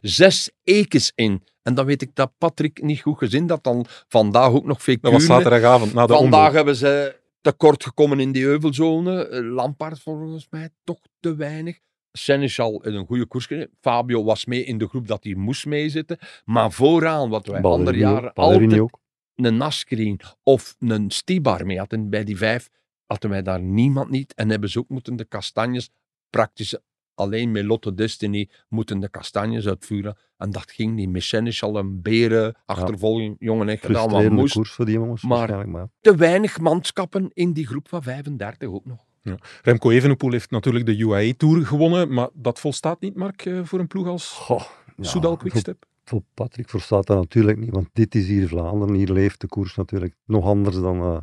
zes 0.02 0.50
ekens 0.64 1.12
in. 1.16 1.44
En 1.62 1.74
dan 1.74 1.86
weet 1.86 2.02
ik 2.02 2.10
dat 2.14 2.32
Patrick 2.38 2.82
niet 2.82 3.02
goed 3.02 3.18
gezien 3.18 3.48
dat 3.48 3.64
dan 3.64 3.86
vandaag 4.08 4.50
ook 4.52 4.66
nog 4.66 4.84
veel 4.84 4.98
Dat 5.02 5.12
was 5.12 5.26
zaterdagavond 5.26 5.94
na 5.94 6.06
de 6.06 6.14
Vandaag 6.14 6.54
hebben 6.54 6.76
ze 6.76 7.16
tekort 7.42 7.84
gekomen 7.84 8.20
in 8.20 8.32
die 8.32 8.44
heuvelzone. 8.44 9.28
Eh, 9.28 9.44
Lampaard 9.44 10.00
volgens 10.00 10.48
mij 10.50 10.70
toch 10.84 11.00
te 11.20 11.36
weinig. 11.36 11.80
Seneschal 12.12 12.84
in 12.84 12.94
een 12.94 13.06
goede 13.06 13.26
koers. 13.26 13.46
gereden. 13.46 13.70
Fabio 13.82 14.24
was 14.24 14.46
mee 14.46 14.64
in 14.64 14.78
de 14.78 14.88
groep 14.88 15.08
dat 15.08 15.24
hij 15.24 15.36
moest 15.36 15.66
meezitten. 15.66 16.18
Maar 16.46 16.72
vooraan, 16.72 17.30
wat 17.30 17.48
wij 17.48 17.62
Ballerini 17.62 18.04
andere 18.04 18.14
jaren 18.14 18.34
Ballerini 18.34 18.64
altijd 18.64 18.82
ook. 18.82 19.00
een 19.36 19.58
Nascreen 19.58 20.20
of 20.44 20.76
een 20.80 21.12
Stibar 21.12 21.66
mee 21.66 21.78
hadden 21.78 22.10
bij 22.10 22.24
die 22.24 22.38
vijf, 22.38 22.70
hadden 23.06 23.30
wij 23.30 23.42
daar 23.42 23.62
niemand 23.62 24.10
niet. 24.10 24.34
En 24.34 24.50
hebben 24.50 24.70
ze 24.70 24.80
ook 24.80 24.90
moeten 24.90 25.16
de 25.16 25.26
kastanjes 25.26 25.90
praktisch 26.30 26.78
alleen 27.18 27.52
met 27.52 27.64
Lotto 27.64 27.94
Destiny 27.94 28.50
moeten 28.70 29.00
de 29.00 29.10
kastanjes 29.10 29.68
uitvoeren. 29.68 30.18
En 30.38 30.52
dat 30.52 30.72
ging 30.72 30.96
niet. 30.96 31.10
Met 31.10 31.24
Seneschal 31.24 31.78
een 31.78 32.02
beren 32.02 32.56
achtervolging, 32.66 33.36
jongen, 33.40 33.70
echt 33.70 33.86
gedaan 33.86 33.94
wat 33.94 34.10
Frustrerende 34.10 34.42
moest. 34.42 34.54
koers 34.54 34.72
voor 34.72 34.86
die 34.86 34.94
jongens 34.94 35.24
Maar 35.24 35.88
te 36.02 36.16
weinig 36.16 36.60
manschappen 36.60 37.30
in 37.34 37.54
die 37.54 37.68
groep 37.68 37.88
van 37.90 38.04
35 38.04 38.70
ook 38.70 38.86
nog. 38.86 39.06
Ja. 39.22 39.38
Remco 39.62 39.90
Evenepoel 39.90 40.32
heeft 40.32 40.52
natuurlijk 40.52 40.86
de 40.86 40.98
UAE 40.98 41.36
Tour 41.36 41.66
gewonnen, 41.66 42.14
maar 42.14 42.30
dat 42.34 42.60
volstaat 42.60 43.02
niet, 43.02 43.16
Mark, 43.16 43.46
eh, 43.46 43.60
voor 43.64 43.80
een 43.80 43.88
ploeg 43.88 44.08
als 44.08 44.46
ja, 44.48 44.60
Soudal 45.04 45.38
Quickstep. 45.38 45.86
voor 46.04 46.22
Patrick 46.34 46.70
verstaat 46.70 47.08
dat 47.08 47.18
natuurlijk 47.18 47.58
niet, 47.58 47.70
want 47.70 47.90
dit 47.94 48.16
is 48.16 48.28
hier 48.28 48.48
Vlaanderen. 48.48 48.96
Hier 48.96 49.12
leeft 49.12 49.42
de 49.42 49.48
koers 49.48 49.76
natuurlijk 49.76 50.16
nog 50.26 50.46
anders 50.46 50.76
dan, 50.76 51.02
eh, 51.02 51.18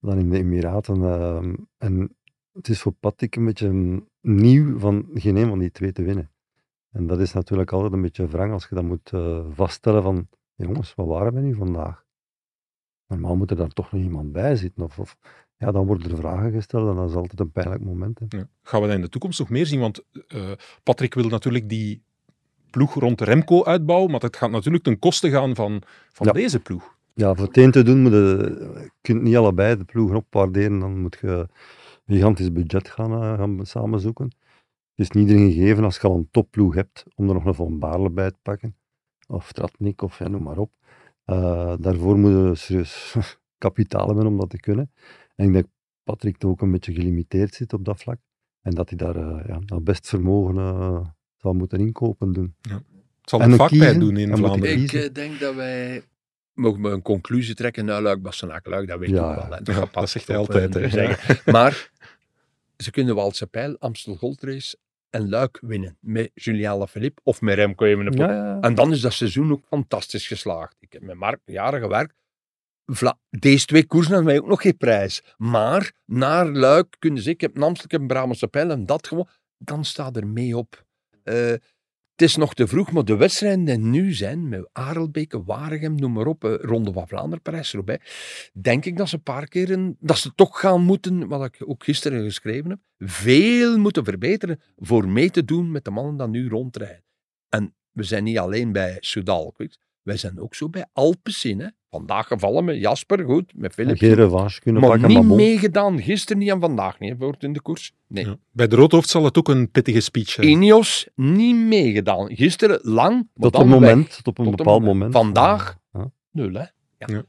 dan 0.00 0.18
in 0.18 0.30
de 0.30 0.38
Emiraten. 0.38 1.02
ehm, 1.02 1.54
en 1.78 2.16
het 2.60 2.68
is 2.68 2.80
voor 2.80 2.92
Patrick 2.92 3.36
een 3.36 3.44
beetje 3.44 4.02
nieuw 4.20 4.78
van 4.78 5.06
geen 5.14 5.36
een 5.36 5.48
van 5.48 5.58
die 5.58 5.70
twee 5.70 5.92
te 5.92 6.02
winnen. 6.02 6.30
En 6.92 7.06
dat 7.06 7.20
is 7.20 7.32
natuurlijk 7.32 7.72
altijd 7.72 7.92
een 7.92 8.02
beetje 8.02 8.28
wrang 8.28 8.52
als 8.52 8.66
je 8.68 8.74
dat 8.74 8.84
moet 8.84 9.10
eh, 9.12 9.40
vaststellen 9.50 10.02
van, 10.02 10.28
jongens, 10.54 10.94
wat 10.94 11.06
waren 11.06 11.34
we 11.34 11.40
nu 11.40 11.54
vandaag? 11.54 12.04
Normaal 13.06 13.36
moet 13.36 13.50
er 13.50 13.56
daar 13.56 13.68
toch 13.68 13.92
nog 13.92 14.02
iemand 14.02 14.32
bij 14.32 14.56
zitten. 14.56 14.82
Of, 14.84 14.98
of, 14.98 15.16
ja, 15.56 15.72
dan 15.72 15.86
worden 15.86 16.10
er 16.10 16.16
vragen 16.16 16.52
gesteld 16.52 16.88
en 16.88 16.96
dat 16.96 17.08
is 17.08 17.14
altijd 17.14 17.40
een 17.40 17.52
pijnlijk 17.52 17.84
moment. 17.84 18.18
Hè. 18.18 18.38
Ja. 18.38 18.48
Gaan 18.62 18.80
we 18.80 18.86
dat 18.86 18.96
in 18.96 19.02
de 19.02 19.08
toekomst 19.08 19.38
nog 19.38 19.48
meer 19.48 19.66
zien? 19.66 19.80
Want 19.80 20.04
eh, 20.28 20.50
Patrick 20.82 21.14
wil 21.14 21.28
natuurlijk 21.28 21.68
die 21.68 22.02
ploeg 22.70 22.94
rond 22.94 23.20
Remco 23.20 23.64
uitbouwen, 23.64 24.10
maar 24.10 24.20
het 24.20 24.36
gaat 24.36 24.50
natuurlijk 24.50 24.84
ten 24.84 24.98
koste 24.98 25.30
gaan 25.30 25.54
van, 25.54 25.82
van 26.12 26.26
Ja. 26.26 26.32
deze 26.32 26.60
ploeg. 26.60 26.98
Ja, 27.14 27.34
voor 27.34 27.46
het 27.46 27.56
een 27.56 27.70
te 27.70 27.82
doen 27.82 28.02
moet 28.02 28.12
je, 28.12 28.56
je 28.74 28.90
kunt 29.00 29.22
niet 29.22 29.36
allebei 29.36 29.76
de 29.76 29.84
ploegen 29.84 30.16
opwaarderen. 30.16 30.78
Dan 30.78 31.00
moet 31.00 31.18
je 31.20 31.48
gigantisch 32.10 32.52
budget 32.52 32.88
gaan, 32.88 33.12
eh, 33.12 33.34
gaan 33.38 33.66
samenzoeken. 33.66 34.24
Het 34.94 35.08
is 35.08 35.10
niet 35.10 35.30
een 35.30 35.52
gegeven 35.52 35.84
als 35.84 35.96
je 35.96 36.02
al 36.08 36.16
een 36.16 36.28
topploeg 36.30 36.74
hebt 36.74 37.04
om 37.14 37.28
er 37.28 37.34
nog 37.34 37.44
een 37.44 37.54
Van 37.54 37.78
Baarle 37.78 38.10
bij 38.10 38.30
te 38.30 38.38
pakken. 38.42 38.76
Of 39.28 39.52
Tratnik, 39.52 40.02
of 40.02 40.18
ja, 40.18 40.28
noem 40.28 40.42
maar 40.42 40.58
op. 40.58 40.72
Eh, 41.24 41.74
daarvoor 41.80 42.18
moet 42.18 42.30
je 42.32 42.54
serieus 42.54 43.14
kapitaal 43.58 44.06
hebben 44.06 44.26
om 44.26 44.36
dat 44.38 44.50
te 44.50 44.56
kunnen. 44.60 44.90
En 45.36 45.46
ik 45.46 45.52
denk 45.52 45.64
dat 45.64 45.72
Patrick 46.04 46.44
ook 46.44 46.60
een 46.60 46.70
beetje 46.70 46.92
gelimiteerd 46.92 47.54
zit 47.54 47.72
op 47.72 47.84
dat 47.84 48.00
vlak. 48.00 48.18
En 48.62 48.74
dat 48.74 48.88
hij 48.88 48.98
daar 48.98 49.16
eh, 49.16 49.44
ja, 49.46 49.58
naar 49.66 49.82
best 49.82 50.08
vermogen 50.08 50.56
eh, 50.56 51.00
zal 51.36 51.52
moeten 51.52 51.78
inkopen 51.78 52.32
doen. 52.32 52.54
Ja. 52.60 52.74
Het 53.20 53.30
zal 53.30 53.40
En 53.40 53.50
een 53.50 53.56
vaak 53.56 53.70
bij 53.70 53.98
doen 53.98 54.16
in 54.16 54.36
Vlaanderen. 54.36 54.72
Ik 54.80 54.88
kiezen. 54.88 55.12
denk 55.12 55.40
dat 55.40 55.54
wij 55.54 56.02
mogen 56.54 56.82
we 56.82 56.88
een 56.88 57.02
conclusie 57.02 57.54
trekken 57.54 57.84
naar 57.84 58.02
Luik 58.02 58.22
Bassenaak. 58.22 58.66
Luik, 58.66 58.88
dat 58.88 58.98
weet 58.98 59.08
Ja, 59.08 59.30
ik 59.30 59.36
wel. 59.36 59.44
hè. 59.50 59.72
ja, 59.72 59.80
dat 59.80 59.90
pas 59.90 60.10
zegt 60.10 60.26
hij 60.28 60.36
altijd, 60.36 60.74
hè. 60.74 61.14
Maar 61.52 61.90
ze 62.82 62.90
kunnen 62.90 63.14
Waalse 63.14 63.46
Pijl, 63.46 63.76
Amstel 63.78 64.16
Gold 64.16 64.42
Race 64.42 64.76
en 65.10 65.28
Luik 65.28 65.58
winnen. 65.62 65.96
Met 66.00 66.30
Julien 66.34 66.76
Lafilippe 66.76 67.20
of 67.24 67.40
met 67.40 67.54
Remco 67.54 67.84
Evenepoel. 67.84 68.26
Ja, 68.26 68.32
ja. 68.34 68.60
En 68.60 68.74
dan 68.74 68.92
is 68.92 69.00
dat 69.00 69.12
seizoen 69.12 69.52
ook 69.52 69.64
fantastisch 69.66 70.26
geslaagd. 70.26 70.76
Ik 70.78 70.92
heb 70.92 71.02
met 71.02 71.16
Mark 71.16 71.40
jaren 71.44 71.80
gewerkt. 71.80 72.14
Vla- 72.92 73.18
Deze 73.30 73.66
twee 73.66 73.86
koersen 73.86 74.12
hebben 74.14 74.32
wij 74.32 74.40
ook 74.42 74.48
nog 74.48 74.62
geen 74.62 74.76
prijs. 74.76 75.22
Maar 75.36 75.92
naar 76.06 76.46
Luik 76.48 76.96
kunnen 76.98 77.22
ze, 77.22 77.30
ik 77.30 77.40
heb 77.40 77.62
Amstel, 77.62 77.84
ik 77.84 77.90
heb 77.90 78.06
Brabantse 78.06 78.48
Pijl 78.48 78.70
en 78.70 78.86
dat 78.86 79.06
gewoon, 79.06 79.28
dan 79.58 79.84
staat 79.84 80.16
er 80.16 80.26
mee 80.26 80.56
op. 80.56 80.84
Eh, 81.22 81.52
het 82.20 82.28
is 82.28 82.36
nog 82.36 82.54
te 82.54 82.66
vroeg, 82.66 82.92
maar 82.92 83.04
de 83.04 83.16
wedstrijden 83.16 83.64
die 83.64 83.78
nu 83.78 84.12
zijn, 84.12 84.48
met 84.48 84.68
Arelbeke, 84.72 85.44
Waregem, 85.44 85.94
noem 85.94 86.12
maar 86.12 86.26
op, 86.26 86.44
eh, 86.44 86.54
Ronde 86.60 86.92
van 86.92 87.08
Vlaanderen, 87.08 87.42
Parijs 87.42 87.72
Roubaix, 87.72 88.50
denk 88.60 88.84
ik 88.84 88.96
dat 88.96 89.08
ze 89.08 89.14
een 89.14 89.22
paar 89.22 89.48
keer, 89.48 89.70
een- 89.70 89.96
dat 90.00 90.18
ze 90.18 90.34
toch 90.34 90.60
gaan 90.60 90.82
moeten, 90.82 91.28
wat 91.28 91.44
ik 91.44 91.56
ook 91.68 91.84
gisteren 91.84 92.22
geschreven 92.24 92.70
heb, 92.70 92.78
veel 92.98 93.78
moeten 93.78 94.04
verbeteren 94.04 94.60
voor 94.76 95.08
mee 95.08 95.30
te 95.30 95.44
doen 95.44 95.70
met 95.70 95.84
de 95.84 95.90
mannen 95.90 96.32
die 96.32 96.42
nu 96.42 96.48
rondrijden. 96.48 97.04
En 97.48 97.74
we 97.90 98.02
zijn 98.02 98.24
niet 98.24 98.38
alleen 98.38 98.72
bij 98.72 98.96
Soudal 99.00 99.54
wij 100.02 100.16
zijn 100.16 100.40
ook 100.40 100.54
zo 100.54 100.68
bij 100.68 100.86
Alpecin. 100.92 101.74
Vandaag 101.90 102.26
gevallen 102.26 102.64
met 102.64 102.76
Jasper, 102.80 103.24
goed, 103.24 103.52
met 103.56 103.74
Philips. 103.74 103.98
geen 103.98 104.14
revanche 104.14 104.60
kunnen 104.60 104.80
maar 104.82 104.90
pakken, 104.90 105.08
niet 105.08 105.22
maar 105.26 105.36
meegedaan, 105.36 106.00
gisteren 106.02 106.38
niet 106.42 106.50
en 106.50 106.60
vandaag 106.60 106.98
niet, 106.98 107.14
voor 107.18 107.34
in 107.38 107.52
de 107.52 107.60
koers. 107.60 107.92
Nee. 108.06 108.26
Bij 108.52 108.66
de 108.68 108.76
Roodhoofd 108.76 109.08
zal 109.08 109.24
het 109.24 109.38
ook 109.38 109.48
een 109.48 109.70
pittige 109.70 110.00
speech 110.00 110.28
zijn. 110.28 110.48
Ineos 110.48 111.08
niet 111.14 111.56
meegedaan. 111.56 112.36
Gisteren 112.36 112.78
lang, 112.82 113.28
maar 113.34 113.50
Tot 113.50 113.60
een 113.62 113.68
moment, 113.68 114.06
weg. 114.06 114.16
tot 114.16 114.26
op 114.38 114.38
een 114.46 114.50
bepaald 114.56 114.82
moment. 114.82 115.12
Vandaag, 115.12 115.76
Ja. 115.92 116.10
nul 116.32 116.52
hè. 116.52 116.64
Ja. 116.98 117.22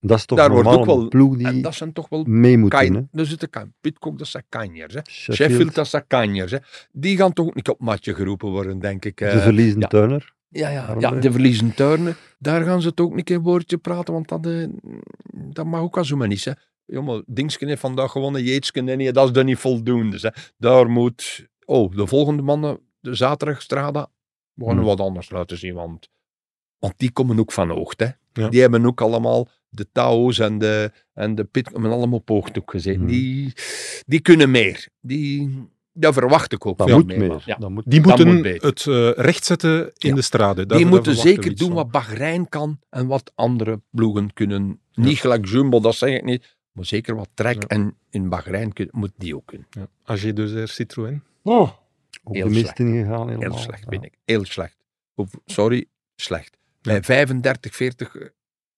Dat 0.00 0.18
is 0.18 0.24
toch 0.24 0.38
Daar 0.38 0.50
wordt 0.50 0.64
normaal 0.68 0.82
ook 0.84 0.90
een 0.94 0.98
wel, 1.00 1.08
ploeg 1.08 1.36
die 1.36 1.46
en 1.46 1.62
dat 1.62 1.74
zijn 1.74 1.92
toch 1.92 2.08
wel 2.08 2.24
mee 2.24 2.58
moet 2.58 2.70
kan-. 2.70 3.08
Er 3.12 3.26
zitten 3.26 3.50
kan, 3.50 3.72
Pitcock, 3.80 4.18
dat 4.18 4.26
zijn 4.26 4.44
kanjers. 4.48 4.94
Hè. 4.94 5.00
Sheffield. 5.10 5.50
Sheffield, 5.50 5.74
dat 5.74 5.88
zijn 5.88 6.04
kanjers. 6.06 6.50
Hè. 6.50 6.58
Die 6.92 7.16
gaan 7.16 7.32
toch 7.32 7.46
ook 7.46 7.54
niet 7.54 7.68
op 7.68 7.80
matje 7.80 8.14
geroepen 8.14 8.48
worden, 8.50 8.78
denk 8.78 9.04
ik. 9.04 9.18
Ze 9.18 9.26
eh. 9.26 9.42
verliezen 9.42 9.80
ja. 9.80 9.86
Turner. 9.86 10.34
Ja, 10.56 10.68
ja, 10.68 10.96
ja, 10.98 11.10
de 11.10 11.32
verliezen 11.32 11.74
Turnen. 11.74 12.16
Daar 12.38 12.64
gaan 12.64 12.82
ze 12.82 12.88
het 12.88 13.00
ook 13.00 13.14
niet 13.14 13.30
een 13.30 13.42
woordje 13.42 13.78
praten, 13.78 14.14
want 14.14 14.28
dat, 14.28 14.46
eh, 14.46 14.66
dat 15.30 15.66
mag 15.66 15.80
ook 15.80 15.96
al 15.96 16.04
zo 16.04 16.16
maar 16.16 16.28
niet. 16.28 16.44
Hè. 16.44 16.52
Jongen, 16.84 17.24
Dingsken 17.26 17.68
heeft 17.68 17.80
vandaag 17.80 18.10
gewonnen, 18.10 18.42
Jeetsken 18.42 18.84
nee, 18.84 19.12
dat 19.12 19.26
is 19.26 19.32
dan 19.32 19.44
niet 19.44 19.58
voldoende. 19.58 20.18
Hè. 20.20 20.28
Daar 20.58 20.88
moet... 20.88 21.46
Oh, 21.64 21.96
de 21.96 22.06
volgende 22.06 22.42
mannen, 22.42 22.78
de 23.00 23.14
zaterdag 23.14 23.62
Strada, 23.62 24.10
we 24.52 24.64
gaan 24.64 24.76
Hmm. 24.76 24.84
wat 24.84 25.00
anders 25.00 25.30
laten 25.30 25.58
zien, 25.58 25.74
want, 25.74 26.08
want 26.78 26.94
die 26.96 27.10
komen 27.10 27.38
ook 27.38 27.52
van 27.52 27.70
hoogte. 27.70 28.04
Hè. 28.04 28.42
Ja. 28.42 28.48
Die 28.48 28.60
hebben 28.60 28.86
ook 28.86 29.00
allemaal 29.00 29.48
de 29.68 29.86
Tao's 29.92 30.38
en 30.38 30.58
de, 30.58 30.92
en 31.12 31.34
de 31.34 31.44
Pit, 31.44 31.72
hebben 31.72 31.90
allemaal 31.90 32.18
op 32.18 32.28
hoogte 32.28 32.60
ook 32.60 32.70
gezeten. 32.70 33.00
Hmm. 33.00 33.08
Die, 33.08 33.52
die 34.06 34.20
kunnen 34.20 34.50
meer. 34.50 34.88
Die, 35.00 35.68
dat 35.96 36.14
verwacht 36.14 36.52
ik 36.52 36.66
ook 36.66 36.78
Dat 36.78 36.88
van 36.88 36.96
moet 36.98 37.06
mee, 37.06 37.18
meer. 37.18 37.42
Ja. 37.44 37.56
Dat 37.56 37.70
moet- 37.70 37.84
Die 37.86 38.00
Dat 38.00 38.08
moeten 38.18 38.34
moet 38.36 38.62
het 38.62 38.86
eh, 38.86 39.10
recht 39.10 39.44
zetten 39.44 39.92
in 39.96 40.14
de 40.14 40.22
straden. 40.22 40.68
Daar- 40.68 40.76
die 40.78 40.86
daar 40.86 40.94
moeten 40.94 41.16
zeker 41.16 41.56
doen 41.56 41.66
van. 41.68 41.76
wat 41.76 41.90
Bahrein 41.90 42.48
kan 42.48 42.78
en 42.90 43.06
wat 43.06 43.32
andere 43.34 43.80
ploegen 43.90 44.32
kunnen. 44.32 44.80
Niet 44.94 45.18
gelijk 45.18 45.46
Jumbo, 45.48 45.80
dat 45.80 45.94
zeg 45.94 46.14
ik 46.16 46.24
niet. 46.24 46.56
Maar 46.72 46.84
zeker 46.84 47.14
wat 47.14 47.28
Trek 47.34 47.62
en 47.64 47.96
in 48.10 48.28
Bahrein 48.28 48.72
kun- 48.72 48.88
moet 48.90 49.12
die 49.16 49.36
ook 49.36 49.46
kunnen. 49.46 49.66
Ja. 49.70 49.86
AG 50.04 50.32
Deuzer 50.32 50.68
Citroën. 50.68 51.22
Oh, 51.42 51.60
Ook 52.24 52.34
heel 52.34 52.44
de 52.44 52.50
mist 52.50 52.60
slecht. 52.60 52.78
ingegaan 52.78 53.28
helemaal. 53.28 53.50
Heel 53.50 53.58
slecht, 53.58 53.82
Ja. 53.84 53.88
vind 53.90 54.04
ik. 54.04 54.14
Heel 54.24 54.44
slecht. 54.44 54.76
Sorry, 55.44 55.86
slecht. 56.16 56.56
Bij 56.82 57.02
35, 57.02 57.74
40, 57.76 58.16
eh, 58.16 58.26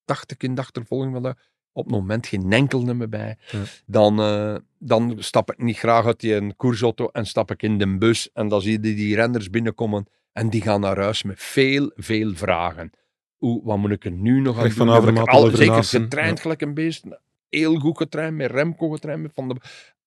80 0.05 0.37
in 0.37 0.55
de 0.55 0.61
achtervolging 0.61 1.13
van 1.13 1.35
op 1.71 1.85
het 1.85 1.93
moment 1.93 2.27
geen 2.27 2.51
enkel 2.51 2.81
nummer 2.81 3.09
bij. 3.09 3.37
Ja. 3.51 3.59
Dan, 3.85 4.19
eh, 4.19 4.55
dan 4.77 5.15
stap 5.17 5.51
ik 5.51 5.57
niet 5.57 5.77
graag 5.77 6.05
uit 6.05 6.19
die 6.19 6.53
koersauto 6.53 7.07
en 7.07 7.25
stap 7.25 7.51
ik 7.51 7.63
in 7.63 7.77
de 7.77 7.97
bus. 7.97 8.31
En 8.33 8.47
dan 8.47 8.61
zie 8.61 8.71
je 8.71 8.79
die 8.79 9.15
renners 9.15 9.49
binnenkomen 9.49 10.07
en 10.33 10.49
die 10.49 10.61
gaan 10.61 10.81
naar 10.81 10.97
huis 10.97 11.23
met 11.23 11.39
veel, 11.39 11.91
veel 11.95 12.35
vragen. 12.35 12.91
Hoe, 13.37 13.63
wat 13.63 13.77
moet 13.77 13.91
ik 13.91 14.05
er 14.05 14.11
nu 14.11 14.41
nog 14.41 14.57
aan 14.57 14.69
doen? 14.69 14.87
Heb 14.87 15.03
ik 15.03 15.27
al- 15.27 15.49
Zeker 15.49 15.83
getraind 15.83 16.37
ja. 16.37 16.41
gelijk 16.41 16.61
een 16.61 16.73
beest. 16.73 17.03
Heel 17.49 17.75
goed 17.75 17.97
getraind, 17.97 18.35
met 18.35 18.51
Remco 18.51 18.89
getraind. 18.89 19.21
Met 19.21 19.31
van 19.33 19.47
de... 19.47 19.55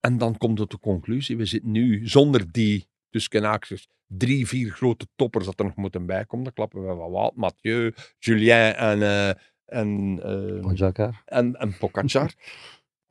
En 0.00 0.18
dan 0.18 0.38
komt 0.38 0.56
tot 0.56 0.70
de 0.70 0.78
conclusie, 0.78 1.36
we 1.36 1.44
zitten 1.44 1.70
nu 1.70 2.08
zonder 2.08 2.52
die, 2.52 2.88
tussen 3.10 3.44
haakjes, 3.44 3.88
drie, 4.06 4.46
vier 4.46 4.70
grote 4.70 5.06
toppers 5.16 5.44
dat 5.44 5.58
er 5.58 5.64
nog 5.64 5.76
moeten 5.76 6.06
bijkomen. 6.06 6.44
Dan 6.44 6.52
klappen 6.52 6.80
we 6.80 6.86
van 6.86 7.10
Wout, 7.10 7.36
Mathieu, 7.36 7.94
Julien 8.18 8.76
en, 8.76 9.02
eh 9.02 9.34
en, 9.72 10.18
Pogacar. 10.60 11.22
en, 11.24 11.56
en 11.56 11.76
Pogacar. 11.78 12.34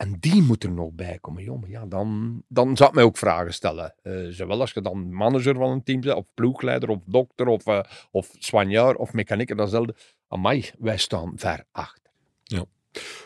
en 0.01 0.17
die 0.19 0.41
moeten 0.41 0.69
er 0.69 0.75
nog 0.75 0.91
bij 0.93 1.17
komen. 1.21 1.43
Jongen, 1.43 1.69
ja, 1.69 1.85
dan, 1.85 2.41
dan 2.47 2.77
zou 2.77 2.89
ik 2.89 2.95
mij 2.95 3.03
ook 3.03 3.17
vragen 3.17 3.53
stellen. 3.53 3.95
Eh, 4.01 4.13
zowel 4.29 4.59
als 4.59 4.71
je 4.71 4.81
dan 4.81 5.13
manager 5.13 5.55
van 5.55 5.71
een 5.71 5.83
team 5.83 6.01
bent, 6.01 6.15
of 6.15 6.25
ploegleider, 6.33 6.89
of 6.89 6.99
dokter, 7.05 7.47
of, 7.47 7.67
eh 7.67 7.79
of 8.11 8.35
soigneur, 8.39 8.95
of 8.95 9.13
mechanieker, 9.13 9.55
datzelfde. 9.55 9.95
Amai, 10.27 10.69
wij 10.79 10.97
staan 10.97 11.33
ver 11.35 11.65
achter. 11.71 12.11
Ja. 12.43 12.65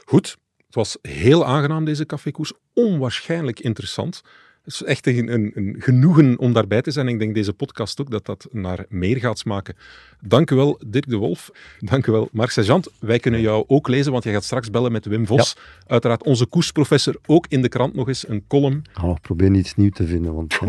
Goed. 0.06 0.38
Het 0.66 0.76
was 0.76 0.98
heel 1.02 1.46
aangenaam, 1.46 1.86
deze 1.86 2.06
cafékoers. 2.06 2.54
Onwaarschijnlijk 2.74 3.60
interessant. 3.60 4.22
Het 4.66 4.74
is 4.74 4.84
echt 4.84 5.08
een, 5.08 5.34
een, 5.34 5.52
een 5.56 5.76
genoegen 5.80 6.40
om 6.40 6.54
daarbij 6.54 6.82
te 6.82 6.92
zijn. 6.92 7.08
Ik 7.08 7.20
denk 7.20 7.36
deze 7.36 7.54
podcast 7.54 8.02
ook 8.02 8.12
dat 8.12 8.26
dat 8.26 8.48
naar 8.52 8.86
meer 8.90 9.18
gaat 9.18 9.40
smaken. 9.40 9.76
Dank 10.22 10.52
u 10.52 10.56
wel, 10.56 10.80
Dirk 10.88 11.10
de 11.10 11.16
Wolf. 11.16 11.52
Dank 11.80 12.08
u 12.08 12.12
wel, 12.12 12.30
Marc 12.32 12.50
Sergeant. 12.50 12.90
Wij 13.00 13.20
kunnen 13.20 13.42
jou 13.42 13.64
ook 13.68 13.88
lezen, 13.88 14.12
want 14.12 14.24
jij 14.24 14.34
gaat 14.34 14.44
straks 14.44 14.70
bellen 14.70 14.92
met 14.92 15.06
Wim 15.06 15.28
Vos. 15.28 15.58
Uiteraard 15.88 16.24
onze 16.24 16.46
koersprofessor, 16.46 17.16
ook 17.26 17.46
in 17.50 17.62
de 17.62 17.70
krant 17.70 17.96
nog 17.96 18.08
eens 18.08 18.28
een 18.28 18.44
column. 18.48 18.82
Nog 19.02 19.22
proberen 19.22 19.56
iets 19.56 19.76
nieuws 19.76 19.96
te 19.96 20.06
vinden. 20.06 20.34
Want, 20.34 20.54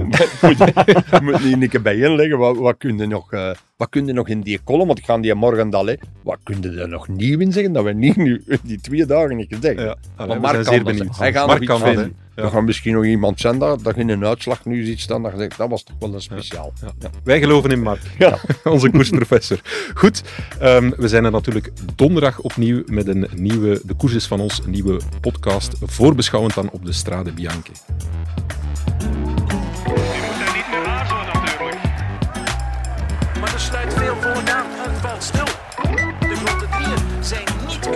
ja. 0.40 0.84
Je 1.10 1.18
moet 1.22 1.44
niet 1.44 1.62
een 1.62 1.68
keer 1.68 1.82
bij 1.82 1.98
inleggen. 1.98 2.38
Wat, 2.38 2.56
wat 2.56 2.76
kun 2.78 2.98
je 2.98 3.06
nog, 3.06 3.32
eh, 3.32 3.50
wat 3.76 3.88
kun 3.88 4.06
je 4.06 4.12
nog 4.12 4.28
in 4.28 4.40
die 4.40 4.60
column? 4.64 4.86
Want 4.86 4.98
ik 4.98 5.04
ga 5.04 5.18
die 5.18 5.34
morgen 5.34 5.70
dallen. 5.70 5.98
Wat 6.22 6.38
kun 6.42 6.62
je 6.62 6.80
er 6.80 6.88
nog 6.88 7.08
nieuw 7.08 7.38
in 7.38 7.52
zeggen? 7.52 7.72
Dat 7.72 7.84
we 7.84 7.92
niet 7.92 8.16
nu 8.16 8.44
die 8.62 8.80
twee 8.80 9.06
dagen 9.06 9.36
niet 9.36 9.54
gezegd. 9.54 9.80
Ja, 9.80 9.96
maar 10.16 10.40
Mark 10.40 10.64
kan 10.64 10.74
dat 10.74 10.84
benieuwd. 10.84 11.18
Hij 11.18 11.32
gaat 11.32 11.46
nog 11.48 11.60
iets 11.60 11.82
vinden. 11.82 12.16
hè. 12.34 12.42
Er 12.42 12.50
gaat 12.50 12.62
misschien 12.62 12.94
nog 12.94 13.04
iemand 13.04 13.40
zijn 13.40 13.58
dat, 13.58 13.84
dat 13.84 13.96
in 13.96 14.08
een 14.08 14.24
uitslag 14.24 14.64
nu 14.64 14.84
ziet 14.84 15.00
staan. 15.00 15.22
Dat 15.22 15.32
zegt, 15.36 15.56
dat 15.56 15.68
was 15.68 15.82
toch 15.82 15.96
wel 15.98 16.14
een 16.14 16.20
speciaal. 16.22 16.72
Ja. 16.80 17.10
Wij 17.24 17.40
geloven 17.40 17.70
in 17.70 17.82
Mark, 17.82 18.00
onze 18.64 18.90
koersprofessor. 18.90 19.60
Goed, 19.94 20.22
ehm, 20.60 20.90
we 20.96 21.08
zijn 21.08 21.24
er 21.24 21.30
natuurlijk 21.30 21.72
donderdag 21.94 22.40
opnieuw 22.40 22.82
met 22.86 23.06
een 23.06 23.28
nieuwe, 23.34 23.80
de 23.84 23.94
koers 23.94 24.14
is 24.14 24.26
van 24.26 24.40
ons, 24.40 24.60
een 24.64 24.70
nieuwe 24.70 25.00
podcast, 25.20 25.74
voorbeschouwend 25.82 26.54
dan 26.54 26.70
op 26.70 26.84
de 26.84 26.92
Strade 26.92 27.32
Bianche. 27.32 27.72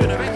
Niet 0.01 0.09
kunnen 0.09 0.30